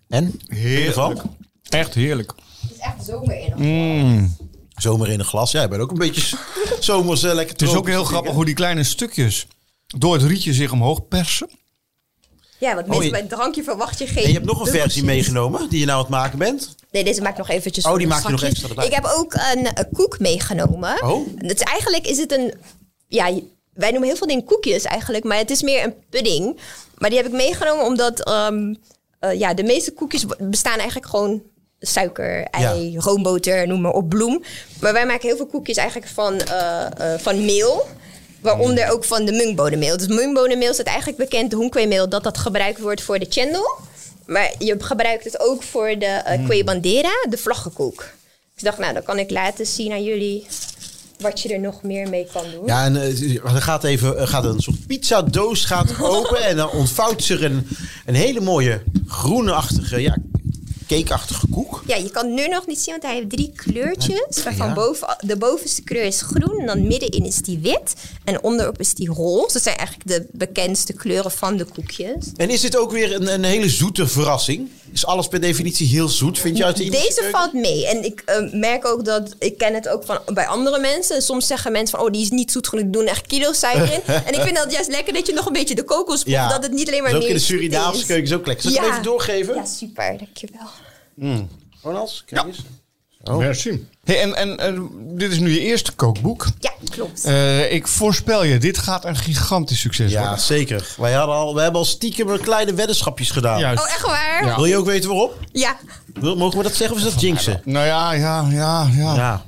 En? 0.08 0.40
Heerlijk. 0.48 1.22
Echt 1.70 1.94
heerlijk. 1.94 2.34
Het 2.62 2.72
is 2.72 2.78
echt 2.78 3.06
zomer 3.06 3.40
in. 3.40 3.54
Mm. 3.56 4.36
Zomer 4.76 5.10
in 5.10 5.20
een 5.20 5.26
glas. 5.26 5.52
Ja, 5.52 5.62
je 5.62 5.68
bent 5.68 5.82
ook 5.82 5.92
een 5.92 5.98
beetje 5.98 6.38
zomers 6.80 7.24
eh, 7.24 7.34
lekker 7.34 7.54
Het 7.54 7.62
is 7.62 7.76
ook 7.76 7.88
heel 7.88 8.04
grappig 8.04 8.34
hoe 8.34 8.46
die 8.46 8.54
kleine 8.54 8.84
stukjes 8.84 9.48
door 9.88 10.14
het 10.14 10.24
rietje 10.24 10.54
zich 10.54 10.72
omhoog 10.72 11.08
persen. 11.08 11.50
Ja, 12.60 12.74
want 12.76 12.86
meestal 12.88 13.06
je- 13.06 13.12
bij 13.12 13.20
het 13.20 13.30
drankje 13.30 13.64
verwacht 13.64 14.00
je 14.00 14.08
geen... 14.08 14.24
En 14.24 14.28
je 14.28 14.34
hebt 14.34 14.46
nog 14.46 14.60
een 14.60 14.72
versie 14.72 15.04
meegenomen 15.04 15.70
die 15.70 15.80
je 15.80 15.86
nou 15.86 15.98
aan 15.98 16.04
het 16.04 16.14
maken 16.14 16.38
bent. 16.40 16.76
Nee, 16.92 17.04
deze 17.04 17.22
maak 17.22 17.32
ik 17.32 17.38
nog 17.38 17.50
eventjes 17.50 17.86
Oh, 17.86 17.98
die 17.98 18.08
maak 18.08 18.24
je 18.24 18.32
nog 18.32 18.44
extra 18.44 18.70
erbij. 18.70 18.86
Ik 18.86 18.94
heb 18.94 19.06
ook 19.18 19.34
een, 19.34 19.66
een 19.74 19.88
koek 19.92 20.20
meegenomen. 20.20 21.04
Oh. 21.04 21.28
Is 21.38 21.54
eigenlijk 21.54 22.08
is 22.08 22.18
het 22.18 22.32
een... 22.32 22.54
Ja, 23.08 23.40
wij 23.78 23.90
noemen 23.90 24.08
heel 24.08 24.18
veel 24.18 24.28
dingen 24.28 24.44
koekjes 24.44 24.84
eigenlijk. 24.84 25.24
Maar 25.24 25.38
het 25.38 25.50
is 25.50 25.62
meer 25.62 25.84
een 25.84 25.96
pudding. 26.10 26.60
Maar 26.98 27.10
die 27.10 27.20
heb 27.20 27.28
ik 27.28 27.34
meegenomen 27.34 27.86
omdat... 27.86 28.24
ehm, 28.24 28.74
eh, 29.20 29.40
ja, 29.40 29.54
de 29.54 29.64
meeste 29.64 29.92
koekjes 29.92 30.26
bestaan 30.38 30.78
eigenlijk 30.78 31.10
gewoon 31.10 31.42
suiker, 31.80 32.44
ei, 32.44 32.98
roomboter, 32.98 33.68
noem 33.68 33.82
maar 33.82 33.92
op, 33.92 34.10
bloem. 34.10 34.44
Maar 34.82 34.94
wij 34.94 35.06
maken 35.06 35.28
heel 35.28 35.38
veel 35.38 35.46
koekjes 35.46 35.78
eigenlijk 35.78 36.12
van, 36.12 36.40
eh, 36.40 37.14
eh, 37.14 37.20
van 37.20 37.46
meel. 37.46 37.88
Waaronder 38.42 38.92
ook 38.92 39.04
van 39.04 39.26
de 39.26 39.32
mungbodemmeel. 39.32 39.98
Dus 39.98 40.08
mungbodemmeel 40.08 40.74
staat 40.74 40.86
eigenlijk 40.86 41.18
bekend, 41.18 41.50
de 41.50 41.56
hoenkweemeel, 41.56 42.10
dat 42.10 42.24
dat 42.24 42.38
gebruikt 42.38 42.80
wordt 42.80 43.02
voor 43.02 43.20
de 43.20 43.26
chendol. 43.30 43.76
Maar 44.26 44.54
je 44.60 44.76
gebruikt 44.80 45.24
het 45.24 45.40
ook 45.40 45.64
voor 45.64 46.00
de 46.00 46.40
kwe 46.46 46.64
bandera, 46.64 47.26
de 47.30 47.38
vlaggenkoek. 47.38 47.98
Dus 47.98 48.08
ik 48.56 48.64
dacht, 48.64 48.78
nou, 48.78 48.94
dan 48.94 49.04
kan 49.04 49.20
ik 49.20 49.32
laten 49.32 49.66
zien 49.66 49.92
aan 49.92 50.04
jullie 50.04 50.48
wat 51.20 51.42
je 51.42 51.50
er 51.54 51.60
nog 51.60 51.84
meer 51.84 52.10
mee 52.10 52.28
kan 52.34 52.44
doen. 52.52 52.66
Ja, 52.66 52.84
en 52.86 52.96
eh, 52.96 53.36
er 53.44 53.62
gaat 53.62 53.84
even 53.84 54.28
gaat 54.28 54.44
een 54.44 54.60
soort 54.60 54.88
pizzadoos 54.88 55.66
gaat 55.66 55.94
open 56.16 56.44
en 56.46 56.56
dan 56.56 56.70
ontvouwt 56.70 57.24
zich 57.24 57.42
een, 57.42 57.68
een 58.06 58.16
hele 58.16 58.40
mooie 58.40 58.82
groenachtige, 59.08 60.02
ja, 60.02 60.18
cakeachtige 60.88 61.48
koek. 61.52 61.84
Ja, 61.88 61.96
je 61.96 62.10
kan 62.10 62.26
het 62.26 62.34
nu 62.36 62.48
nog 62.48 62.68
niet 62.68 62.80
zien, 62.80 62.92
want 62.94 63.04
hij 63.06 63.16
heeft 63.16 63.30
drie 63.30 63.52
kleurtjes. 63.56 64.44
Waarvan 64.44 64.68
Ja. 64.68 64.74
boven, 64.74 65.18
de 65.20 65.38
bovenste 65.38 65.82
kleur 65.84 66.04
is 66.04 66.22
groen. 66.22 66.60
En 66.60 66.66
dan 66.66 66.88
middenin 66.88 67.26
is 67.26 67.38
die 67.38 67.60
wit. 67.60 67.94
En 68.24 68.44
onderop 68.44 68.80
is 68.80 68.94
die 68.94 69.10
roze. 69.10 69.54
Dat 69.54 69.62
zijn 69.64 69.78
eigenlijk 69.78 70.08
de 70.10 70.28
bekendste 70.32 70.94
kleuren 70.94 71.32
van 71.32 71.58
de 71.58 71.66
koekjes. 71.66 72.32
En 72.36 72.50
is 72.50 72.62
dit 72.62 72.78
ook 72.78 72.92
weer 72.92 73.16
een, 73.16 73.34
een 73.34 73.44
hele 73.44 73.70
zoete 73.70 74.08
verrassing? 74.08 74.70
Is 74.98 75.06
alles 75.06 75.28
per 75.28 75.42
definitie 75.42 75.88
heel 75.88 76.08
zoet, 76.08 76.40
vind 76.40 76.58
je 76.58 76.66
uit 76.66 76.78
de 76.78 76.84
Indische 76.84 77.06
Deze 77.08 77.20
keuken? 77.20 77.40
valt 77.40 77.54
mee. 77.54 77.88
En 77.88 78.04
ik 78.06 78.22
eh, 78.26 78.52
merk 78.52 78.86
ook 78.86 79.06
dat... 79.06 79.36
Ik 79.40 79.58
ken 79.58 79.74
het 79.74 79.88
ook 79.88 80.04
van, 80.04 80.20
bij 80.34 80.48
andere 80.48 80.80
mensen. 80.80 81.16
En 81.16 81.22
soms 81.22 81.48
zeggen 81.48 81.72
mensen 81.72 81.98
van... 81.98 82.06
Oh, 82.08 82.12
die 82.14 82.22
is 82.22 82.30
niet 82.30 82.52
zoet 82.52 82.68
genoeg. 82.68 82.84
Die 82.84 82.94
doen 82.94 83.06
echt 83.06 83.28
kilo's 83.28 83.60
suiker 83.60 83.94
in. 83.94 84.02
en 84.28 84.34
ik 84.34 84.42
vind 84.42 84.56
dat 84.56 84.72
juist 84.72 84.90
lekker 84.90 85.14
dat 85.14 85.28
je 85.28 85.34
nog 85.34 85.46
een 85.46 85.54
beetje 85.54 85.76
de 85.76 85.84
kokos 85.84 86.06
proeft. 86.24 86.38
Ja. 86.38 86.50
Dat 86.50 86.64
het 86.64 86.72
niet 86.72 86.88
alleen 86.88 87.02
maar 87.02 87.12
Dat 87.12 87.24
is 87.24 87.28
ook 87.30 87.38
meer 87.38 87.42
in 87.42 87.48
de 87.48 87.66
Surinaamse 87.68 88.06
keuken 88.06 88.26
is 88.26 88.34
ook 88.34 88.46
lekker. 88.46 88.64
Zal 88.64 88.74
ik 88.74 88.80
hem 88.80 88.90
even 88.90 89.04
doorgeven? 89.04 89.56
Ja, 89.56 89.66
super. 89.66 90.18
Dankjewel. 90.18 90.68
Ronald, 91.82 92.24
kijk 92.26 92.42
Ja. 92.42 92.48
eens. 92.48 92.58
Oh. 93.28 93.38
Merci. 93.38 93.88
Hey, 94.04 94.22
en, 94.34 94.58
en, 94.60 94.90
dit 95.18 95.32
is 95.32 95.40
nu 95.40 95.52
je 95.52 95.60
eerste 95.60 95.92
kookboek. 95.92 96.48
Ja, 96.60 96.72
klopt. 96.90 97.24
Eh, 97.24 97.74
ik 97.74 97.88
voorspel 97.88 98.44
je, 98.44 98.58
dit 98.58 98.78
gaat 98.78 99.06
een 99.06 99.16
gigantisch 99.16 99.80
succes 99.80 100.12
Ja, 100.12 100.22
worden. 100.22 100.40
zeker. 100.40 100.88
Wij, 100.98 101.14
hadden 101.14 101.36
al, 101.36 101.56
we 101.56 101.62
hebben 101.62 101.80
al 101.80 101.86
stiekem 101.86 102.30
een 102.30 102.42
kleine 102.42 102.74
weddenschapjes 102.74 103.32
gedaan. 103.32 103.60
Juist. 103.60 103.84
oh, 103.84 103.90
echt 103.90 104.06
waar? 104.06 104.46
Ja. 104.46 104.56
Wil 104.56 104.66
je 104.66 104.78
ook 104.78 104.86
weten 104.86 105.10
waarom? 105.10 105.30
Ja. 105.52 105.78
Wil- 106.14 106.36
Mogen 106.36 106.58
we 106.58 106.64
dat 106.64 106.76
zeggen 106.76 106.98
of 106.98 107.04
is 107.06 107.12
dat 107.12 107.22
jinxen? 107.22 107.62
Nou 107.66 107.86
ja, 107.86 108.12
ja, 108.12 108.48
ja, 108.50 108.90
ja, 108.96 109.16
Ja. 109.16 109.44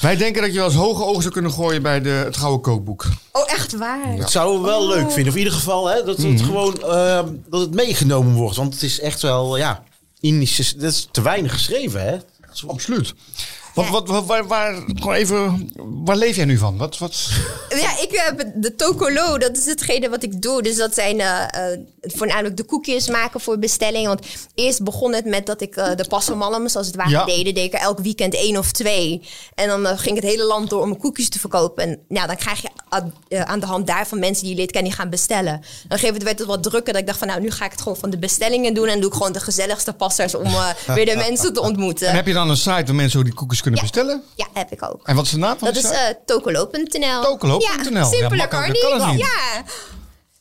Wij 0.00 0.16
denken 0.16 0.42
dat 0.42 0.50
je 0.52 0.56
wel 0.58 0.66
eens 0.66 0.74
hoge 0.76 1.04
ogen 1.04 1.22
zou 1.22 1.32
kunnen 1.34 1.52
gooien 1.52 1.82
bij 1.82 2.00
de, 2.00 2.08
het 2.08 2.36
Gouden 2.36 2.60
Kookboek. 2.60 3.06
Oh, 3.32 3.52
echt 3.52 3.76
waar? 3.76 4.16
Dat 4.16 4.30
zouden 4.30 4.60
we 4.62 4.66
wel 4.66 4.86
leuk 4.88 5.10
vinden. 5.12 5.26
Of 5.28 5.32
in 5.32 5.38
ieder 5.44 5.52
geval 5.52 5.86
hè, 5.88 6.04
dat, 6.04 6.16
het 6.16 6.42
gewoon, 6.42 6.82
ehm, 6.82 7.28
dat 7.50 7.60
het 7.60 7.74
meegenomen 7.74 8.34
wordt. 8.34 8.56
Want 8.56 8.72
het 8.74 8.82
is 8.82 9.00
echt 9.00 9.22
wel, 9.22 9.56
ja, 9.56 9.82
Indische, 10.20 10.76
dat 10.76 10.92
is 10.92 11.08
te 11.10 11.22
weinig 11.22 11.52
geschreven 11.52 12.04
hè. 12.04 12.16
Absoluut. 12.68 13.14
Wat, 13.74 13.88
wat, 13.88 14.08
wat, 14.08 14.26
waar, 14.26 14.46
waar, 14.46 14.74
gewoon 14.94 15.14
even, 15.14 15.70
waar 16.04 16.16
leef 16.16 16.36
jij 16.36 16.44
nu 16.44 16.58
van? 16.58 16.76
Wat, 16.76 16.98
wat? 16.98 17.30
Ja, 17.68 17.90
ik 18.00 18.08
heb 18.10 18.52
de 18.54 18.74
tokolo, 18.74 19.38
dat 19.38 19.56
is 19.56 19.66
hetgene 19.66 20.08
wat 20.08 20.22
ik 20.22 20.42
doe. 20.42 20.62
Dus 20.62 20.76
dat 20.76 20.94
zijn 20.94 21.20
eh, 21.20 21.72
eh, 21.72 21.78
voornamelijk 22.00 22.56
de 22.56 22.64
koekjes 22.64 23.08
maken 23.08 23.40
voor 23.40 23.58
bestellingen. 23.58 24.08
Want 24.08 24.26
eerst 24.54 24.82
begon 24.82 25.12
het 25.14 25.24
met 25.24 25.46
dat 25.46 25.60
ik 25.60 25.76
eh, 25.76 25.96
de 25.96 26.04
passamallams 26.08 26.76
als 26.76 26.86
het 26.86 26.96
ware 26.96 27.10
Ja. 27.10 27.24
deden. 27.24 27.54
Deed 27.54 27.64
ik 27.64 27.72
er 27.74 27.80
elk 27.80 27.98
weekend 27.98 28.34
één 28.34 28.56
of 28.56 28.72
twee. 28.72 29.22
En 29.54 29.68
dan 29.68 29.86
eh, 29.86 29.98
ging 29.98 30.16
het 30.16 30.24
hele 30.24 30.44
land 30.44 30.70
door 30.70 30.82
om 30.82 30.96
koekjes 30.98 31.28
te 31.28 31.38
verkopen. 31.38 31.84
En 31.84 31.98
ja, 32.08 32.26
dan 32.26 32.36
krijg 32.36 32.62
je 32.62 32.68
aan, 32.88 33.12
eh, 33.28 33.52
de 33.60 33.66
hand 33.66 33.86
daarvan 33.86 34.18
mensen 34.18 34.42
die 34.42 34.52
je 34.52 34.58
leert 34.58 34.70
kennen, 34.72 34.90
die 34.90 35.00
gaan 35.00 35.10
bestellen. 35.10 35.52
Dan 35.52 35.62
gegeven 35.98 36.06
moment 36.06 36.22
werd 36.24 36.38
het 36.38 36.48
wat 36.48 36.62
drukker. 36.62 36.92
Dat 36.92 37.00
ik 37.02 37.06
dacht 37.06 37.18
van 37.18 37.28
nou, 37.28 37.40
nu 37.40 37.50
ga 37.50 37.64
ik 37.64 37.70
het 37.70 37.80
gewoon 37.82 37.96
van 37.98 38.10
de 38.10 38.18
bestellingen 38.18 38.74
doen. 38.74 38.86
En 38.88 39.00
doe 39.00 39.08
ik 39.08 39.16
gewoon 39.16 39.32
de 39.32 39.40
gezelligste 39.40 39.92
passers 39.92 40.34
om 40.34 40.44
eh, 40.46 40.68
weer 40.86 41.06
de 41.06 41.16
mensen 41.28 41.52
te 41.52 41.60
ontmoeten. 41.60 42.08
En 42.08 42.14
heb 42.14 42.26
je 42.26 42.32
dan 42.32 42.50
een 42.50 42.56
site 42.56 42.82
waar 42.84 42.94
mensen 42.94 43.24
die 43.24 43.34
koekjes 43.34 43.62
kunnen 43.64 43.80
Ja. 43.80 43.86
bestellen? 43.86 44.22
Ja, 44.34 44.46
heb 44.54 44.72
ik 44.72 44.82
ook. 44.82 45.00
En 45.06 45.14
wat 45.16 45.24
is 45.24 45.30
de 45.30 45.36
naam 45.38 45.58
van 45.58 45.72
Dat 45.72 45.74
de 45.74 45.80
is 45.80 45.86
site? 45.86 45.98
eh 45.98 46.14
tokolo.nl. 46.26 47.22
Tokolo.nl. 47.22 47.60
Ja, 47.60 47.90
Ja, 47.90 48.04
simpeler 48.04 48.48
kan 48.48 48.70
niet. 48.72 48.80
kan 48.80 49.00
het 49.00 49.10
niet. 49.10 49.20
Ja, 49.20 49.62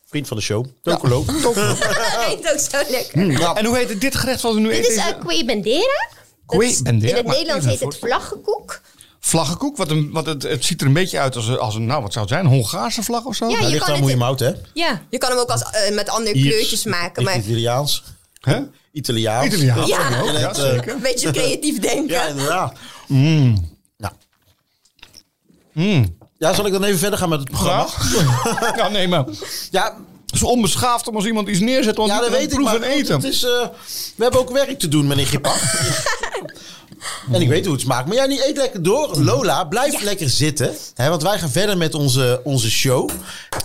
Vriend 0.05 0.27
van 0.27 0.37
de 0.37 0.43
show. 0.43 0.65
Tokolo. 0.83 1.25
dat 1.43 1.55
heet 2.27 2.51
ook 2.53 2.59
zo 2.59 2.91
lekker. 2.91 3.41
En 3.57 3.65
hoe 3.65 3.77
heet 3.77 4.01
dit 4.01 4.15
gerecht 4.15 4.41
wat 4.41 4.53
we 4.53 4.59
nu 4.59 4.69
Dit 4.69 4.77
eten? 4.77 4.91
is 5.29 5.39
uh, 5.39 5.45
bandera. 5.45 6.07
Dat 6.47 6.57
Kwe 6.57 6.65
is- 6.65 6.81
bandera, 6.81 7.09
In 7.11 7.15
het 7.17 7.25
maar 7.25 7.35
Nederlands 7.35 7.65
heet 7.65 7.79
het 7.79 7.97
vlaggenkoek. 7.97 8.81
Vlaggenkoek, 9.19 9.77
wat 9.77 9.89
een, 9.89 10.09
wat 10.11 10.25
het, 10.25 10.43
het 10.43 10.65
ziet 10.65 10.81
er 10.81 10.87
een 10.87 10.93
beetje 10.93 11.19
uit 11.19 11.35
als 11.35 11.47
een, 11.47 11.57
als 11.59 11.75
een, 11.75 11.85
nou 11.85 12.01
wat 12.01 12.13
zou 12.13 12.25
het 12.25 12.33
zijn, 12.33 12.45
een 12.45 12.51
Hongaarse 12.51 13.03
vlag 13.03 13.25
of 13.25 13.35
zo? 13.35 13.45
Ja, 13.47 13.51
Dat 13.55 13.63
je 13.63 13.67
ligt 13.69 13.77
kan 13.79 13.87
aan 13.87 13.93
het- 13.93 13.99
hoe 14.03 14.09
je 14.11 14.15
hem 14.15 14.23
houdt, 14.25 14.39
hè? 14.39 14.51
Ja, 14.73 15.01
je 15.09 15.17
kan 15.17 15.29
hem 15.29 15.39
ook 15.39 15.49
als, 15.49 15.61
eh, 15.63 15.93
met 15.95 16.09
andere 16.09 16.35
Iers, 16.35 16.47
kleurtjes 16.53 16.83
maken. 16.83 17.23
Maar 17.23 17.37
Italiaans. 17.37 18.03
Hè? 18.41 18.59
Italiaans. 18.93 19.53
Italiaans. 19.53 19.87
Ja. 19.87 20.21
ook, 20.21 20.31
ja, 20.31 20.49
eh, 20.49 20.53
zeker. 20.53 20.93
een 20.93 21.01
beetje 21.01 21.31
creatief 21.41 21.79
denken. 21.79 22.15
Ja, 22.15 22.27
inderdaad. 22.27 22.77
Mm. 23.07 23.71
Nou. 23.97 24.13
Mm. 25.73 26.17
Ja, 26.37 26.53
zal 26.53 26.65
ik 26.65 26.71
dan 26.71 26.83
even 26.83 26.99
verder 26.99 27.19
gaan 27.19 27.29
met 27.29 27.39
het 27.39 27.49
programma? 27.49 27.83
Graag. 27.87 28.75
ja, 28.77 28.87
nee, 28.87 29.07
maar 29.07 29.25
Ja, 29.71 29.97
het 30.25 30.35
is 30.35 30.43
onbeschaafd 30.43 31.07
om 31.07 31.15
als 31.15 31.25
iemand 31.25 31.47
iets 31.47 31.59
neerzet, 31.59 31.97
want 31.97 32.09
ja 32.09 32.19
dat 32.19 32.29
weet 32.29 32.51
ik. 32.53 32.59
Maar 32.59 32.75
en 32.75 32.83
eten. 32.83 33.15
Het 33.15 33.23
is, 33.23 33.43
eh, 33.43 33.67
we 34.15 34.23
hebben 34.23 34.39
ook 34.39 34.51
werk 34.51 34.79
te 34.79 34.87
doen, 34.87 35.07
meneer 35.07 35.27
Gipak. 35.27 35.59
en 37.31 37.41
ik 37.41 37.47
weet 37.47 37.63
hoe 37.65 37.73
het 37.73 37.83
smaakt. 37.83 38.07
Maar 38.07 38.15
jij 38.15 38.27
niet 38.27 38.45
eet 38.47 38.57
lekker 38.57 38.83
door. 38.83 39.17
Lola, 39.19 39.63
blijf 39.63 40.01
lekker 40.01 40.29
zitten. 40.29 40.75
Hè, 40.95 41.09
want 41.09 41.21
wij 41.21 41.39
gaan 41.39 41.49
verder 41.49 41.77
met 41.77 41.95
onze, 41.95 42.41
onze 42.43 42.71
show. 42.71 43.09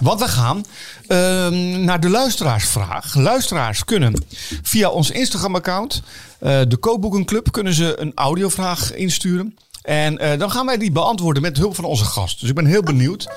Want 0.03 0.20
we 0.20 0.29
gaan 0.29 0.64
ehm, 1.07 1.85
naar 1.85 2.01
de 2.01 2.09
luisteraarsvraag. 2.09 3.14
Luisteraars 3.14 3.85
kunnen 3.85 4.24
via 4.62 4.88
ons 4.88 5.11
Instagram-account, 5.11 6.03
eh, 6.38 6.61
de 6.68 6.77
Kookboekenclub, 6.77 7.53
kunnen 7.53 7.74
ze 7.74 8.01
een 8.01 8.12
audiovraag 8.14 8.94
insturen. 8.94 9.57
En 9.88 10.18
eh, 10.18 10.38
dan 10.38 10.51
gaan 10.51 10.66
wij 10.66 10.79
die 10.79 10.92
beantwoorden 10.92 11.42
met 11.42 11.57
hulp 11.57 11.74
van 11.74 11.85
onze 11.85 12.05
gast. 12.05 12.40
Dus 12.40 12.48
ik 12.48 12.55
ben 12.55 12.66
heel 12.66 12.83
benieuwd. 12.83 13.29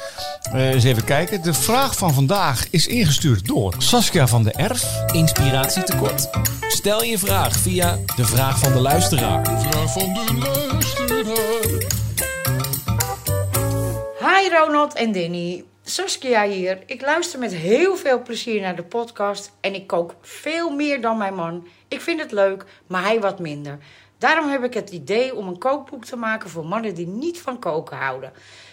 Eh, 0.52 0.70
eens 0.70 0.84
even 0.84 1.04
kijken. 1.04 1.42
De 1.42 1.54
vraag 1.54 1.96
van 1.96 2.14
vandaag 2.14 2.68
is 2.70 2.88
ingestuurd 2.88 3.48
door 3.48 3.76
Saskia 3.78 4.28
van 4.28 4.44
de 4.44 4.52
Erf. 4.52 4.84
Inspiratie 5.14 5.84
tekort. 5.84 6.30
Stel 6.68 7.04
je 7.04 7.18
vraag 7.18 7.56
via 7.58 8.00
de 8.16 8.26
vraag 8.26 8.60
van 8.60 8.74
de 8.74 8.80
luisteraar. 8.80 9.46
Vraag 9.46 9.92
van 9.92 10.14
de 10.14 10.34
luisteraar. 10.34 11.22
Hi 14.20 14.50
Ronald 14.50 14.94
en 14.94 15.12
Danny. 15.12 15.64
Saskia 15.84 16.48
hier. 16.48 16.80
Ik 16.86 17.02
luister 17.02 17.40
met 17.40 17.54
heel 17.54 17.96
veel 17.96 18.22
plezier 18.22 18.62
naar 18.62 18.76
de 18.76 18.84
podcast 18.84 19.52
en 19.62 19.74
ik 19.74 19.88
kook 19.88 20.16
veel 20.22 20.70
meer 20.70 21.02
dan 21.02 21.18
mijn 21.18 21.36
man. 21.36 21.68
Ik 21.88 22.02
vind 22.02 22.22
het 22.22 22.32
leuk, 22.32 22.66
maar 22.88 23.04
hij 23.04 23.20
wat 23.20 23.40
minder. 23.40 23.80
Daarom 24.22 24.50
heb 24.50 24.64
ik 24.64 24.74
het 24.74 24.90
idee 24.90 25.36
om 25.36 25.48
een 25.48 25.58
kookboek 25.58 26.06
te 26.06 26.16
maken 26.16 26.50
voor 26.50 26.66
mannen 26.66 26.96
die 26.96 27.08
niet 27.08 27.40
van 27.40 27.60
koken 27.60 27.98
houden. 27.98 28.32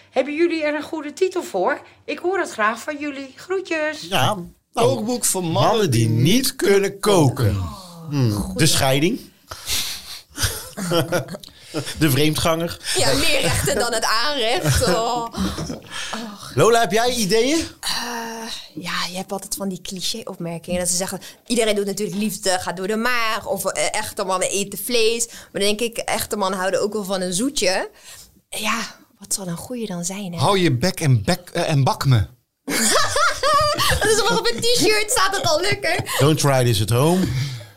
Hebben 0.09 0.35
jullie 0.35 0.63
er 0.63 0.75
een 0.75 0.81
goede 0.83 1.13
titel 1.13 1.43
voor? 1.43 1.81
Ik 2.05 2.19
hoor 2.19 2.39
het 2.39 2.51
graag 2.51 2.79
van 2.79 2.97
jullie. 2.99 3.33
Groetjes. 3.35 4.01
Ja, 4.01 4.25
nou, 4.25 4.47
Kookboek 4.73 5.25
voor 5.25 5.43
mannen, 5.43 5.91
die 5.91 6.07
niet 6.09 6.55
kunnen 6.55 6.99
koken. 6.99 7.57
Hmm, 8.09 8.51
De 8.55 8.65
scheiding. 8.65 9.19
De 11.99 12.09
vreemdganger. 12.09 12.79
Ja, 12.97 13.13
meer 13.13 13.41
rechten 13.41 13.75
dan 13.75 13.93
het 13.93 14.05
aanrecht. 14.25 14.87
Oh. 14.87 15.27
Lola, 16.55 16.79
heb 16.79 16.91
jij 16.91 17.13
ideeën? 17.13 17.67
Ja, 18.73 19.05
je 19.09 19.15
hebt 19.15 19.31
altijd 19.31 19.55
van 19.55 19.69
die 19.69 19.81
cliché-opmerkingen. 19.81 20.79
Dat 20.79 20.89
ze 20.89 20.95
zeggen, 20.95 21.21
iedereen 21.47 21.75
doet 21.75 21.85
natuurlijk 21.85 22.17
liefde, 22.17 22.49
gaat 22.59 22.77
door 22.77 22.87
de 22.87 22.95
maag. 22.95 23.45
Of 23.45 23.65
eh, 23.65 23.83
echte 23.91 24.23
mannen 24.23 24.49
eten 24.49 24.79
vlees. 24.79 25.27
Maar 25.27 25.47
dan 25.51 25.61
denk 25.61 25.79
ik, 25.79 25.97
echte 25.97 26.35
mannen 26.35 26.59
houden 26.59 26.81
ook 26.81 26.93
wel 26.93 27.03
van 27.03 27.21
een 27.21 27.33
zoetje. 27.33 27.89
Ja, 28.49 28.81
wat 29.19 29.33
zal 29.33 29.47
een 29.47 29.57
goeie 29.57 29.87
dan 29.87 30.05
zijn? 30.05 30.33
Hè? 30.33 30.39
Hou 30.39 30.59
je 30.59 30.77
bek 30.77 30.99
en, 30.99 31.23
bek, 31.23 31.49
eh, 31.53 31.69
en 31.69 31.83
bak 31.83 32.05
me. 32.05 32.25
Dat 33.99 34.09
is 34.09 34.21
op 34.21 34.49
een 34.53 34.61
t-shirt 34.61 35.11
staat 35.11 35.35
het 35.35 35.45
al 35.45 35.61
lekker. 35.61 36.15
Don't 36.19 36.39
try 36.39 36.63
this 36.63 36.81
at 36.81 36.89
home. 36.89 37.27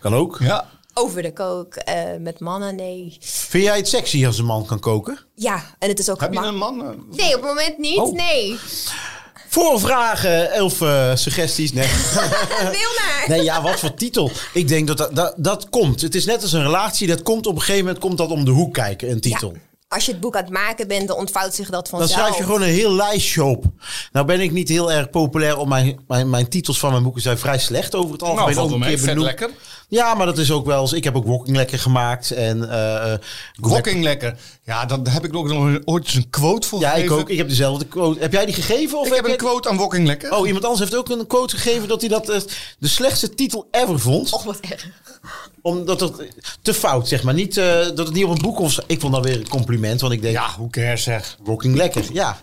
Kan 0.00 0.14
ook. 0.14 0.38
Ja. 0.40 0.71
Over 0.94 1.22
de 1.22 1.32
kook 1.32 1.74
eh, 1.74 1.94
met 2.20 2.40
mannen, 2.40 2.74
nee. 2.76 3.16
Vind 3.20 3.64
jij 3.64 3.76
het 3.76 3.88
sexy 3.88 4.26
als 4.26 4.38
een 4.38 4.44
man 4.44 4.66
kan 4.66 4.80
koken? 4.80 5.18
Ja, 5.34 5.62
en 5.78 5.88
het 5.88 5.98
is 5.98 6.10
ook 6.10 6.20
Heb 6.20 6.32
je 6.32 6.38
een 6.40 6.56
man? 6.56 6.80
eh, 6.82 6.88
Nee, 7.16 7.26
op 7.36 7.40
het 7.42 7.50
moment 7.50 7.78
niet, 7.78 7.98
Oh. 7.98 8.12
nee. 8.12 8.58
Voor 9.48 9.80
vragen, 9.80 10.52
elf 10.52 10.80
eh, 10.80 11.10
suggesties. 11.14 11.72
Nee. 11.72 11.86
Wil 12.60 12.70
naar. 12.70 13.24
nee, 13.28 13.42
ja, 13.42 13.62
wat 13.62 13.80
voor 13.80 13.94
titel? 13.94 14.30
Ik 14.52 14.68
denk 14.68 14.86
dat 14.86 14.98
dat, 14.98 15.16
dat 15.16 15.34
dat 15.36 15.68
komt. 15.70 16.00
Het 16.00 16.14
is 16.14 16.24
net 16.24 16.42
als 16.42 16.52
een 16.52 16.62
relatie. 16.62 17.06
Dat 17.08 17.22
komt 17.22 17.46
op 17.46 17.54
een 17.54 17.60
gegeven 17.60 17.84
moment 17.84 18.02
komt 18.02 18.18
dat 18.18 18.30
om 18.30 18.44
de 18.44 18.50
hoek 18.50 18.74
kijken, 18.74 19.10
een 19.10 19.20
titel. 19.20 19.52
Ja. 19.52 19.58
Als 19.88 20.04
je 20.06 20.12
het 20.12 20.20
boek 20.20 20.36
aan 20.36 20.42
het 20.44 20.52
maken 20.52 20.88
bent, 20.88 21.08
dan 21.08 21.16
ontvouwt 21.16 21.54
zich 21.54 21.70
dat 21.70 21.88
Dan 21.90 21.98
vanzelf. 22.00 22.20
schrijf 22.20 22.36
je 22.36 22.42
gewoon 22.44 22.62
een 22.62 22.68
heel 22.68 22.92
lijstje 22.94 23.44
op. 23.44 23.64
Nou 24.12 24.26
ben 24.26 24.40
ik 24.40 24.50
niet 24.52 24.68
heel 24.68 24.92
erg 24.92 25.10
populair 25.10 25.56
op 25.58 25.68
mijn, 25.68 26.00
mijn, 26.08 26.30
mijn 26.30 26.48
titels 26.48 26.78
van 26.78 26.90
mijn 26.90 27.02
boeken 27.02 27.22
zijn 27.22 27.38
vrij 27.38 27.58
slecht 27.58 27.94
over 27.94 28.12
het 28.12 28.22
algemeen. 28.22 28.42
Nou, 28.44 28.54
valt 28.54 28.72
ook 28.72 28.78
wel 28.78 28.88
een 28.88 28.94
keer 28.94 29.04
Vet 29.04 29.14
benoemd. 29.14 29.52
Ja, 29.92 30.14
maar 30.14 30.26
dat 30.26 30.38
is 30.38 30.50
ook 30.50 30.66
wel 30.66 30.80
eens. 30.80 30.92
Ik 30.92 31.04
heb 31.04 31.16
ook 31.16 31.26
Walking 31.26 31.56
Lekker 31.56 31.78
gemaakt. 31.78 32.30
En, 32.30 32.70
eh, 32.70 33.12
eh, 33.12 33.18
Rocking 33.60 34.02
lekker. 34.04 34.36
Ja, 34.64 34.84
daar 34.84 34.98
heb 35.12 35.24
ik 35.24 35.36
ook 35.36 35.48
nog 35.48 35.64
een- 35.64 35.82
ooit 35.84 36.04
eens 36.04 36.14
een 36.14 36.30
quote 36.30 36.68
voor 36.68 36.80
Ja, 36.80 36.88
ik 36.88 36.94
gegeven. 36.94 37.16
ook. 37.18 37.28
Ik 37.30 37.38
heb 37.38 37.48
dezelfde 37.48 37.84
quote. 37.86 38.20
Heb 38.20 38.32
jij 38.32 38.44
die 38.46 38.54
gegeven? 38.54 38.98
Of 39.00 39.06
Ik 39.06 39.14
heb 39.14 39.24
een 39.26 39.36
quote 39.36 39.68
aan 39.68 39.76
Walking 39.76 40.06
Lekker. 40.06 40.32
Oh, 40.36 40.46
iemand 40.46 40.64
anders 40.64 40.80
heeft 40.90 40.94
ook 40.96 41.08
een 41.10 41.26
quote 41.26 41.56
gegeven 41.56 41.88
dat 41.88 42.00
hij 42.00 42.10
dat 42.10 42.28
eh, 42.28 42.40
de 42.78 42.88
slechtste 42.88 43.34
titel 43.34 43.66
ever 43.70 43.98
vond. 43.98 44.32
Och, 44.32 44.42
wat 44.44 44.60
erg. 44.60 44.86
Omdat 45.62 46.00
het 46.00 46.12
te 46.62 46.74
fout, 46.74 47.08
zeg 47.08 47.22
maar. 47.22 47.34
Niet, 47.34 47.56
eh, 47.56 47.64
dat 47.80 47.98
het 47.98 48.12
niet 48.12 48.24
op 48.24 48.30
een 48.30 48.42
boek 48.42 48.58
of 48.60 48.72
zo. 48.72 48.80
Ik 48.86 49.00
vond 49.00 49.12
dat 49.14 49.24
weer 49.24 49.36
een 49.36 49.48
compliment, 49.48 50.00
want 50.00 50.12
ik 50.12 50.22
denk, 50.22 50.34
Ja, 50.34 50.54
hoe 50.58 50.70
cares 50.70 51.02
zeg. 51.02 51.36
Walking 51.44 51.76
Lekker. 51.76 52.04
Ja. 52.12 52.36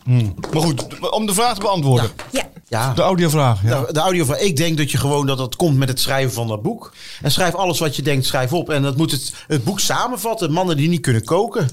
Maar 0.53 0.61
goed, 0.61 1.09
om 1.11 1.25
de 1.25 1.33
vraag 1.33 1.53
te 1.53 1.59
beantwoorden. 1.61 2.11
Ja, 2.31 2.39
ja. 2.39 2.48
De 2.69 3.01
audiovraag. 3.01 3.63
Ja. 3.63 3.81
De, 3.81 3.93
de 3.93 3.99
audio 3.99 4.25
van, 4.25 4.37
ik 4.37 4.55
denk 4.55 4.77
dat 4.77 4.91
je 4.91 4.97
gewoon 4.97 5.27
dat 5.27 5.37
dat 5.37 5.55
komt 5.55 5.77
met 5.77 5.89
het 5.89 5.99
schrijven 5.99 6.33
van 6.33 6.47
dat 6.47 6.61
boek. 6.61 6.93
En 7.21 7.31
schrijf 7.31 7.55
alles 7.55 7.79
wat 7.79 7.95
je 7.95 8.01
denkt, 8.01 8.25
schrijf 8.25 8.53
op. 8.53 8.69
En 8.69 8.81
dat 8.81 8.97
moet 8.97 9.11
het, 9.11 9.33
het 9.47 9.63
boek 9.63 9.79
samenvatten. 9.79 10.51
Mannen 10.51 10.77
die 10.77 10.89
niet 10.89 11.01
kunnen 11.01 11.23
koken. 11.23 11.69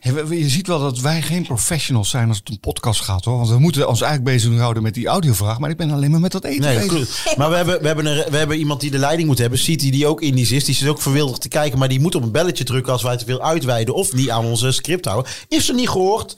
Je 0.00 0.48
ziet 0.48 0.66
wel 0.66 0.78
dat 0.80 0.98
wij 0.98 1.22
geen 1.22 1.42
professionals 1.42 2.10
zijn 2.10 2.28
als 2.28 2.38
het 2.38 2.50
om 2.50 2.60
podcast 2.60 3.00
gaat 3.00 3.24
hoor. 3.24 3.36
Want 3.36 3.48
we 3.48 3.58
moeten 3.58 3.88
ons 3.88 4.00
eigenlijk 4.00 4.32
bezighouden 4.32 4.82
met 4.82 4.94
die 4.94 5.06
audiovraag. 5.06 5.58
Maar 5.58 5.70
ik 5.70 5.76
ben 5.76 5.90
alleen 5.90 6.10
maar 6.10 6.20
met 6.20 6.32
dat 6.32 6.44
eten 6.44 6.60
Nee, 6.60 6.74
bezig. 6.88 6.92
goed. 6.92 7.36
Maar 7.36 7.50
we 7.50 7.56
hebben, 7.56 7.80
we, 7.80 7.86
hebben 7.86 8.06
een, 8.06 8.24
we 8.30 8.36
hebben 8.36 8.58
iemand 8.58 8.80
die 8.80 8.90
de 8.90 8.98
leiding 8.98 9.28
moet 9.28 9.38
hebben. 9.38 9.58
City 9.58 9.90
die 9.90 10.06
ook 10.06 10.20
Indisch 10.20 10.50
is. 10.52 10.64
Die 10.64 10.74
zit 10.74 10.88
ook 10.88 11.02
verwilderd 11.02 11.40
te 11.40 11.48
kijken. 11.48 11.78
Maar 11.78 11.88
die 11.88 12.00
moet 12.00 12.14
op 12.14 12.22
een 12.22 12.30
belletje 12.30 12.64
drukken 12.64 12.92
als 12.92 13.02
wij 13.02 13.16
te 13.16 13.24
veel 13.24 13.42
uitweiden. 13.42 13.94
Of 13.94 14.12
niet 14.12 14.30
aan 14.30 14.44
onze 14.44 14.72
script 14.72 15.04
houden. 15.04 15.32
Is 15.48 15.68
er 15.68 15.74
niet 15.74 15.88
gehoord. 15.88 16.36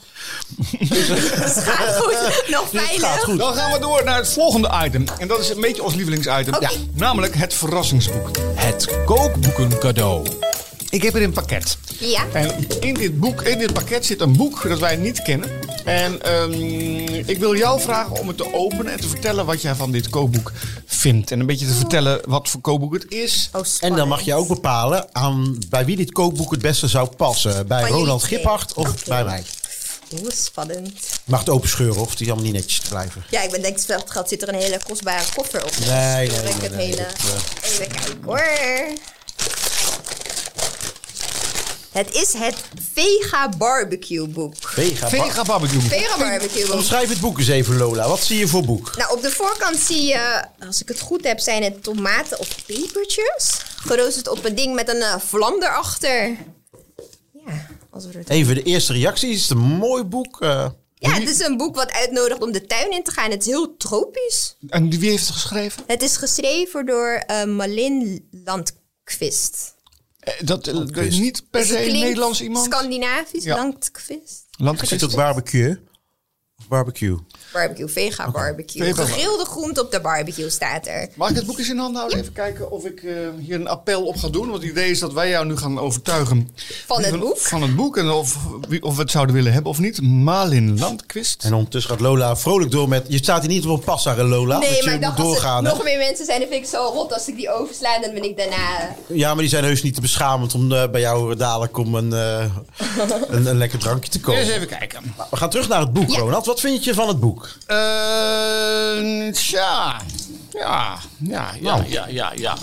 het 0.78 1.58
gaat 1.58 1.96
goed. 1.96 2.44
Nog 2.50 2.68
veilig. 2.72 3.00
gaat 3.00 3.22
goed. 3.24 3.38
Dan 3.38 3.54
gaan 3.54 3.72
we 3.72 3.78
door 3.78 4.04
naar 4.04 4.16
het 4.16 4.28
volgende 4.32 4.70
item. 4.84 5.04
En 5.18 5.28
dat 5.28 5.38
is 5.40 5.48
een 5.50 5.60
beetje 5.60 5.82
ons 5.82 5.94
lievelingsitem. 5.94 6.60
Ja, 6.60 6.70
namelijk 6.94 7.34
het 7.34 7.54
verrassingsboek. 7.54 8.30
Het 8.54 8.88
kookboeken 9.04 9.78
cadeau. 9.78 10.26
Ik 10.90 11.02
heb 11.02 11.14
er 11.14 11.22
een 11.22 11.32
pakket. 11.32 11.78
Ja. 11.98 12.24
En 12.32 12.66
in 12.80 12.94
dit, 12.94 13.18
boek, 13.18 13.42
in 13.42 13.58
dit 13.58 13.72
pakket 13.72 14.06
zit 14.06 14.20
een 14.20 14.36
boek 14.36 14.68
dat 14.68 14.78
wij 14.78 14.96
niet 14.96 15.22
kennen. 15.22 15.50
En 15.84 16.22
ehm, 16.22 16.52
ik 17.26 17.38
wil 17.38 17.56
jou 17.56 17.80
vragen 17.80 18.20
om 18.20 18.28
het 18.28 18.36
te 18.36 18.54
openen 18.54 18.92
en 18.92 19.00
te 19.00 19.08
vertellen 19.08 19.46
wat 19.46 19.62
jij 19.62 19.74
van 19.74 19.90
dit 19.92 20.08
kookboek 20.08 20.52
vindt. 20.86 21.30
En 21.30 21.40
een 21.40 21.46
beetje 21.46 21.66
te 21.66 21.74
vertellen 21.74 22.20
wat 22.28 22.48
voor 22.48 22.60
kookboek 22.60 22.92
het 22.92 23.06
is. 23.08 23.50
Oh, 23.52 23.62
En 23.80 23.94
dan 23.94 24.08
mag 24.08 24.20
je 24.20 24.34
ook 24.34 24.48
bepalen 24.48 25.08
aan, 25.12 25.58
bij 25.68 25.84
wie 25.84 25.96
dit 25.96 26.12
kookboek 26.12 26.50
het 26.50 26.62
beste 26.62 26.88
zou 26.88 27.08
passen. 27.16 27.66
Bij 27.66 27.80
Van 27.80 27.88
jullie 27.88 28.04
Ronald. 28.04 28.24
Giphart 28.24 28.74
of 28.74 29.04
bij 29.04 29.24
mij. 29.24 29.42
Oeh, 30.20 30.30
spannend. 30.32 30.92
Mag 31.24 31.38
het 31.38 31.48
open 31.48 31.68
scheuren 31.68 32.00
of 32.00 32.14
die 32.16 32.26
allemaal 32.26 32.44
niet 32.44 32.54
netjes 32.54 32.80
te 32.80 32.88
blijven. 32.88 33.24
Ja, 33.30 33.42
ik 33.42 33.50
ben 33.50 33.62
denk 33.62 33.78
ik 33.78 33.86
het 33.86 34.10
geld 34.10 34.28
zit 34.28 34.42
er 34.42 34.48
een 34.48 34.54
hele 34.60 34.80
kostbare 34.88 35.24
koffer 35.34 35.64
op. 35.64 35.70
Nee, 35.86 36.28
Dus 36.28 36.36
nee, 36.36 36.44
nee, 36.44 36.62
het 36.62 36.76
nee, 36.76 36.86
hele... 36.86 36.96
dat, 36.96 37.42
Even 37.62 37.88
kijken 37.88 38.18
hoor. 38.24 38.42
Het 41.90 42.14
is 42.14 42.32
het 42.32 42.54
Vega 42.92 43.48
Barbecue 43.48 44.26
boek. 44.28 44.54
Vega. 44.58 45.08
Vega 45.08 45.42
barbecue. 45.42 45.80
Vega 45.80 46.18
Barbecue 46.18 46.66
boek. 46.66 46.74
Omschrijf 46.74 47.08
het 47.08 47.20
boek 47.20 47.38
eens 47.38 47.48
even, 47.48 47.76
Lola. 47.76 48.08
Wat 48.08 48.20
zie 48.22 48.38
je 48.38 48.48
voor 48.48 48.64
boek? 48.64 48.96
Nou, 48.96 49.12
op 49.16 49.22
de 49.22 49.30
voorkant 49.30 49.76
zie 49.76 50.02
je, 50.02 50.44
als 50.66 50.80
ik 50.82 50.88
het 50.88 51.00
goed 51.00 51.24
heb, 51.24 51.38
zijn 51.38 51.62
het 51.62 51.82
tomaten 51.82 52.38
of 52.38 52.48
pepertjes. 52.66 53.62
Geroosterd 53.76 54.28
op 54.28 54.44
een 54.44 54.54
ding 54.54 54.74
met 54.74 54.88
een 54.88 55.00
eh, 55.02 55.18
vlam 55.18 55.62
erachter. 55.62 56.36
Ja, 57.46 57.66
als 57.90 58.06
we 58.06 58.18
het... 58.18 58.28
Even 58.28 58.54
de 58.54 58.62
eerste 58.62 58.92
reacties. 58.92 59.30
Het 59.30 59.40
is 59.40 59.50
een 59.50 59.58
mooi 59.58 60.02
boek. 60.02 60.40
eh. 60.40 60.66
Ja, 60.94 61.10
het 61.12 61.28
is 61.28 61.40
een 61.40 61.56
boek 61.56 61.74
wat 61.76 61.90
uitnodigt 61.92 62.42
om 62.42 62.52
de 62.52 62.66
tuin 62.66 62.90
in 62.90 63.02
te 63.04 63.10
gaan. 63.10 63.30
Het 63.30 63.40
is 63.40 63.46
heel 63.46 63.76
tropisch. 63.76 64.56
En 64.68 64.90
wie 64.98 65.10
heeft 65.10 65.26
het 65.26 65.36
geschreven? 65.36 65.82
Het 65.86 66.02
is 66.02 66.16
geschreven 66.16 66.86
door 66.86 67.22
eh 67.26 67.44
Malin 67.44 68.28
Landquist. 68.44 69.74
Eh, 70.20 70.34
Dat 70.44 70.66
eh, 70.66 70.86
Quiz. 70.86 71.18
niet 71.18 71.44
per 71.50 71.64
se 71.64 71.86
een 71.86 71.92
Nederlands 71.92 72.40
iemand. 72.42 72.64
Scandinavisch, 72.64 73.44
Ja. 73.44 73.56
Is 74.82 74.90
het 74.90 75.04
ook 75.04 75.14
barbecue? 75.14 75.76
Of 76.58 76.68
barbecue? 76.68 77.18
Barbecue, 77.52 77.88
vega 77.88 78.30
barbecue. 78.30 78.94
Gegrilde 78.94 79.44
groente 79.44 79.82
op 79.84 79.90
de 79.90 80.00
barbecue 80.00 80.50
staat 80.50 80.86
er. 80.86 81.08
Mag 81.14 81.30
ik 81.30 81.36
het 81.36 81.46
boek 81.46 81.58
eens 81.58 81.68
in 81.68 81.78
handen 81.78 81.96
houden? 81.98 82.18
Even 82.20 82.32
kijken 82.32 82.70
of 82.70 82.84
ik 82.84 83.02
eh, 83.02 83.12
hier 83.38 83.54
een 83.54 83.68
appel 83.68 84.06
op 84.06 84.16
ga 84.16 84.28
doen. 84.28 84.50
Want 84.50 84.62
het 84.62 84.70
idee 84.70 84.90
is 84.90 84.98
dat 84.98 85.12
wij 85.12 85.28
jou 85.28 85.46
nu 85.46 85.56
gaan 85.56 85.78
overtuigen. 85.78 86.48
Van 86.86 87.02
het 87.02 87.20
boek? 87.20 87.38
Van 87.38 87.62
het 87.62 87.76
boek. 87.76 87.96
En 87.96 88.10
of, 88.10 88.36
wie- 88.68 88.82
of 88.82 88.94
we 88.96 89.00
het 89.02 89.10
zouden 89.10 89.34
willen 89.34 89.52
hebben 89.52 89.70
of 89.70 89.78
niet. 89.78 90.02
Malin 90.02 90.78
Landquist. 90.78 91.44
En 91.44 91.54
ondertussen 91.54 91.90
gaat 91.90 92.00
Lola 92.00 92.36
vrolijk 92.36 92.70
door 92.70 92.88
met... 92.88 93.04
Je 93.08 93.16
staat 93.16 93.40
hier 93.40 93.50
niet 93.50 93.66
op 93.66 93.78
een 93.78 93.84
passa, 93.84 94.24
Lola. 94.24 94.58
Nee, 94.58 94.70
je 94.76 94.82
maar 94.84 94.94
moet 94.98 95.04
er 95.18 95.24
doorgaan. 95.24 95.62
nog 95.62 95.82
meer 95.84 95.98
mensen 95.98 96.24
zijn, 96.26 96.40
dan 96.40 96.48
vind 96.48 96.62
ik 96.64 96.68
zo 96.70 96.90
rot 96.94 97.12
als 97.12 97.28
ik 97.28 97.36
die 97.36 97.50
oversla. 97.54 97.98
Dan 98.00 98.12
ben 98.14 98.24
ik 98.24 98.36
daarna... 98.36 98.96
Ja, 99.06 99.28
maar 99.28 99.40
die 99.40 99.48
zijn 99.48 99.64
heus 99.64 99.82
niet 99.82 99.94
te 99.94 100.00
beschamend 100.00 100.54
om 100.54 100.72
eh, 100.72 100.88
bij 100.90 101.00
jou 101.00 101.36
dadelijk 101.36 101.76
om 101.76 101.94
een, 101.94 102.12
eh, 102.12 102.44
een, 103.28 103.46
een 103.46 103.56
lekker 103.58 103.78
drankje 103.78 104.10
te 104.10 104.20
komen. 104.20 104.40
Eens 104.40 104.50
even 104.50 104.66
kijken. 104.66 105.14
We 105.30 105.36
gaan 105.36 105.50
terug 105.50 105.68
naar 105.68 105.80
het 105.80 105.92
boek, 105.92 106.10
Ja. 106.10 106.18
Ronald. 106.18 106.46
Wat 106.46 106.60
vind 106.60 106.84
je 106.84 106.94
van 106.94 107.08
het 107.08 107.20
boek? 107.20 107.39
Eh, 107.66 109.32
tja. 109.32 110.00
Ja, 110.50 110.98
ja, 111.18 111.50
ja, 111.60 111.76
Nou. 111.76 111.84
ja, 111.88 112.06
ja, 112.08 112.32
ja. 112.36 112.56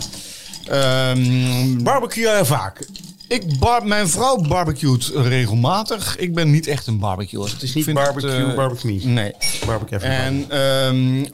Ehm, 0.67 1.83
Barbecue 1.83 2.27
en 2.29 2.45
vaak. 2.45 2.87
ik 3.27 3.59
bar 3.59 3.85
mijn 3.85 4.09
vrouw 4.09 4.35
barbecuet 4.35 5.11
regelmatig. 5.13 6.17
Ik 6.17 6.33
ben 6.33 6.51
niet 6.51 6.67
echt 6.67 6.87
een 6.87 6.99
barbecue. 6.99 7.43
Het 7.49 7.61
is 7.61 7.73
niet 7.73 7.93
barbecue, 7.93 8.53
barbecue 8.53 8.93
me. 8.93 9.05
Nee. 9.05 9.33
Barbecue 9.65 9.99
en 9.99 10.11
En 10.11 10.45
ehm, 10.49 11.25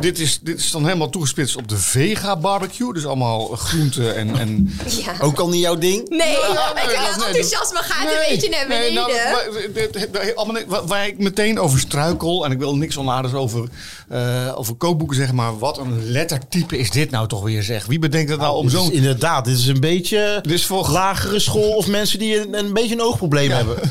dit, 0.00 0.18
is, 0.18 0.38
dit 0.42 0.58
is 0.58 0.70
dan 0.70 0.84
helemaal 0.84 1.10
toegespitst 1.10 1.56
op 1.56 1.68
de 1.68 1.76
vega 1.76 2.36
barbecue. 2.36 2.92
Dus 2.92 3.06
allemaal 3.06 3.46
groenten 3.46 4.16
en... 4.16 4.36
en 4.38 4.76
Ja. 4.86 5.14
Ook 5.20 5.38
al 5.38 5.48
niet 5.48 5.60
jouw 5.60 5.76
ding? 5.78 6.08
Nee, 6.08 6.18
nee, 6.18 6.36
ik 6.36 6.38
nee, 6.74 6.96
het 6.96 7.16
nee, 7.16 7.26
enthousiasme 7.26 7.78
gaat 7.82 8.02
een 8.10 8.18
beetje 8.28 8.48
naar 8.48 8.66
beneden. 8.68 8.94
nou, 8.94 9.12
waar- 9.12 9.48
dit- 9.74 9.92
dit- 10.12 10.36
allemaal 10.36 10.54
niet- 10.60 10.68
waar, 10.70 10.86
waar 10.86 11.06
ik 11.06 11.18
meteen 11.18 11.58
over 11.58 11.78
struikel, 11.80 12.44
en 12.44 12.50
ik 12.52 12.58
wil 12.58 12.76
niks 12.76 12.96
onaardigs 12.96 13.34
over, 13.34 13.68
eh, 14.08 14.52
over 14.54 14.74
kookboeken 14.74 15.16
zeggen, 15.16 15.34
maar 15.34 15.58
wat 15.58 15.78
een 15.78 16.10
lettertype 16.10 16.78
is 16.78 16.90
dit 16.90 17.10
nou 17.10 17.28
toch 17.28 17.42
weer, 17.42 17.62
zeg. 17.62 17.86
Wie 17.86 17.98
bedenkt 17.98 18.30
het 18.30 18.40
nou 18.40 18.56
om 18.56 18.66
is 18.66 18.72
zo'n... 18.72 18.92
inderdaad, 18.92 19.44
dit 19.44 19.58
is 19.58 19.66
een 19.66 19.80
beetje 19.80 20.38
Dit 20.42 20.52
is 20.52 20.66
voor- 20.66 20.88
lagere 20.90 21.38
school 21.40 21.70
of 21.76 21.86
mensen 21.86 22.18
die 22.18 22.40
een, 22.40 22.58
een 22.58 22.72
beetje 22.72 22.94
een 22.94 23.02
oogprobleem 23.02 23.50
hebben. 23.50 23.76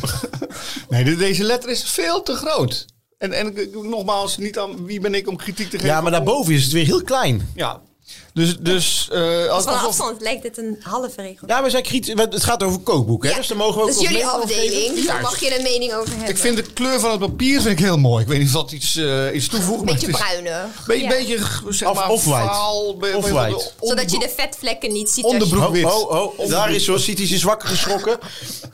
Nee, 0.90 1.16
deze 1.16 1.44
letter 1.44 1.70
is 1.70 1.84
veel 1.84 2.24
te 2.24 2.34
groot. 2.36 2.86
En, 3.21 3.34
en 3.34 3.57
ik- 3.57 3.84
nogmaals, 3.84 4.38
niet 4.38 4.60
aan 4.60 4.86
wie 4.86 4.99
ben 4.99 5.13
ik 5.13 5.27
om 5.27 5.36
kritiek 5.36 5.69
te 5.69 5.75
geven. 5.77 5.88
Ja, 5.89 6.01
maar 6.01 6.12
daarboven 6.12 6.53
is 6.53 6.63
het 6.63 6.71
weer 6.71 6.86
heel 6.86 7.01
klein. 7.03 7.49
Ja, 7.55 7.81
Dus, 8.34 8.58
dus 8.60 9.08
eh, 9.12 9.47
als, 9.47 9.63
Van 9.63 9.74
alsof- 9.74 9.88
afstand 9.88 10.21
lijkt 10.21 10.43
het 10.43 10.58
een 10.58 10.78
halve 10.82 11.21
regel. 11.21 11.47
Ja, 11.47 11.63
we 11.63 11.69
zijn 11.69 11.84
kritisch. 11.84 12.13
Het 12.15 12.43
gaat 12.43 12.63
over 12.63 12.80
kookboeken, 12.80 13.28
hè? 13.30 13.34
Ja, 13.36 13.39
dus 13.41 13.50
daar 13.50 13.58
mogen 13.58 13.76
we 13.76 13.82
ook 13.82 13.89
is 13.89 13.95
ons 13.97 14.07
jullie 14.07 14.24
mening 14.24 14.36
over 14.43 14.49
afdeling. 14.55 14.95
Dus 14.95 15.05
daar 15.05 15.16
Ja, 15.16 15.22
mag 15.22 15.39
je 15.39 15.57
een 15.57 15.64
mening 15.64 15.93
over 15.93 16.09
hebben. 16.09 16.30
ik 16.30 16.38
vind 16.38 16.55
de 16.55 16.64
kleur 16.74 16.99
van 16.99 17.12
het 17.12 17.20
papier 17.20 17.62
vind 17.62 17.80
ik 17.80 17.86
heel 17.86 17.97
mooi. 17.97 18.22
Ik 18.24 18.28
weet 18.30 18.38
niet 18.39 18.47
of 18.47 18.53
dat 18.53 18.72
iets, 18.72 18.95
eh, 18.95 19.36
iets 19.36 19.47
toevoegt. 19.47 19.84
maar 19.84 19.93
Beetje 19.93 20.07
het 20.07 20.16
bruinig. 20.18 20.86
Beetje, 20.88 21.03
Ja. 21.03 21.09
beetje 21.09 21.38
zeg 21.70 21.89
Of- 21.89 21.95
maar, 21.95 22.09
off-white. 22.09 23.72
Zodat 23.82 24.12
je 24.12 24.20
de 24.20 24.34
vetvlekken 24.38 24.91
niet 24.91 25.09
ziet. 25.09 25.24
Onderbroek. 25.26 25.76
je- 25.76 25.86
Oh, 25.88 26.12
oh, 26.12 26.39
oh, 26.39 26.49
daar 26.49 26.72
is 26.74 26.86
zo 26.86 26.97
City 26.97 27.22
is 27.34 27.43
wakker 27.43 27.68
geschrokken. 27.70 28.18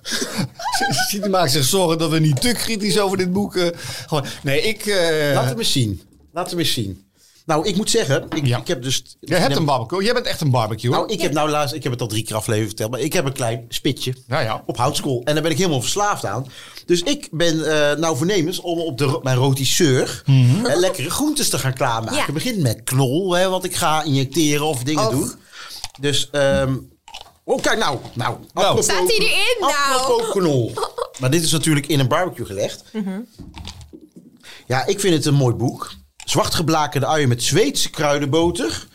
City 1.09 1.27
maakt 1.27 1.51
zich 1.51 1.63
zorgen 1.65 1.97
dat 1.97 2.09
we 2.09 2.19
niet 2.19 2.41
te 2.41 2.51
kritisch 2.51 2.99
over 2.99 3.17
dit 3.17 3.33
boek... 3.33 3.55
eh, 3.55 4.21
nee, 4.43 4.61
ik... 4.61 4.85
eh, 4.85 5.33
Laat 5.33 5.45
hem 5.45 5.57
eens 5.59 5.71
zien. 5.71 6.01
Laat 6.33 6.49
hem 6.49 6.59
eens 6.59 6.73
zien. 6.73 7.05
Nou, 7.47 7.67
ik 7.67 7.75
moet 7.75 7.89
zeggen, 7.89 8.25
ik, 8.35 8.45
Ja. 8.45 8.57
ik 8.57 8.67
heb 8.67 8.81
dus... 8.83 9.15
Jij 9.19 9.39
hebt 9.39 9.55
een 9.55 9.65
barbecue. 9.65 10.03
Jij 10.03 10.13
bent 10.13 10.25
echt 10.25 10.41
een 10.41 10.51
barbecue. 10.51 10.91
Nou, 10.91 11.11
ik 11.11 11.21
heb 11.21 11.33
nou 11.33 11.49
laatst, 11.49 11.75
ik 11.75 11.83
heb 11.83 11.91
het 11.91 12.01
al 12.01 12.07
drie 12.07 12.23
keer 12.23 12.35
aflevering 12.35 12.67
verteld, 12.69 12.91
maar 12.91 12.99
ik 12.99 13.13
heb 13.13 13.25
een 13.25 13.33
klein 13.33 13.65
spitje 13.69 14.13
Ja, 14.27 14.39
ja. 14.39 14.63
op 14.65 14.77
houtskool. 14.77 15.21
En 15.23 15.33
daar 15.33 15.43
ben 15.43 15.51
ik 15.51 15.57
helemaal 15.57 15.81
verslaafd 15.81 16.25
aan. 16.25 16.45
Dus 16.85 17.01
ik 17.03 17.27
ben 17.31 17.65
eh, 17.91 17.97
nou 17.97 18.17
voornemens 18.17 18.59
om 18.59 18.79
op 18.79 18.97
de, 18.97 19.19
mijn 19.23 19.37
rotisseur 19.37 20.21
Mhm. 20.25 20.65
eh, 20.65 20.77
lekkere 20.79 21.09
groentes 21.09 21.49
te 21.49 21.59
gaan 21.59 21.73
klaarmaken. 21.73 22.15
Ja. 22.17 22.25
Het 22.25 22.33
begint 22.33 22.57
met 22.61 22.83
knol, 22.83 23.33
hè, 23.33 23.49
wat 23.49 23.63
ik 23.63 23.75
ga 23.75 24.03
injecteren 24.03 24.65
of 24.65 24.83
dingen 24.83 25.05
Of- 25.07 25.11
doen. 25.11 25.31
Dus, 25.99 26.29
ehm 26.31 26.75
oh 27.43 27.61
kijk 27.61 27.79
nou, 27.79 27.97
nou. 28.13 28.37
apropos- 28.53 28.85
Staat 28.85 29.07
hij 29.07 29.17
erin 29.17 29.57
nou? 29.59 30.29
Knol. 30.31 30.73
Maar 31.19 31.31
dit 31.31 31.43
is 31.43 31.51
natuurlijk 31.51 31.87
in 31.87 31.99
een 31.99 32.07
barbecue 32.07 32.45
gelegd. 32.45 32.83
Mhm. 32.93 33.19
Ja, 34.67 34.85
ik 34.85 34.99
vind 34.99 35.13
het 35.13 35.25
een 35.25 35.33
mooi 35.33 35.55
boek. 35.55 35.91
Zwart 36.30 36.55
geblakerde 36.55 37.05
uien 37.05 37.28
met 37.28 37.43
Zweedse 37.43 37.89
kruidenboter. 37.89 38.88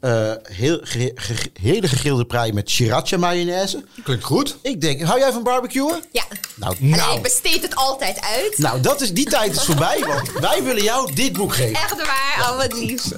Eh, 0.00 0.32
heel, 0.42 0.78
ge- 0.82 1.12
ge- 1.14 1.50
hele 1.60 1.88
gegrilde 1.88 2.24
prei 2.24 2.52
met 2.52 2.70
sriracha 2.70 3.16
mayonaise. 3.16 3.84
Klinkt 4.04 4.24
goed. 4.24 4.56
Ik 4.62 4.80
denk, 4.80 5.02
hou 5.02 5.18
jij 5.18 5.32
van 5.32 5.42
barbecuen? 5.42 6.02
Ja. 6.12 6.22
Nou, 6.54 6.76
En 6.80 6.88
Nou. 6.88 7.16
ik 7.16 7.22
besteed 7.22 7.62
het 7.62 7.74
altijd 7.74 8.20
uit. 8.20 8.58
nou 8.58 8.80
dat 8.80 9.00
is, 9.00 9.12
die 9.12 9.24
tijd 9.28 9.56
is 9.56 9.62
voorbij, 9.64 10.04
want 10.06 10.32
wij 10.32 10.62
willen 10.62 10.82
jou 10.82 11.14
dit 11.14 11.32
boek 11.32 11.54
geven. 11.54 11.74
Echt 11.74 11.96
waar, 11.96 12.44
al 12.46 12.56
wat 12.56 12.72
liefst. 12.72 13.14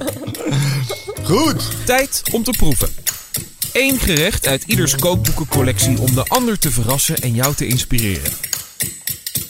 Goed. 1.25 1.63
Tijd 1.87 2.23
om 2.33 2.45
te 2.45 2.51
proeven. 2.51 2.89
Eén 3.73 3.99
gerecht 3.99 4.47
uit 4.47 4.63
ieders 4.67 4.97
kookboekencollectie 4.97 6.01
om 6.01 6.15
de 6.15 6.25
ander 6.25 6.59
te 6.59 6.71
verrassen 6.71 7.17
en 7.17 7.35
jou 7.35 7.55
te 7.55 7.67
inspireren. 7.67 8.33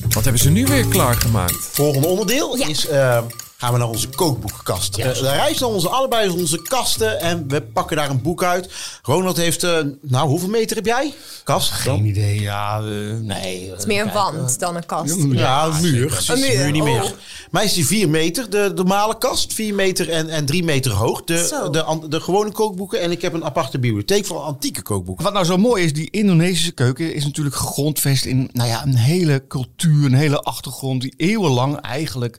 Wat 0.08 0.22
hebben 0.24 0.42
ze 0.42 0.50
nu 0.50 0.66
weer 0.66 0.86
klaargemaakt? 0.86 1.56
Volgende 1.72 2.06
onderdeel 2.06 2.56
Ja. 2.56 2.66
is, 2.68 2.86
eh, 2.86 3.22
gaan 3.60 3.72
we 3.72 3.78
naar 3.78 3.88
onze 3.88 4.08
kookboekenkast. 4.08 4.96
Eh, 4.98 5.12
we 5.12 5.30
reizen 5.30 5.62
naar 5.66 5.74
onze, 5.74 5.88
allebei 5.88 6.28
onze 6.28 6.62
kasten 6.62 7.20
en 7.20 7.48
we 7.48 7.62
pakken 7.62 7.96
daar 7.96 8.10
een 8.10 8.22
boek 8.22 8.42
uit. 8.42 8.68
Ronald 9.02 9.36
heeft, 9.36 9.62
eh, 9.62 9.78
nou 10.00 10.28
hoeveel 10.28 10.48
meter 10.48 10.76
heb 10.76 10.86
jij? 10.86 11.14
Kast? 11.44 11.70
Geen 11.70 12.04
idee. 12.04 12.40
Ja, 12.40 12.78
eh, 12.78 12.84
nee. 13.20 13.70
Het 13.70 13.78
is 13.78 13.86
meer 13.86 14.02
een 14.02 14.12
wand 14.12 14.58
dan 14.58 14.76
een 14.76 14.86
kast. 14.86 15.16
Ja, 15.30 15.66
een 15.66 15.80
muur. 15.80 16.24
Een 16.26 16.42
Een 16.42 16.58
muur, 16.58 16.70
niet 16.70 16.82
meer. 16.82 17.02
oh. 17.02 17.10
Mij 17.50 17.64
is 17.64 17.72
die 17.72 17.86
4 17.86 18.08
meter, 18.08 18.50
de 18.50 18.72
normale 18.74 19.18
kast. 19.18 19.52
4 19.52 19.74
meter 19.74 20.10
en, 20.10 20.28
en 20.28 20.46
3 20.46 20.64
meter 20.64 20.92
hoog. 20.92 21.24
De, 21.24 21.68
de, 21.70 22.08
de 22.08 22.20
gewone 22.20 22.52
kookboeken. 22.52 23.00
En 23.00 23.10
ik 23.10 23.22
heb 23.22 23.32
een 23.32 23.44
aparte 23.44 23.78
bibliotheek 23.78 24.26
voor 24.26 24.38
antieke 24.38 24.82
kookboeken. 24.82 25.24
Wat 25.24 25.32
nou 25.32 25.44
zo 25.44 25.56
mooi 25.56 25.84
is, 25.84 25.92
die 25.92 26.10
Indonesische 26.10 26.72
keuken 26.72 27.14
is 27.14 27.24
natuurlijk 27.24 27.56
gegrondvest 27.56 28.24
in 28.24 28.50
nou 28.52 28.68
ja, 28.68 28.82
een 28.82 28.96
hele 28.96 29.46
cultuur, 29.48 30.04
een 30.04 30.14
hele 30.14 30.40
achtergrond 30.40 31.00
die 31.00 31.14
eeuwenlang 31.16 31.76
eigenlijk 31.80 32.38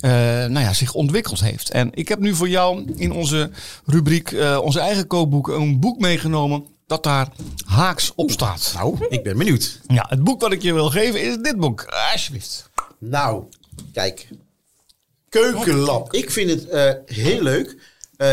eh, 0.00 0.10
nou 0.52 0.64
ja, 0.64 0.72
zich 0.72 0.94
ontwikkeld 0.94 1.40
heeft. 1.40 1.70
En 1.70 1.90
ik 1.94 2.08
heb 2.08 2.18
nu 2.18 2.34
voor 2.34 2.48
jou 2.48 2.92
in 2.96 3.12
onze 3.12 3.50
rubriek, 3.86 4.32
eh, 4.32 4.58
onze 4.62 4.80
eigen 4.80 5.06
kookboeken, 5.06 5.60
een 5.60 5.80
boek 5.80 5.98
meegenomen 5.98 6.66
dat 6.86 7.02
daar 7.02 7.28
haaks 7.64 8.12
op 8.14 8.30
staat. 8.30 8.72
Nou, 8.74 9.06
ik 9.08 9.22
ben 9.22 9.38
benieuwd. 9.38 9.80
Ja, 9.86 10.06
het 10.08 10.24
boek 10.24 10.40
wat 10.40 10.52
ik 10.52 10.62
je 10.62 10.72
wil 10.72 10.90
geven 10.90 11.22
is 11.22 11.36
dit 11.36 11.56
boek. 11.56 11.84
Alsjeblieft. 12.12 12.70
Nou, 12.98 13.44
kijk. 13.92 14.28
Keukenlab. 15.28 16.12
Ik 16.12 16.30
vind 16.30 16.50
het 16.50 16.68
eh, 16.68 16.92
heel 17.06 17.42
leuk. 17.42 17.76
Eh 18.16 18.32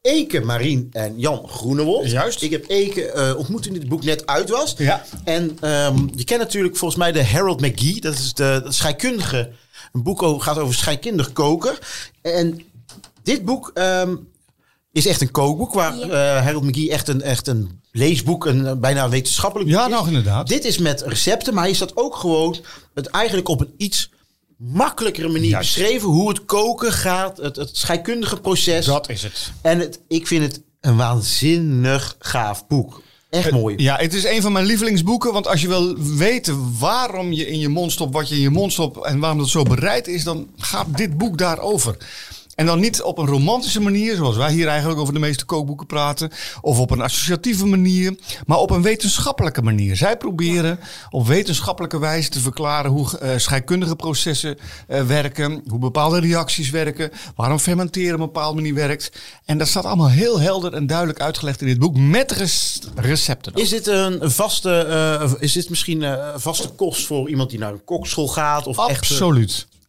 Eke 0.00 0.40
Marien 0.40 0.88
en 0.92 1.18
Jan 1.18 1.48
Groenewold. 1.48 2.10
Juist. 2.10 2.42
Ik 2.42 2.50
heb 2.50 2.64
Eke 2.68 3.10
eh, 3.10 3.36
ontmoet 3.36 3.62
toen 3.62 3.72
dit 3.72 3.88
boek 3.88 4.04
net 4.04 4.26
uit 4.26 4.48
was. 4.48 4.74
Ja. 4.76 5.04
En 5.24 5.56
ehm, 5.60 6.06
je 6.14 6.24
kent 6.24 6.40
natuurlijk 6.40 6.76
volgens 6.76 7.00
mij 7.00 7.12
de 7.12 7.24
Harold 7.24 7.60
McGee. 7.60 8.00
Dat 8.00 8.14
is 8.14 8.34
de, 8.34 8.60
de 8.64 8.72
scheikundige. 8.72 9.52
Een 9.92 10.02
boek 10.02 10.22
over, 10.22 10.42
gaat 10.42 10.58
over 10.58 10.74
scheikundig 10.74 11.32
koken. 11.32 11.74
En 12.22 12.60
dit 13.22 13.44
boek 13.44 13.70
ehm, 13.74 14.16
is 14.92 15.06
echt 15.06 15.20
een 15.20 15.30
kookboek. 15.30 15.72
Waar 15.72 16.00
eh, 16.00 16.42
Harold 16.44 16.64
McGee 16.64 16.90
echt 16.90 17.08
een, 17.08 17.22
echt 17.22 17.46
een 17.46 17.80
leesboek, 17.92 18.46
een 18.46 18.66
eh, 18.66 18.74
bijna 18.76 19.08
wetenschappelijk 19.08 19.70
boek 19.70 19.78
Ja, 19.78 19.84
is. 19.86 19.92
nou 19.92 20.06
inderdaad. 20.06 20.48
Dit 20.48 20.64
is 20.64 20.78
met 20.78 21.00
recepten, 21.02 21.54
maar 21.54 21.64
hij 21.64 21.72
staat 21.72 21.96
ook 21.96 22.16
gewoon 22.16 22.56
het 22.94 23.06
eigenlijk 23.06 23.48
op 23.48 23.60
een 23.60 23.74
iets 23.76 24.10
makkelijkere 24.56 25.28
manier 25.28 25.48
Juist. 25.50 25.74
beschreven. 25.74 26.08
Hoe 26.08 26.28
het 26.28 26.44
koken 26.44 26.92
gaat, 26.92 27.36
het, 27.36 27.56
het 27.56 27.76
scheikundige 27.76 28.40
proces. 28.40 28.84
Dat 28.86 29.08
is 29.08 29.22
het. 29.22 29.52
En 29.62 29.78
het, 29.78 30.00
ik 30.08 30.26
vind 30.26 30.44
het 30.44 30.62
een 30.80 30.96
waanzinnig 30.96 32.16
gaaf 32.18 32.66
boek. 32.66 33.02
Echt 33.30 33.50
mooi. 33.50 33.74
Ja, 33.78 33.96
het 33.96 34.14
is 34.14 34.24
een 34.24 34.42
van 34.42 34.52
mijn 34.52 34.64
lievelingsboeken. 34.64 35.32
Want 35.32 35.46
als 35.46 35.60
je 35.60 35.68
wil 35.68 35.98
weten 35.98 36.78
waarom 36.78 37.32
je 37.32 37.46
in 37.46 37.58
je 37.58 37.68
mond 37.68 37.92
stopt 37.92 38.12
wat 38.12 38.28
je 38.28 38.34
in 38.34 38.40
je 38.40 38.50
mond 38.50 38.72
stopt 38.72 39.04
en 39.04 39.18
waarom 39.18 39.38
dat 39.38 39.48
zo 39.48 39.62
bereid 39.62 40.06
is, 40.06 40.24
dan 40.24 40.48
gaat 40.56 40.96
dit 40.96 41.18
boek 41.18 41.38
daarover. 41.38 41.96
En 42.58 42.66
dan 42.66 42.80
niet 42.80 43.02
op 43.02 43.18
een 43.18 43.26
romantische 43.26 43.80
manier, 43.80 44.16
zoals 44.16 44.36
wij 44.36 44.52
hier 44.52 44.68
eigenlijk 44.68 45.00
over 45.00 45.14
de 45.14 45.20
meeste 45.20 45.44
kookboeken 45.44 45.86
praten, 45.86 46.30
of 46.60 46.78
op 46.78 46.90
een 46.90 47.00
associatieve 47.00 47.66
manier, 47.66 48.14
maar 48.46 48.58
op 48.58 48.70
een 48.70 48.82
wetenschappelijke 48.82 49.62
manier. 49.62 49.96
Zij 49.96 50.16
proberen 50.16 50.78
op 51.10 51.26
wetenschappelijke 51.26 51.98
wijze 51.98 52.28
te 52.28 52.40
verklaren 52.40 52.90
hoe 52.90 53.18
eh, 53.18 53.30
scheikundige 53.36 53.96
processen 53.96 54.58
eh, 54.86 55.02
werken, 55.02 55.62
hoe 55.68 55.78
bepaalde 55.78 56.20
reacties 56.20 56.70
werken, 56.70 57.10
waarom 57.36 57.58
fermenteren 57.58 58.14
op 58.14 58.20
een 58.20 58.26
bepaalde 58.26 58.54
manier 58.54 58.74
werkt. 58.74 59.12
En 59.44 59.58
dat 59.58 59.68
staat 59.68 59.84
allemaal 59.84 60.10
heel 60.10 60.40
helder 60.40 60.74
en 60.74 60.86
duidelijk 60.86 61.20
uitgelegd 61.20 61.60
in 61.60 61.66
dit 61.66 61.78
boek 61.78 61.96
met 61.96 62.32
recepten. 62.94 63.52
ook. 63.52 63.60
Is 63.60 63.68
dit 63.68 63.86
een 63.86 64.30
vaste, 64.30 64.70
eh, 64.70 65.32
is 65.38 65.52
dit 65.52 65.68
misschien 65.68 66.02
een 66.02 66.40
vaste 66.40 66.68
kost 66.68 67.06
voor 67.06 67.28
iemand 67.28 67.50
die 67.50 67.58
naar 67.58 67.72
een 67.72 67.84
kokschool 67.84 68.28
gaat? 68.28 68.66
Of 68.66 68.88
echt, 68.88 69.10
eh, 69.10 69.16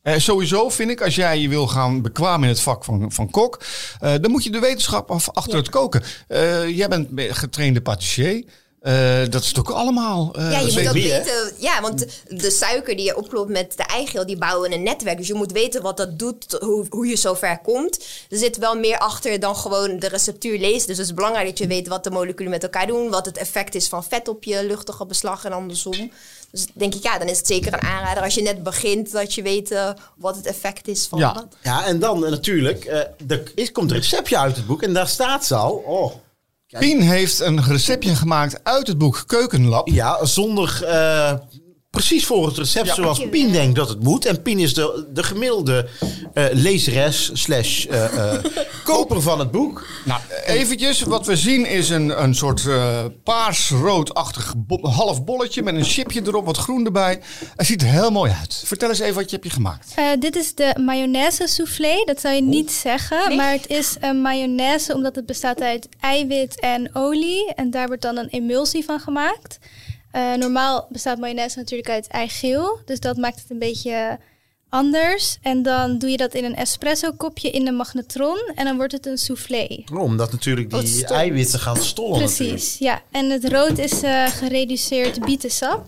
Eh, 0.01 0.17
sowieso 0.17 0.69
vind 0.69 0.89
ik, 0.89 1.01
als 1.01 1.15
jij 1.15 1.39
je 1.39 1.49
wil 1.49 1.67
gaan 1.67 2.01
bekwamen 2.01 2.43
in 2.43 2.53
het 2.53 2.61
vak 2.61 2.83
van, 2.83 3.11
van 3.11 3.29
kok, 3.29 3.59
eh, 3.99 4.13
dan 4.21 4.31
moet 4.31 4.43
je 4.43 4.49
de 4.49 4.59
wetenschap 4.59 5.11
af, 5.11 5.29
achter 5.29 5.57
het 5.57 5.69
koken. 5.69 6.03
Eh, 6.27 6.77
jij 6.77 6.87
bent 6.87 7.09
getrainde 7.15 7.81
patissier. 7.81 8.43
Dat 9.29 9.43
is 9.43 9.51
toch 9.51 9.73
allemaal. 9.73 10.39
Ja, 10.39 10.59
je 10.59 10.71
moet 10.73 10.87
ook 10.87 10.93
weten. 10.93 11.53
Ja, 11.57 11.81
want 11.81 12.05
de, 12.27 12.51
suiker 12.51 12.95
die 12.95 13.05
je 13.05 13.17
oploopt 13.17 13.49
met 13.49 13.77
de 13.77 13.83
eigeel, 13.83 14.25
die 14.25 14.37
bouwen 14.37 14.73
een 14.73 14.83
netwerk. 14.83 15.17
Dus 15.17 15.27
je 15.27 15.33
moet 15.33 15.51
weten 15.51 15.81
wat 15.81 15.97
dat 15.97 16.19
doet, 16.19 16.57
hoe, 16.59 16.85
hoe 16.89 17.07
je 17.07 17.15
zover 17.15 17.59
komt. 17.59 18.05
Er 18.29 18.37
zit 18.37 18.57
wel 18.57 18.75
meer 18.75 18.97
achter 18.97 19.39
dan 19.39 19.55
gewoon 19.55 19.99
de 19.99 20.07
receptuur 20.07 20.59
lezen. 20.59 20.87
Dus 20.87 20.97
het 20.97 21.05
is 21.05 21.13
belangrijk 21.13 21.47
dat 21.47 21.57
je 21.57 21.67
weet 21.67 21.87
wat 21.87 22.03
de 22.03 22.11
moleculen 22.11 22.51
met 22.51 22.63
elkaar 22.63 22.87
doen. 22.87 23.09
Wat 23.09 23.25
het 23.25 23.37
effect 23.37 23.75
is 23.75 23.87
van 23.87 24.03
vet 24.03 24.27
op 24.27 24.43
je 24.43 24.65
luchtige 24.65 25.05
beslag 25.05 25.45
en 25.45 25.51
andersom. 25.51 26.11
Dus 26.51 26.67
denk 26.73 26.95
ik, 26.95 27.03
ja, 27.03 27.17
dan 27.17 27.27
is 27.27 27.37
het 27.37 27.47
zeker 27.47 27.73
een 27.73 27.81
aanrader 27.81 28.23
als 28.23 28.33
je 28.35 28.41
net 28.41 28.63
begint, 28.63 29.11
dat 29.11 29.33
je 29.33 29.41
weet 29.41 29.71
eh, 29.71 29.89
wat 30.17 30.35
het 30.35 30.45
effect 30.45 30.87
is 30.87 31.07
van 31.07 31.19
Ja. 31.19 31.33
wat. 31.33 31.47
Ja, 31.63 31.85
en 31.85 31.99
dan 31.99 32.25
eh, 32.25 32.31
natuurlijk, 32.31 32.85
eh, 32.85 32.97
er 33.27 33.51
is, 33.55 33.71
komt 33.71 33.91
een 33.91 33.97
receptje 33.97 34.37
uit 34.37 34.55
het 34.55 34.67
boek 34.67 34.83
en 34.83 34.93
daar 34.93 35.07
staat 35.07 35.45
ze 35.45 35.55
al. 35.55 35.71
Oh, 35.71 36.13
Pien 36.79 37.01
heeft 37.01 37.39
een 37.39 37.63
receptje 37.63 38.15
gemaakt 38.15 38.59
uit 38.63 38.87
het 38.87 38.97
boek 38.97 39.23
Keukenlab. 39.27 39.87
ja, 39.87 40.25
zonder 40.25 40.83
eh, 40.85 41.33
precies 41.89 42.25
voor 42.25 42.47
het 42.47 42.57
recept 42.57 42.87
Ja. 42.87 42.93
zoals 42.93 43.29
Pien 43.29 43.51
denkt 43.51 43.75
dat 43.75 43.89
het 43.89 44.03
moet. 44.03 44.25
En 44.25 44.41
Pien 44.41 44.59
is 44.59 44.73
de, 44.73 45.07
de 45.13 45.23
gemiddelde 45.23 45.87
eh, 46.33 46.45
lezeres 46.51 47.29
slash 47.33 47.85
eh, 47.85 48.33
eh, 48.33 48.43
koper 48.83 49.21
van 49.21 49.39
het 49.39 49.51
boek. 49.51 49.85
Nou, 50.05 50.21
eventjes, 50.45 51.01
wat 51.01 51.25
we 51.25 51.35
zien 51.35 51.65
is 51.65 51.89
een, 51.89 52.23
een 52.23 52.35
soort 52.35 52.65
eh 52.67 53.05
paars-roodachtig 53.23 54.53
bo- 54.57 54.87
half 54.89 55.23
bolletje 55.23 55.63
met 55.63 55.75
een 55.75 55.83
chipje 55.83 56.21
erop, 56.25 56.45
wat 56.45 56.57
groen 56.57 56.85
erbij. 56.85 57.21
Het 57.55 57.65
ziet 57.65 57.81
er 57.81 57.87
heel 57.87 58.11
mooi 58.11 58.31
uit. 58.39 58.61
Vertel 58.65 58.89
eens 58.89 58.99
even 58.99 59.15
wat 59.15 59.29
je 59.29 59.37
hebt 59.41 59.53
gemaakt. 59.53 59.91
Eh, 59.95 60.05
dit 60.19 60.35
is 60.35 60.55
de 60.55 60.75
mayonaise 60.85 61.47
soufflé. 61.47 62.03
Dat 62.05 62.19
zou 62.21 62.35
je 62.35 62.41
niet 62.41 62.71
zeggen. 62.71 63.35
Maar 63.35 63.51
het 63.51 63.67
is 63.67 63.95
een 63.99 64.21
mayonaise 64.21 64.93
omdat 64.93 65.15
het 65.15 65.25
bestaat 65.25 65.61
uit 65.61 65.87
eiwit 65.99 66.59
en 66.59 66.89
olie. 66.95 67.53
En 67.53 67.69
daar 67.71 67.87
wordt 67.87 68.01
dan 68.01 68.17
een 68.17 68.29
emulsie 68.29 68.85
van 68.85 68.99
gemaakt. 68.99 69.59
Eh, 70.11 70.33
normaal 70.33 70.87
bestaat 70.89 71.17
mayonaise 71.17 71.57
natuurlijk 71.57 71.89
uit 71.89 72.07
eigeel. 72.07 72.79
Dus 72.85 72.99
dat 72.99 73.17
maakt 73.17 73.39
het 73.41 73.49
een 73.49 73.59
beetje 73.59 74.19
anders. 74.69 75.37
En 75.41 75.63
dan 75.63 75.97
doe 75.97 76.09
je 76.09 76.17
dat 76.17 76.33
in 76.33 76.43
een 76.43 76.55
espresso 76.55 77.11
kopje 77.11 77.49
in 77.49 77.65
de 77.65 77.71
magnetron. 77.71 78.51
En 78.55 78.65
dan 78.65 78.75
wordt 78.77 78.91
het 78.91 79.05
een 79.05 79.17
soufflé. 79.17 79.83
Oh, 79.93 80.01
omdat 80.01 80.31
natuurlijk 80.31 80.69
die 80.69 81.05
eiwitten 81.05 81.59
gaan 81.59 81.77
stollen. 81.77 82.19
natuurlijk. 82.19 82.49
Precies, 82.49 82.77
ja. 82.77 83.01
En 83.11 83.29
het 83.29 83.47
rood 83.47 83.77
is 83.77 84.01
eh, 84.01 84.25
gereduceerd 84.25 85.25
bietensap. 85.25 85.85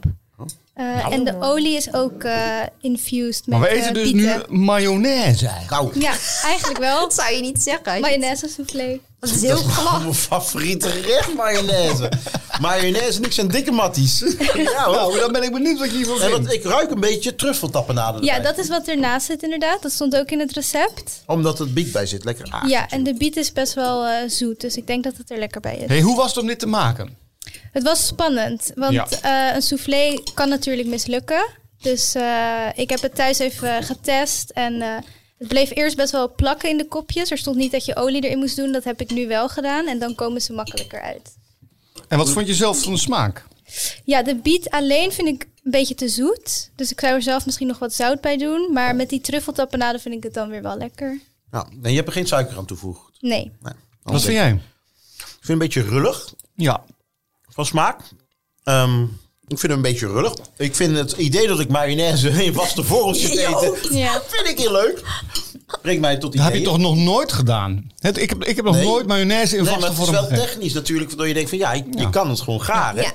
Eh, 0.74 1.11
en 1.11 1.24
de 1.24 1.36
olie 1.39 1.76
is 1.76 1.93
ook 1.93 2.24
eh, 2.24 2.59
infused 2.82 3.47
met 3.47 3.59
Maar 3.59 3.69
we 3.69 3.76
eten 3.76 3.93
dus 3.93 4.11
bieten. 4.11 4.43
nu 4.49 4.57
mayonaise 4.57 5.47
eigenlijk. 5.47 5.95
Nou, 5.95 5.99
Ja, 5.99 6.15
eigenlijk 6.43 6.80
wel. 6.80 6.99
Dat 7.07 7.13
zou 7.13 7.34
je 7.34 7.41
niet 7.41 7.61
zeggen. 7.63 8.01
Mayonaise 8.01 8.47
soufflé. 8.47 8.99
Dat 9.22 9.30
is 9.30 9.41
heel 9.41 9.55
Dat 9.55 9.65
is 9.65 9.72
glad. 9.74 10.01
mijn 10.01 10.13
favoriete 10.13 10.89
gerecht, 10.89 11.34
mayonaise. 11.36 12.11
mayonaise, 12.61 13.19
niks 13.19 13.38
en 13.38 13.47
dikke 13.47 13.72
matties. 13.72 14.19
ja. 14.55 14.89
Nou, 14.89 15.19
dan 15.19 15.32
ben 15.32 15.43
ik 15.43 15.51
benieuwd 15.51 15.80
wat 15.80 15.89
je 15.91 15.95
hiervan 15.95 16.15
En 16.15 16.22
vindt. 16.22 16.36
want 16.38 16.53
ik 16.53 16.63
ruik 16.63 16.91
een 16.91 16.99
beetje 16.99 17.36
truffeltappenade 17.36 18.24
Ja, 18.26 18.39
dat 18.39 18.57
is 18.57 18.67
wat 18.67 18.88
ernaast 18.88 19.26
zit 19.26 19.43
inderdaad. 19.43 19.82
Dat 19.82 19.91
stond 19.91 20.15
ook 20.15 20.30
in 20.32 20.39
het 20.39 20.51
recept. 20.53 21.24
Omdat 21.26 21.57
het 21.59 21.74
biet 21.74 21.91
bij 21.91 22.05
zit. 22.05 22.24
Lekker 22.24 22.45
aardig. 22.51 22.69
Ja, 22.69 22.89
en 22.89 23.03
de 23.03 23.13
biet 23.13 23.38
is 23.38 23.51
best 23.51 23.74
wel 23.74 24.05
eh, 24.05 24.30
zoet. 24.30 24.61
Dus 24.61 24.76
ik 24.76 24.88
denk 24.88 25.03
dat 25.03 25.17
het 25.17 25.32
er 25.32 25.38
lekker 25.38 25.61
bij 25.61 25.78
is. 25.78 25.88
Hey, 25.88 26.01
hoe 26.01 26.15
was 26.15 26.28
het 26.28 26.38
om 26.38 26.47
dit 26.47 26.59
te 26.59 26.67
maken? 26.67 27.17
Het 27.72 27.84
was 27.84 28.05
spannend, 28.07 28.72
want 28.76 28.93
Ja. 28.93 29.07
eh, 29.49 29.55
een 29.55 29.61
soufflé 29.61 30.22
kan 30.34 30.49
natuurlijk 30.49 30.88
mislukken. 30.88 31.45
Dus 31.82 32.15
eh, 32.15 32.65
ik 32.76 32.89
heb 32.89 33.01
het 33.01 33.15
thuis 33.15 33.39
even 33.39 33.84
getest 33.84 34.49
en 34.49 34.82
eh, 34.82 34.89
het 35.42 35.50
bleef 35.50 35.76
eerst 35.76 35.96
best 35.96 36.12
wel 36.12 36.36
plakken 36.36 36.70
in 36.70 36.78
de 36.78 36.88
kopjes. 36.88 37.32
Er 37.32 37.38
stond 37.38 37.56
niet 37.58 37.72
dat 37.72 37.86
je 37.86 37.96
olie 37.96 38.22
erin 38.24 38.38
moest 38.39 38.56
doen, 38.56 38.72
dat 38.72 38.84
heb 38.84 39.02
ik 39.02 39.10
nu 39.10 39.28
wel 39.28 39.50
gedaan 39.50 39.88
en 39.88 40.00
dan 40.00 40.16
komen 40.16 40.42
ze 40.42 40.54
makkelijker 40.54 41.02
uit. 41.02 41.36
En 42.08 42.18
wat 42.18 42.30
vond 42.30 42.48
je 42.48 42.54
zelf 42.54 42.84
van 42.84 42.94
de 42.94 43.00
smaak? 43.00 43.46
Ja, 44.06 44.24
de 44.24 44.36
biet 44.36 44.70
alleen 44.70 45.12
vind 45.12 45.28
ik 45.28 45.48
een 45.64 45.72
beetje 45.72 45.96
te 45.96 46.10
zoet. 46.10 46.72
Dus 46.76 46.92
ik 46.92 47.00
zou 47.00 47.14
er 47.14 47.22
zelf 47.22 47.46
misschien 47.46 47.68
nog 47.68 47.80
wat 47.80 47.94
zout 47.94 48.22
bij 48.22 48.38
doen. 48.38 48.74
Maar 48.74 48.96
met 48.96 49.10
die 49.10 49.22
truffeltappenade 49.22 50.00
vind 50.00 50.16
ik 50.16 50.24
het 50.24 50.34
dan 50.34 50.50
weer 50.50 50.62
wel 50.62 50.78
lekker. 50.78 51.20
Nou, 51.52 51.68
nee, 51.76 51.89
je 51.92 51.96
hebt 51.98 52.08
er 52.08 52.14
geen 52.14 52.28
suiker 52.28 52.58
aan 52.58 52.66
toegevoegd. 52.66 53.22
Nee. 53.22 53.52
Nee. 53.62 53.74
Wat 54.04 54.22
vind 54.22 54.34
jij? 54.38 54.50
Ik 54.52 54.58
vind 55.18 55.39
het 55.42 55.50
een 55.50 55.58
beetje 55.58 55.82
rullig 55.82 56.34
Ja. 56.56 56.84
van 57.50 57.66
smaak. 57.66 58.02
Ehm, 58.64 59.06
ik 59.48 59.60
vind 59.60 59.62
hem 59.62 59.72
een 59.72 59.82
beetje 59.92 60.08
rullig. 60.08 60.34
Ik 60.58 60.76
vind 60.76 60.98
het 60.98 61.12
idee 61.12 61.48
dat 61.48 61.60
ik 61.60 61.70
mayonaise 61.70 62.30
in 62.46 62.54
vaste 62.54 62.84
vorm 62.84 63.14
zit 63.14 63.38
eten. 63.38 63.98
Ja. 63.98 64.22
vind 64.28 64.48
ik 64.50 64.58
heel 64.60 64.72
leuk. 64.72 65.02
Brengt 65.82 66.02
mij 66.02 66.18
tot 66.18 66.34
Dat 66.34 66.44
heb 66.44 66.54
je 66.54 66.62
toch 66.62 66.78
nog 66.78 66.96
nooit 66.96 67.32
gedaan? 67.32 67.92
Het, 68.00 68.18
ik, 68.18 68.30
heb, 68.30 68.44
ik 68.44 68.56
heb 68.56 68.66
nog 68.66 68.76
Nee. 68.76 68.86
nooit 68.86 69.08
mayonaise 69.08 69.58
in 69.58 69.64
Nee, 69.64 69.72
maar 69.72 69.82
vaste 69.82 70.02
het 70.02 70.02
is 70.02 70.06
vorm 70.06 70.20
wel 70.22 70.28
gegeten. 70.30 70.48
technisch 70.54 70.74
natuurlijk, 70.74 71.10
waardoor 71.10 71.28
je 71.28 71.34
denkt 71.34 71.50
van 71.50 71.58
ja, 71.58 71.74
je, 71.74 71.84
je 71.92 72.00
Ja. 72.02 72.10
kan 72.10 72.30
het 72.30 72.42
gewoon 72.42 72.62
garen. 72.62 73.04
Ja. 73.04 73.12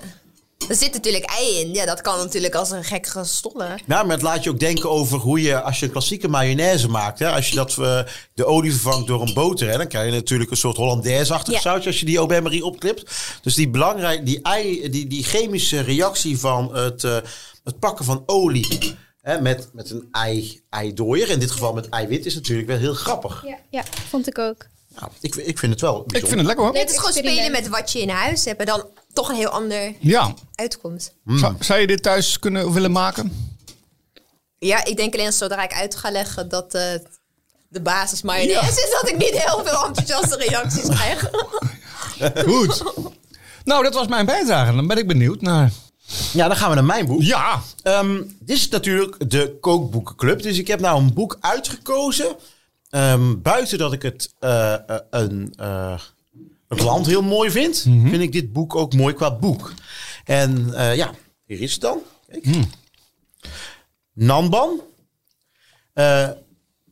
Er 0.68 0.74
zit 0.74 0.92
natuurlijk 0.92 1.24
ei 1.24 1.60
in. 1.60 1.74
Ja, 1.74 1.84
dat 1.86 2.00
kan 2.00 2.18
natuurlijk 2.18 2.54
als 2.54 2.70
een 2.70 2.84
gek 2.84 3.06
gestollen. 3.06 3.80
Ja, 3.86 4.02
maar 4.02 4.12
het 4.14 4.22
laat 4.22 4.44
je 4.44 4.50
ook 4.50 4.58
denken 4.58 4.90
over 4.90 5.18
hoe 5.18 5.42
je, 5.42 5.60
als 5.62 5.78
je 5.78 5.86
een 5.86 5.92
klassieke 5.92 6.28
mayonaise 6.28 6.88
maakt, 6.88 7.18
hè, 7.18 7.30
als 7.30 7.48
je 7.48 7.54
dat, 7.54 7.70
eh, 7.78 8.00
de 8.34 8.44
olie 8.44 8.70
vervangt 8.72 9.06
door 9.06 9.22
een 9.22 9.34
boter, 9.34 9.68
hè, 9.70 9.76
dan 9.76 9.86
krijg 9.88 10.06
je 10.06 10.12
natuurlijk 10.12 10.50
een 10.50 10.56
soort 10.56 10.76
Hollandaise-achtig 10.76 11.54
Ja. 11.54 11.60
sausje 11.60 11.86
als 11.88 12.00
je 12.00 12.06
die 12.06 12.18
Aubert-Marie 12.18 12.64
opklipt. 12.64 13.10
Dus 13.42 13.54
die, 13.54 13.68
belangrijk, 13.68 14.26
die, 14.26 14.42
ei, 14.42 14.90
die, 14.90 15.06
die 15.06 15.24
chemische 15.24 15.80
reactie 15.80 16.38
van 16.38 16.74
het, 16.76 17.04
eh, 17.04 17.16
het 17.64 17.78
pakken 17.78 18.04
van 18.04 18.22
olie 18.26 18.94
hè, 19.20 19.40
met, 19.40 19.68
met 19.72 19.90
een 19.90 20.08
ei, 20.12 20.60
eidooier, 20.70 21.30
in 21.30 21.38
dit 21.38 21.50
geval 21.50 21.72
met 21.72 21.88
eiwit, 21.88 22.26
is 22.26 22.34
natuurlijk 22.34 22.68
wel 22.68 22.78
heel 22.78 22.94
grappig. 22.94 23.42
Ja, 23.46 23.58
ja 23.70 23.82
vond 24.08 24.26
ik 24.26 24.38
ook. 24.38 24.66
Nou, 25.00 25.10
ik, 25.20 25.34
ik 25.34 25.58
vind 25.58 25.72
het 25.72 25.80
wel 25.80 26.00
Ik 26.00 26.06
bijzonder. 26.06 26.28
vind 26.28 26.38
het 26.38 26.46
lekker 26.46 26.64
hoor. 26.64 26.72
Nee, 26.72 26.82
het 26.82 26.90
is 26.90 26.98
gewoon 26.98 27.12
spelen 27.12 27.50
met 27.50 27.68
wat 27.68 27.92
je 27.92 28.00
in 28.00 28.08
huis 28.08 28.44
hebt. 28.44 28.60
En 28.60 28.66
dan 28.66 28.84
toch 29.16 29.28
een 29.28 29.36
heel 29.36 29.48
ander 29.48 29.92
Ja. 29.98 30.34
uitkomt. 30.54 31.12
Zou, 31.26 31.54
zou 31.60 31.80
je 31.80 31.86
dit 31.86 32.02
thuis 32.02 32.38
kunnen 32.38 32.72
willen 32.72 32.92
maken? 32.92 33.54
Ja, 34.58 34.84
ik 34.84 34.96
denk 34.96 35.14
alleen 35.14 35.32
zodra 35.32 35.62
ik 35.62 35.72
uit 35.72 35.96
ga 35.96 36.10
leggen 36.10 36.48
dat 36.48 36.74
eh, 36.74 36.82
de 37.68 37.80
basis 37.80 38.22
mayonaise 38.22 38.70
is, 38.70 38.96
dat 39.00 39.08
ik 39.10 39.16
niet 39.18 39.42
heel 39.42 39.64
veel 39.64 39.86
enthousiaste 39.86 40.36
reacties 40.36 40.88
krijg. 40.88 41.30
Goed. 42.46 42.82
nou, 43.64 43.82
dat 43.82 43.94
was 43.94 44.06
mijn 44.06 44.26
bijdrage. 44.26 44.74
Dan 44.74 44.86
ben 44.86 44.98
ik 44.98 45.06
benieuwd 45.06 45.40
naar... 45.40 45.70
Ja, 46.32 46.48
dan 46.48 46.56
gaan 46.56 46.68
we 46.68 46.74
naar 46.74 46.84
mijn 46.84 47.06
boek. 47.06 47.22
Ja. 47.22 47.62
Ehm, 47.82 48.22
dit 48.40 48.56
is 48.56 48.68
natuurlijk 48.68 49.30
de 49.30 49.56
kookboekenclub. 49.60 50.42
Dus 50.42 50.58
ik 50.58 50.66
heb 50.66 50.80
nou 50.80 50.98
een 51.02 51.14
boek 51.14 51.36
uitgekozen. 51.40 52.36
Ehm, 52.90 53.40
buiten 53.42 53.78
dat 53.78 53.92
ik 53.92 54.02
het, 54.02 54.34
eh, 54.38 54.72
eh, 54.74 54.96
een, 55.10 55.52
eh, 55.56 56.00
het 56.68 56.80
land 56.80 57.06
heel 57.06 57.22
mooi 57.22 57.50
vind, 57.50 57.78
vind 57.82 58.20
ik 58.22 58.32
dit 58.32 58.52
boek 58.52 58.74
ook 58.74 58.94
mooi 58.94 59.14
qua 59.14 59.36
boek. 59.36 59.72
En 60.24 60.74
eh, 60.74 60.96
ja, 60.96 61.10
hier 61.44 61.60
is 61.60 61.72
het 61.72 61.80
dan. 61.80 61.98
Kijk. 62.30 62.46
Nanban. 64.12 64.80
Eh, 65.92 66.28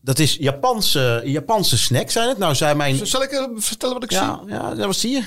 dat 0.00 0.18
is 0.18 0.34
Japanse, 0.34 1.22
Japanse 1.24 1.78
snack 1.78 2.10
zijn 2.10 2.28
het. 2.28 2.38
Nou 2.38 2.54
zijn 2.54 2.76
mijn... 2.76 3.06
Zal 3.06 3.22
ik 3.22 3.30
eh, 3.30 3.44
vertellen 3.54 3.94
wat 3.94 4.04
ik 4.04 4.10
Ja, 4.10 4.42
ja, 4.46 4.76
wat 4.76 4.96
zie 4.96 5.10
je? 5.10 5.24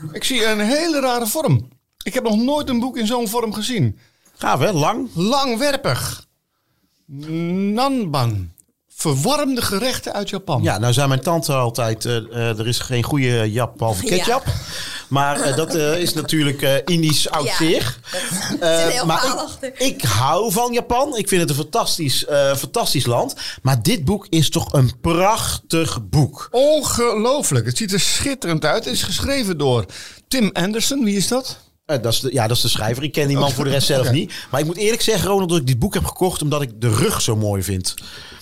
zie? 0.00 0.08
Ik 0.12 0.24
zie 0.24 0.46
een 0.46 0.60
hele 0.60 1.00
rare 1.00 1.26
vorm. 1.26 1.68
Ik 2.02 2.14
heb 2.14 2.24
nog 2.24 2.36
nooit 2.36 2.68
een 2.68 2.80
boek 2.80 2.96
in 2.96 3.06
zo'n 3.06 3.28
vorm 3.28 3.52
gezien. 3.52 3.98
Gaaf 4.36 4.60
hè, 4.60 4.72
lang. 4.72 5.08
Langwerpig. 5.14 6.26
Nanban. 7.06 8.52
Verwarmde 8.98 9.62
gerechten 9.62 10.12
uit 10.12 10.28
Japan. 10.30 10.62
Ja, 10.62 10.78
nou 10.78 10.92
zei 10.92 11.08
mijn 11.08 11.20
tante 11.20 11.52
altijd, 11.52 12.04
eh, 12.04 12.16
eh, 12.16 12.58
er 12.58 12.66
is 12.66 12.78
geen 12.78 13.02
goede 13.02 13.52
jap 13.52 13.78
behalve 13.78 14.04
Ja. 14.04 14.08
ketchup. 14.16 14.42
Maar 15.08 15.40
eh, 15.40 15.56
dat 15.56 15.74
eh, 15.74 15.98
is 16.00 16.14
natuurlijk 16.14 16.62
eh, 16.62 16.74
Indisch 16.84 17.30
oud 17.30 17.44
Ja, 17.46 17.56
zeer. 17.56 17.98
Heel 18.60 19.06
maar 19.06 19.46
ik, 19.60 19.78
ik 19.78 20.02
hou 20.02 20.52
van 20.52 20.72
Japan. 20.72 21.16
Ik 21.16 21.28
vind 21.28 21.40
het 21.40 21.50
een 21.50 21.56
fantastisch, 21.56 22.24
eh, 22.24 22.54
fantastisch 22.56 23.06
land. 23.06 23.34
Maar 23.62 23.82
dit 23.82 24.04
boek 24.04 24.26
is 24.28 24.50
toch 24.50 24.72
een 24.72 25.00
prachtig 25.00 26.08
boek. 26.08 26.48
Ongelooflijk. 26.50 27.66
Het 27.66 27.76
ziet 27.76 27.92
er 27.92 28.00
schitterend 28.00 28.64
uit. 28.64 28.84
Het 28.84 28.94
is 28.94 29.02
geschreven 29.02 29.58
door 29.58 29.84
Tim 30.28 30.50
Anderson. 30.52 31.04
Wie 31.04 31.16
is 31.16 31.28
dat? 31.28 31.58
Dat, 31.86 32.06
is 32.06 32.20
de, 32.20 32.32
ja, 32.32 32.46
dat 32.46 32.56
is 32.56 32.62
de 32.62 32.68
schrijver. 32.68 33.02
Ik 33.02 33.12
ken 33.12 33.28
die 33.28 33.38
man 33.38 33.52
voor 33.52 33.64
de 33.64 33.70
rest 33.70 33.86
zelf 33.86 34.10
niet. 34.18 34.32
Maar 34.50 34.60
ik 34.60 34.66
moet 34.66 34.76
eerlijk 34.76 35.02
zeggen, 35.02 35.28
Ronald, 35.28 35.48
dat 35.48 35.58
ik 35.58 35.66
dit 35.66 35.78
boek 35.78 35.94
heb 35.94 36.04
gekocht 36.04 36.42
omdat 36.42 36.62
ik 36.62 36.70
de 36.80 36.94
rug 36.94 37.20
zo 37.22 37.36
mooi 37.36 37.62
vind. 37.62 37.94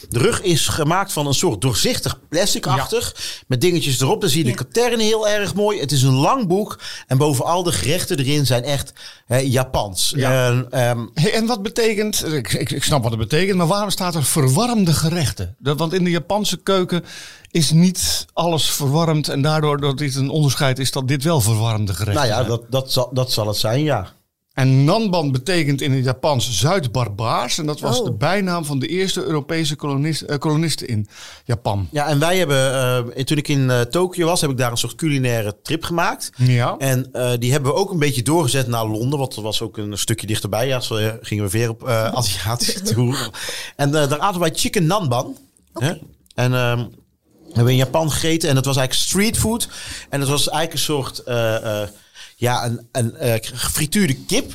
De 0.09 0.19
rug 0.19 0.43
is 0.43 0.69
gemaakt 0.69 1.13
van 1.13 1.27
een 1.27 1.35
soort 1.35 1.61
doorzichtig 1.61 2.19
plasticachtig. 2.29 3.15
Met 3.47 3.61
dingetjes 3.61 4.01
erop. 4.01 4.21
Dan 4.21 4.31
zie 4.31 4.45
je 4.45 4.51
de 4.51 4.57
katern 4.57 5.01
heel 5.01 5.29
erg 5.29 5.55
mooi. 5.55 5.81
Het 5.81 5.93
is 5.93 6.03
een 6.03 6.15
lang 6.15 6.47
boek. 6.47 6.79
En 7.07 7.19
bovenal 7.19 7.63
de 7.63 7.73
gerechten 7.73 8.19
erin 8.19 8.47
zijn 8.47 8.65
echt 8.65 8.93
hè, 9.27 9.37
Japans. 9.39 10.13
Ja. 10.17 10.47
En, 10.47 10.67
ehm, 10.71 11.07
Hey, 11.15 11.33
en 11.33 11.47
wat 11.47 11.63
betekent, 11.63 12.33
ik, 12.33 12.53
ik, 12.53 12.71
ik 12.71 12.85
snap 12.85 13.03
wat 13.03 13.11
het 13.11 13.21
betekent, 13.21 13.57
maar 13.57 13.67
waarom 13.67 13.91
staat 13.91 14.15
er 14.15 14.25
verwarmde 14.25 14.93
gerechten? 14.93 15.57
Dat, 15.59 15.79
want 15.79 15.93
in 15.93 16.05
de 16.05 16.11
Japanse 16.11 16.57
keuken 16.57 17.05
is 17.51 17.71
niet 17.71 18.27
alles 18.33 18.71
verwarmd 18.71 19.29
en 19.29 19.43
daardoor 19.43 19.81
dat 19.81 19.99
dit 19.99 20.15
een 20.15 20.31
onderscheid 20.31 20.79
is 20.79 20.91
dat 20.91 21.09
dit 21.09 21.23
wel 21.23 21.41
verwarmde 21.41 21.95
gerechten 21.95 22.29
nou 22.29 22.43
ja, 22.43 22.49
dat, 22.49 22.63
dat, 22.71 22.93
zal, 22.93 23.11
dat 23.13 23.33
zal 23.33 23.47
het 23.47 23.57
zijn, 23.57 23.83
ja. 23.83 24.13
En 24.57 24.85
Nanban 24.85 25.33
betekent 25.33 25.81
in 25.81 25.93
het 25.93 26.05
Japans 26.05 26.59
Zuid-Barbaars 26.59 27.59
en 27.59 27.67
dat 27.67 27.81
was 27.81 27.99
Oh. 27.99 28.05
de 28.05 28.13
bijnaam 28.13 28.65
van 28.65 28.79
de 28.79 28.87
eerste 28.87 29.23
Europese 29.25 29.77
kolonist, 29.77 30.23
eh, 30.23 30.39
kolonisten 30.39 30.89
in 30.89 31.09
Japan. 31.45 31.89
Ja, 31.91 32.07
en 32.07 32.19
wij 32.19 32.39
hebben, 32.39 32.73
eh, 33.17 33.25
toen 33.25 33.37
ik 33.37 33.49
in 33.49 33.71
eh, 33.71 33.81
Tokio 33.81 34.27
was, 34.27 34.41
heb 34.41 34.51
ik 34.51 34.57
daar 34.57 34.71
een 34.71 34.77
soort 34.77 34.95
culinaire 34.95 35.57
trip 35.63 35.85
gemaakt. 35.85 36.31
Ja. 36.37 36.75
En 36.79 37.09
eh, 37.13 37.31
die 37.39 37.53
hebben 37.53 37.71
we 37.73 37.77
ook 37.79 37.91
een 37.91 37.99
beetje 37.99 38.23
doorgezet 38.23 38.67
naar 38.67 38.87
Londen, 38.87 39.19
want 39.19 39.35
dat 39.35 39.45
was 39.45 39.61
ook 39.63 39.77
een 39.77 39.99
stukje 39.99 40.27
dichterbij. 40.27 40.67
Ja, 40.67 40.81
zo 40.81 40.97
eh, 40.97 41.13
gingen 41.21 41.45
we 41.45 41.51
weer 41.51 41.69
op 41.69 41.89
eh 41.89 42.05
Aziatische 42.21 42.83
tour. 42.83 43.31
En 43.77 43.91
daar 43.91 44.19
aten 44.19 44.41
wij 44.41 44.53
chicken 44.55 44.87
nanban. 44.87 45.37
Hè? 45.73 45.93
En 46.35 46.55
ehm, 46.55 46.79
hebben 47.47 47.65
we 47.65 47.71
in 47.71 47.77
Japan 47.77 48.11
gegeten 48.11 48.49
en 48.49 48.55
dat 48.55 48.65
was 48.65 48.77
eigenlijk 48.77 49.09
street 49.09 49.39
food. 49.39 49.69
En 50.09 50.21
dat 50.21 50.29
was 50.29 50.49
eigenlijk 50.49 50.73
een 50.73 50.79
soort, 50.95 51.19
eh, 51.19 51.83
eh, 51.83 51.89
ja, 52.39 52.65
een, 52.65 52.89
een 52.93 53.17
eh, 53.17 53.35
gefrituurde 53.41 54.15
kip. 54.15 54.53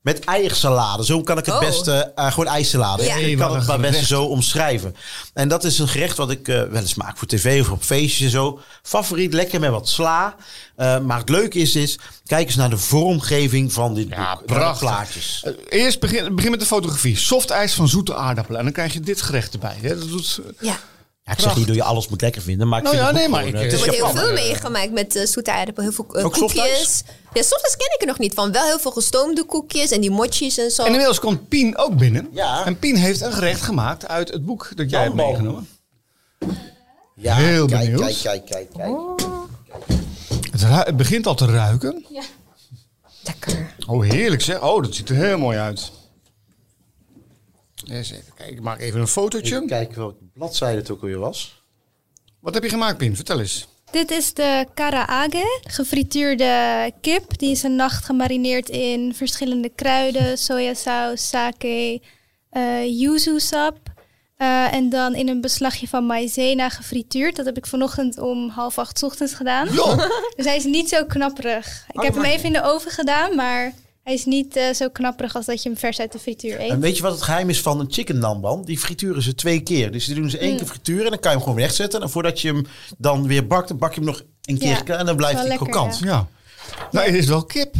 Met 0.00 0.24
eiersalade. 0.24 1.04
Zo 1.04 1.22
kan 1.22 1.38
ik 1.38 1.46
het 1.46 1.54
Oh. 1.54 1.60
beste. 1.60 2.12
eh, 2.14 2.26
gewoon 2.32 2.46
ijssalade. 2.46 3.02
Ja. 3.04 3.14
Ik 3.16 3.22
Hey, 3.24 3.34
kan 3.34 3.56
het 3.56 3.66
maar 3.66 3.80
best 3.80 4.06
zo 4.06 4.24
omschrijven. 4.24 4.96
En 5.34 5.48
dat 5.48 5.64
is 5.64 5.78
een 5.78 5.88
gerecht 5.88 6.16
wat 6.16 6.30
ik 6.30 6.48
eh, 6.48 6.62
wel 6.62 6.80
eens 6.80 6.94
maak 6.94 7.16
voor 7.18 7.28
tv 7.28 7.60
of 7.60 7.70
op 7.70 7.82
feestjes 7.82 8.24
en 8.26 8.30
zo. 8.30 8.60
Favoriet, 8.82 9.32
lekker 9.32 9.60
met 9.60 9.70
wat 9.70 9.88
sla. 9.88 10.36
Eh, 10.76 10.98
maar 10.98 11.18
het 11.18 11.28
leuke 11.28 11.58
is, 11.58 11.74
is, 11.76 11.98
kijk 12.26 12.46
eens 12.46 12.56
naar 12.56 12.70
de 12.70 12.78
vormgeving 12.78 13.72
van 13.72 13.94
dit. 13.94 14.08
Ja, 14.08 14.34
prachtig. 14.46 14.78
plaatjes. 14.88 15.44
Eerst 15.68 16.00
begin, 16.00 16.34
begin 16.34 16.50
met 16.50 16.60
de 16.60 16.66
fotografie. 16.66 17.16
Soft 17.16 17.50
ijs 17.50 17.74
van 17.74 17.88
zoete 17.88 18.14
aardappelen. 18.14 18.58
En 18.58 18.64
dan 18.64 18.74
krijg 18.74 18.92
je 18.92 19.00
dit 19.00 19.22
gerecht 19.22 19.52
erbij. 19.52 19.76
Hè? 19.80 19.98
Dat 19.98 20.08
doet, 20.08 20.40
Ja. 20.60 20.76
Ja, 21.30 21.36
ik 21.36 21.42
zeg 21.42 21.56
niet 21.56 21.66
dat 21.66 21.76
je 21.76 21.82
alles 21.82 22.08
moet 22.08 22.20
lekker 22.20 22.42
vinden, 22.42 22.68
maar 22.68 22.78
ik 22.78 22.84
Nou 22.84 22.96
vind 22.96 23.08
ja, 23.08 23.12
het 23.12 23.20
nee, 23.22 23.30
maar 23.30 23.40
gewoon, 23.42 23.54
ik, 23.54 23.60
eh, 23.60 23.66
eh, 23.66 23.78
het 23.80 23.88
Er 23.88 23.92
is 23.94 23.98
heel 23.98 24.10
veel 24.16 24.32
meegemaakt 24.32 24.92
met 24.92 25.16
uh, 25.16 25.26
zoete 25.26 25.52
aardappel. 25.52 25.82
Heel 25.82 25.92
veel 25.92 26.06
eh, 26.14 26.24
Ook 26.24 26.32
koekjes. 26.32 27.02
Ja, 27.32 27.42
softijs 27.42 27.76
ken 27.76 27.86
ik 27.94 28.00
er 28.00 28.06
nog 28.06 28.18
niet 28.18 28.34
van. 28.34 28.52
Wel 28.52 28.64
heel 28.64 28.78
veel 28.78 28.90
gestoomde 28.90 29.44
koekjes 29.44 29.90
en 29.90 30.00
die 30.00 30.10
mochis 30.10 30.58
en 30.58 30.70
zo. 30.70 30.82
En 30.82 30.88
inmiddels 30.88 31.18
komt 31.20 31.48
Pien 31.48 31.76
ook 31.78 31.96
binnen. 31.96 32.28
Ja. 32.32 32.64
En 32.66 32.78
Pien 32.78 32.96
heeft 32.96 33.20
een 33.20 33.32
gerecht 33.32 33.62
gemaakt 33.62 34.08
uit 34.08 34.28
het 34.32 34.44
boek 34.44 34.70
dat 34.74 34.90
jij 34.90 35.02
hebt 35.02 35.14
meegenomen. 35.14 35.68
Ja, 37.16 37.34
Heel 37.34 37.66
kijk, 37.66 37.80
benieuwd. 37.80 38.20
kijk, 38.22 38.44
kijk, 38.44 38.46
kijk, 38.46 38.68
kijk. 38.76 38.96
Het, 40.50 40.62
ru- 40.62 40.68
het 40.84 40.96
begint 40.96 41.26
al 41.26 41.34
te 41.34 41.46
ruiken. 41.46 42.04
Lekker. 43.22 43.74
Oh, 43.86 44.04
heerlijk 44.04 44.42
zeg. 44.42 44.62
Oh, 44.62 44.82
dat 44.82 44.94
ziet 44.94 45.08
er 45.08 45.16
heel 45.16 45.38
mooi 45.38 45.58
uit. 45.58 45.90
Eens 47.90 48.10
even 48.10 48.32
kijken. 48.34 48.56
Ik 48.56 48.62
maak 48.62 48.80
even 48.80 49.00
een 49.00 49.06
fotootje. 49.06 49.54
Even 49.54 49.66
kijken 49.66 49.98
welke 49.98 50.24
bladzijde 50.34 50.78
het 50.78 50.90
ook 50.90 51.00
alweer 51.00 51.18
was. 51.18 51.62
Wat 52.40 52.54
heb 52.54 52.62
je 52.62 52.68
gemaakt, 52.68 52.98
Pien? 52.98 53.16
Vertel 53.16 53.40
eens. 53.40 53.68
Dit 53.90 54.10
is 54.10 54.34
de 54.34 54.66
karaage, 54.74 55.60
gefrituurde 55.62 56.92
kip. 57.00 57.38
Die 57.38 57.50
is 57.50 57.62
een 57.62 57.76
nacht 57.76 58.04
gemarineerd 58.04 58.68
in 58.68 59.14
verschillende 59.14 59.68
kruiden, 59.68 60.38
sojasaus, 60.38 61.28
sake, 61.28 62.02
eh 62.50 63.00
yuzu 63.00 63.40
sap. 63.40 63.78
Eh, 64.36 64.72
en 64.72 64.88
dan 64.88 65.14
in 65.14 65.28
een 65.28 65.40
beslagje 65.40 65.88
van 65.88 66.06
maïzena 66.06 66.68
gefrituurd. 66.68 67.36
Dat 67.36 67.46
heb 67.46 67.56
ik 67.56 67.66
vanochtend 67.66 68.18
om 68.18 68.48
half 68.48 68.78
acht 68.78 68.98
's 68.98 69.02
ochtends 69.02 69.34
gedaan. 69.34 69.68
Dus 70.36 70.44
hij 70.44 70.56
is 70.56 70.64
niet 70.64 70.88
zo 70.88 71.04
knapperig. 71.04 71.84
Ik 71.92 72.00
heb 72.00 72.14
hem 72.14 72.24
even 72.24 72.44
in 72.44 72.52
de 72.52 72.62
oven 72.62 72.90
gedaan, 72.90 73.34
maar 73.34 73.72
hij 74.02 74.14
is 74.14 74.24
niet 74.24 74.56
eh, 74.56 74.72
zo 74.74 74.88
knapperig 74.88 75.34
als 75.36 75.46
dat 75.46 75.62
je 75.62 75.68
hem 75.68 75.78
vers 75.78 76.00
uit 76.00 76.12
de 76.12 76.18
frituur 76.18 76.60
eet. 76.60 76.70
En 76.70 76.80
weet 76.80 76.96
je 76.96 77.02
wat 77.02 77.12
het 77.12 77.22
geheim 77.22 77.48
is 77.50 77.60
van 77.60 77.80
een 77.80 77.86
chicken 77.92 78.18
namban? 78.18 78.64
Die 78.64 78.78
frituren 78.78 79.22
ze 79.22 79.34
twee 79.34 79.60
keer. 79.60 79.92
Dus 79.92 80.04
die 80.06 80.14
doen 80.14 80.30
ze 80.30 80.38
één 80.38 80.50
Mm. 80.50 80.56
keer 80.56 80.66
frituren 80.66 81.04
en 81.04 81.10
dan 81.10 81.20
kan 81.20 81.30
je 81.30 81.36
hem 81.36 81.46
gewoon 81.46 81.60
wegzetten. 81.62 82.02
En 82.02 82.10
voordat 82.10 82.40
je 82.40 82.48
hem 82.48 82.66
dan 82.98 83.26
weer 83.26 83.46
bakt, 83.46 83.68
dan 83.68 83.78
bak 83.78 83.90
je 83.94 84.00
hem 84.00 84.08
nog 84.08 84.22
een 84.44 84.58
keer 84.58 84.82
Ja, 84.84 84.96
en 84.96 85.06
dan 85.06 85.16
blijft 85.16 85.38
hij 85.46 85.56
krokant. 85.56 85.98
Ja. 85.98 86.26
Nou, 86.90 87.06
het 87.06 87.14
is 87.14 87.26
wel 87.26 87.44
kip. 87.44 87.74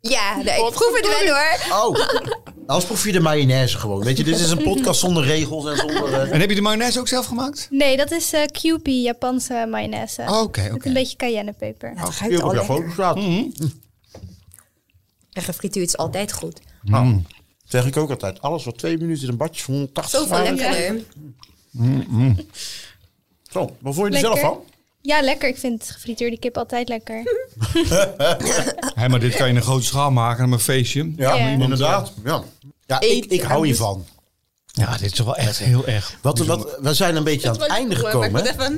Ja, 0.00 0.36
nee, 0.36 0.44
ik 0.44 0.70
proef 0.72 0.94
het 0.96 1.06
wel 1.06 1.34
hoor. 1.36 1.82
Oh, 1.90 1.98
anders 2.66 2.84
proef 2.86 3.04
je 3.04 3.12
de 3.12 3.20
mayonaise 3.20 3.78
gewoon. 3.78 4.04
Weet 4.04 4.16
je, 4.16 4.24
dit 4.24 4.38
is 4.40 4.50
een 4.50 4.62
podcast 4.62 5.00
zonder 5.00 5.24
regels 5.24 5.66
en 5.66 5.76
zonder... 5.76 6.12
eh, 6.14 6.32
En 6.32 6.40
heb 6.40 6.48
je 6.48 6.54
de 6.54 6.60
mayonaise 6.62 6.98
ook 7.00 7.08
zelf 7.08 7.26
gemaakt? 7.26 7.66
Nee, 7.70 7.96
dat 7.96 8.10
is 8.10 8.32
eh 8.32 8.42
Kewpie, 8.46 9.02
Japanse 9.02 9.66
mayonaise. 9.70 10.22
Oh, 10.28 10.40
Oké, 10.42 10.62
Met 10.62 10.72
oké. 10.72 10.86
een 10.88 10.92
beetje 10.94 11.16
cayennepeper. 11.16 11.90
Op 11.90 11.98
al 12.22 12.30
jouw 12.30 12.46
lekker. 12.52 12.64
foto 12.64 12.90
staat. 12.92 13.18
En 15.34 15.42
gefrituurd 15.42 15.86
is 15.86 15.96
altijd 15.96 16.32
goed. 16.32 16.60
Mm. 16.82 17.26
Zeg 17.64 17.86
ik 17.86 17.96
ook 17.96 18.10
altijd. 18.10 18.40
Alles 18.42 18.64
wat 18.64 18.78
twee 18.78 18.98
minuten 18.98 19.22
in 19.24 19.28
een 19.28 19.36
badje 19.36 19.62
van 19.62 19.74
180 19.74 20.20
Zoveel 20.20 20.36
graden. 20.36 20.54
lekkerder. 20.56 21.02
Zo, 23.52 23.76
wat 23.80 23.94
vond 23.94 24.08
je 24.08 24.14
er 24.14 24.20
zelf 24.20 24.34
Lekker. 24.34 24.52
van? 24.52 24.64
Ja, 25.00 25.22
lekker. 25.22 25.48
Ik 25.48 25.56
vind 25.58 25.90
gefrituurde 25.90 26.38
kip 26.38 26.56
altijd 26.56 26.88
lekker. 26.88 27.22
Hé, 29.00 29.08
maar 29.08 29.20
dit 29.20 29.34
kan 29.34 29.44
je 29.46 29.50
in 29.52 29.56
een 29.56 29.62
grote 29.62 29.84
schaal 29.84 30.10
maken, 30.10 30.52
een 30.52 30.58
feestje. 30.58 31.12
Ja, 31.16 31.34
Ja. 31.34 31.46
inderdaad. 31.48 32.12
Ja, 32.24 32.42
ja 32.86 33.00
ik, 33.00 33.24
ik 33.24 33.42
hou 33.42 33.66
hiervan. 33.66 34.06
Ja, 34.66 34.96
dit 34.96 35.12
is 35.12 35.18
wel 35.18 35.36
echt 35.36 35.58
heel 35.58 35.86
erg. 35.86 36.18
Wat, 36.22 36.38
wat, 36.38 36.76
we 36.80 36.94
zijn 36.94 37.16
een 37.16 37.24
beetje 37.24 37.48
aan 37.48 37.54
het 37.60 37.66
einde 37.66 37.94
gekomen. 37.96 38.44
hè? 38.44 38.52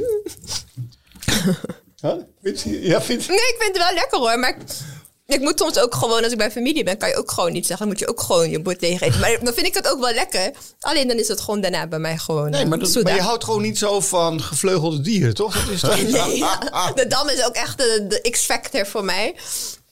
Ja, 2.00 3.02
vind 3.02 3.28
Nee, 3.28 3.38
ik 3.38 3.56
vind 3.58 3.76
het 3.76 3.84
wel 3.86 3.94
lekker 3.94 4.18
hoor. 4.18 4.38
Maar 4.38 4.56
ik, 5.26 5.40
moet 5.40 5.58
soms 5.58 5.78
ook 5.78 5.94
gewoon, 5.94 6.22
als 6.22 6.32
ik 6.32 6.38
bij 6.38 6.50
familie 6.50 6.84
ben, 6.84 6.98
kan 6.98 7.08
je 7.08 7.16
ook 7.16 7.30
gewoon 7.30 7.52
niet 7.52 7.66
zeggen. 7.66 7.86
Dan 7.86 7.96
moet 7.96 8.04
je 8.04 8.08
ook 8.10 8.20
gewoon 8.20 8.50
je 8.50 8.60
bord 8.60 8.78
tegen 8.78 9.06
eten. 9.06 9.20
Maar 9.20 9.38
dan 9.44 9.54
vind 9.54 9.66
ik 9.66 9.74
het 9.74 9.88
ook 9.88 10.00
wel 10.00 10.12
lekker. 10.12 10.50
Alleen 10.80 11.08
dan 11.08 11.16
is 11.16 11.28
het 11.28 11.40
gewoon 11.40 11.60
daarna 11.60 11.86
bij 11.86 11.98
mij 11.98 12.18
gewoon. 12.18 12.50
Nee, 12.50 12.62
eh, 12.62 12.68
maar 12.68 12.78
dat- 12.78 12.90
soeda. 12.90 13.08
Maar 13.10 13.18
je 13.18 13.24
houdt 13.26 13.44
gewoon 13.44 13.62
niet 13.62 13.78
zo 13.78 14.00
van 14.00 14.40
gevleugelde 14.42 15.00
dieren, 15.00 15.34
toch? 15.34 15.64
Dat 15.64 15.74
is 15.74 15.80
toch... 15.80 16.02
Nee, 16.26 16.36
ja. 16.36 16.92
de 16.94 17.06
dam 17.06 17.28
is 17.28 17.44
ook 17.44 17.54
echt 17.54 17.78
de, 17.78 18.06
de 18.08 18.30
X-factor 18.30 18.86
voor 18.86 19.04
mij. 19.04 19.34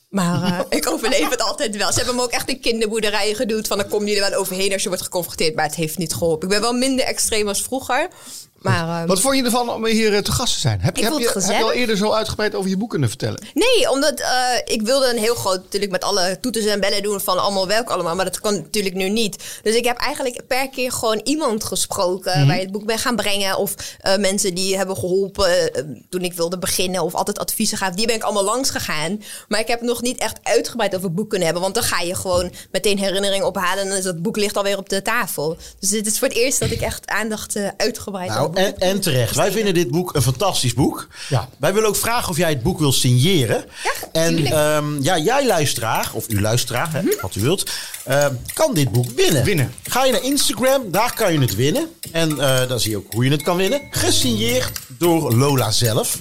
Maar 0.09 0.43
eh, 0.43 0.61
ik 0.79 0.89
overleef 0.91 1.29
het 1.29 1.43
altijd 1.43 1.77
wel. 1.77 1.89
Ze 1.93 1.97
hebben 1.97 2.15
me 2.17 2.23
ook 2.23 2.31
echt 2.31 2.49
in 2.49 2.61
kinderboerderijen 2.61 3.37
gedoet. 3.37 3.67
Van 3.67 3.79
dan 3.79 3.89
kom 3.89 4.07
je 4.07 4.15
er 4.21 4.31
wel 4.31 4.39
overheen 4.41 4.73
als 4.73 4.83
je 4.83 4.89
wordt 4.89 5.03
geconfronteerd. 5.05 5.55
Maar 5.55 5.65
het 5.65 5.75
heeft 5.75 5.99
niet 5.99 6.15
geholpen. 6.15 6.43
Ik 6.49 6.55
ben 6.55 6.63
wel 6.63 6.73
minder 6.73 7.05
extreem 7.05 7.49
als 7.49 7.63
vroeger. 7.63 8.09
Maar 8.65 9.03
eh, 9.03 9.09
Wat 9.09 9.21
vond 9.21 9.37
je 9.37 9.43
ervan 9.43 9.71
om 9.71 9.87
hier 9.87 10.15
eh, 10.15 10.21
te 10.21 10.33
gast 10.33 10.55
te 10.55 10.61
zijn? 10.61 10.81
Heb, 10.81 10.97
Ik 10.97 11.03
heb, 11.03 11.13
je, 11.13 11.31
heb 11.35 11.57
je 11.59 11.65
al 11.65 11.73
eerder 11.73 11.97
zo 11.97 12.13
uitgebreid 12.13 12.55
over 12.55 12.71
je 12.71 12.77
boek 12.77 12.91
kunnen 12.91 13.09
vertellen? 13.09 13.41
nee, 13.55 13.91
omdat 13.91 14.21
eh, 14.21 14.75
ik 14.75 14.83
wilde 14.83 15.11
een 15.11 15.19
heel 15.19 15.35
groot... 15.35 15.63
Natuurlijk 15.63 15.93
met 15.93 16.05
alle 16.05 16.39
toeters 16.41 16.65
en 16.65 16.81
bellen 16.81 17.03
doen 17.03 17.21
van 17.21 17.39
allemaal 17.39 17.67
welk 17.67 17.91
allemaal. 17.91 18.15
Maar 18.15 18.25
dat 18.25 18.41
kan 18.41 18.55
natuurlijk 18.55 18.95
nu 18.95 19.09
niet. 19.09 19.45
Dus 19.63 19.75
ik 19.75 19.85
heb 19.85 19.97
eigenlijk 19.97 20.47
per 20.47 20.69
keer 20.69 20.93
gewoon 20.93 21.21
iemand 21.25 21.65
gesproken... 21.65 22.39
Mhm. 22.39 22.47
waar 22.47 22.57
je 22.57 22.63
het 22.63 22.73
boek 22.73 22.85
bij 22.85 22.99
gaan 22.99 23.17
brengen. 23.17 23.57
Of 23.57 23.75
eh, 24.01 24.17
mensen 24.17 24.55
die 24.55 24.77
hebben 24.77 24.97
geholpen 24.97 25.75
eh, 25.75 25.83
toen 26.09 26.23
ik 26.23 26.33
wilde 26.33 26.59
beginnen. 26.59 27.03
Of 27.03 27.15
altijd 27.15 27.39
adviezen 27.39 27.79
gaven. 27.79 27.97
Die 27.97 28.07
ben 28.07 28.15
ik 28.15 28.23
allemaal 28.23 28.45
langs 28.45 28.71
gegaan. 28.71 29.23
Maar 29.49 29.61
ik 29.61 29.69
heb 29.69 29.81
nog 29.81 30.03
niet 30.03 30.19
echt 30.19 30.39
uitgebreid 30.43 30.95
over 30.95 31.07
het 31.07 31.17
boek 31.17 31.29
kunnen 31.29 31.47
hebben. 31.47 31.63
Want 31.63 31.75
dan 31.75 31.85
ga 31.85 32.01
je 32.01 32.15
gewoon 32.15 32.53
meteen 32.71 32.99
herinneringen 32.99 33.47
ophalen. 33.47 33.83
En 33.83 33.89
dan 33.89 33.99
is 33.99 34.05
dat 34.05 34.23
boek 34.23 34.37
ligt 34.37 34.57
alweer 34.57 34.79
op 34.79 34.89
de 34.89 35.03
tafel. 35.03 35.57
Dus 35.79 35.89
dit 35.89 36.07
is 36.07 36.19
voor 36.19 36.29
het 36.29 36.37
eerst 36.37 36.59
dat 36.59 36.71
ik 36.71 36.81
echt 36.81 37.07
aandacht 37.07 37.57
uitgebreid 37.77 38.29
Nou, 38.29 38.54
en, 38.55 38.79
en 38.79 39.01
terecht. 39.01 39.37
Wij 39.37 39.53
vinden 39.53 39.75
dit 39.75 39.91
boek 39.91 40.15
een 40.15 40.23
fantastisch 40.23 40.75
boek. 40.75 41.07
Ja. 41.29 41.49
Wij 41.59 41.75
willen 41.75 41.89
ook 41.89 41.97
vragen 41.97 42.29
of 42.31 42.37
jij 42.37 42.49
het 42.49 42.63
boek 42.63 42.79
wil 42.79 42.93
signeren. 42.93 43.65
en 44.13 44.35
tuurlijk. 44.37 44.55
ehm, 44.55 45.03
ja, 45.03 45.19
jij 45.19 45.47
luisteraar, 45.47 46.11
of 46.13 46.29
u 46.29 46.41
luisteraar, 46.41 46.93
hè, 46.93 47.01
wat 47.21 47.35
u 47.35 47.41
wilt, 47.41 47.71
ehm, 48.05 48.35
kan 48.53 48.75
dit 48.75 48.93
boek 48.93 49.11
winnen. 49.17 49.45
Winnen. 49.45 49.75
Ga 49.83 50.05
je 50.05 50.13
naar 50.13 50.23
Instagram, 50.23 50.83
daar 50.91 51.15
kan 51.15 51.33
je 51.33 51.39
het 51.41 51.55
winnen. 51.55 51.89
En 52.13 52.39
eh, 52.41 52.69
dan 52.69 52.81
zie 52.81 52.91
je 52.91 52.97
ook 52.97 53.13
hoe 53.13 53.25
je 53.25 53.31
het 53.31 53.43
kan 53.43 53.57
winnen. 53.57 53.81
Gesigneerd 53.91 54.71
door 54.99 55.35
Lola 55.35 55.71
zelf. 55.71 56.19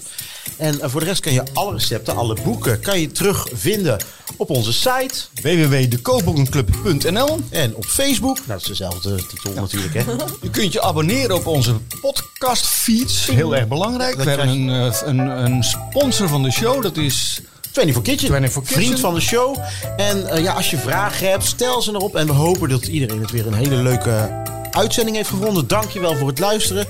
En 0.57 0.81
eh, 0.81 0.89
voor 0.89 0.99
de 0.99 1.05
rest 1.05 1.21
kan 1.21 1.33
je 1.33 1.43
alle 1.53 1.73
recepten, 1.73 2.15
alle 2.15 2.37
boeken, 2.43 2.79
kan 2.79 2.99
je 2.99 3.11
terugvinden 3.11 3.97
op 4.37 4.49
onze 4.49 4.73
site. 4.73 5.13
www.dekoopboekenclub.nl 5.41 7.39
En 7.49 7.75
op 7.75 7.85
Facebook. 7.85 8.35
Nou, 8.35 8.47
dat 8.47 8.61
is 8.61 8.67
dezelfde 8.67 9.15
titel 9.15 9.53
natuurlijk, 9.53 9.93
hè. 9.93 10.03
Je 10.41 10.49
kunt 10.49 10.73
je 10.73 10.81
abonneren 10.81 11.35
op 11.35 11.47
onze 11.47 11.73
podcast 12.01 12.65
feeds. 12.65 13.27
Heel 13.27 13.55
erg 13.55 13.67
belangrijk. 13.67 14.15
We 14.15 14.29
hebben 14.29 14.47
een, 14.47 14.69
eh, 14.69 15.01
een, 15.05 15.19
een 15.19 15.63
sponsor 15.63 16.27
van 16.27 16.43
de 16.43 16.51
show. 16.51 16.81
Dat 16.81 16.97
is 16.97 17.41
24 17.73 18.03
Kitchen. 18.03 18.27
24 18.27 18.63
Kitchen. 18.63 18.83
Vriend 18.83 18.99
van 18.99 19.13
de 19.13 19.21
show. 19.21 19.57
En 19.97 20.27
eh, 20.27 20.43
ja, 20.43 20.53
als 20.53 20.69
je 20.69 20.77
vragen 20.77 21.29
hebt, 21.29 21.45
stel 21.45 21.81
ze 21.81 21.91
erop. 21.91 22.15
En 22.15 22.27
we 22.27 22.33
hopen 22.33 22.69
dat 22.69 22.85
iedereen 22.85 23.21
het 23.21 23.31
weer 23.31 23.47
een 23.47 23.53
hele 23.53 23.75
leuke 23.75 24.41
uitzending 24.73 25.15
heeft 25.15 25.29
gevonden. 25.29 25.67
Dankjewel 25.67 26.15
voor 26.15 26.27
het 26.27 26.39
luisteren. 26.39 26.87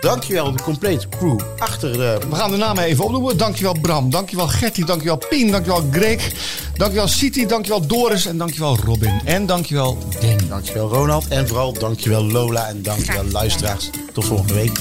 Dankjewel 0.00 0.52
de 0.52 0.62
complete 0.62 1.08
crew 1.08 1.40
achter 1.58 1.92
de... 1.92 2.18
We 2.30 2.36
gaan 2.36 2.50
de 2.50 2.56
namen 2.56 2.84
even 2.84 3.04
opnoemen. 3.04 3.36
Dankjewel 3.36 3.76
Bram, 3.80 4.10
dankjewel 4.10 4.48
Gertie, 4.48 4.84
dankjewel 4.84 5.16
Pien, 5.28 5.50
dankjewel 5.50 5.84
Greg, 5.90 6.32
dankjewel 6.76 7.08
Siti, 7.08 7.46
dankjewel 7.46 7.86
Doris 7.86 8.26
en 8.26 8.38
dankjewel 8.38 8.78
Robin. 8.84 9.20
En 9.24 9.46
dankjewel 9.46 9.98
Danny. 10.20 10.48
Dankjewel 10.48 10.88
Ronald. 10.88 11.28
En 11.28 11.48
vooral 11.48 11.72
dankjewel 11.72 12.24
Lola. 12.24 12.68
En 12.68 12.82
dankjewel 12.82 13.24
luisteraars. 13.24 13.90
Tot 14.12 14.24
volgende 14.24 14.54
week. 14.54 14.78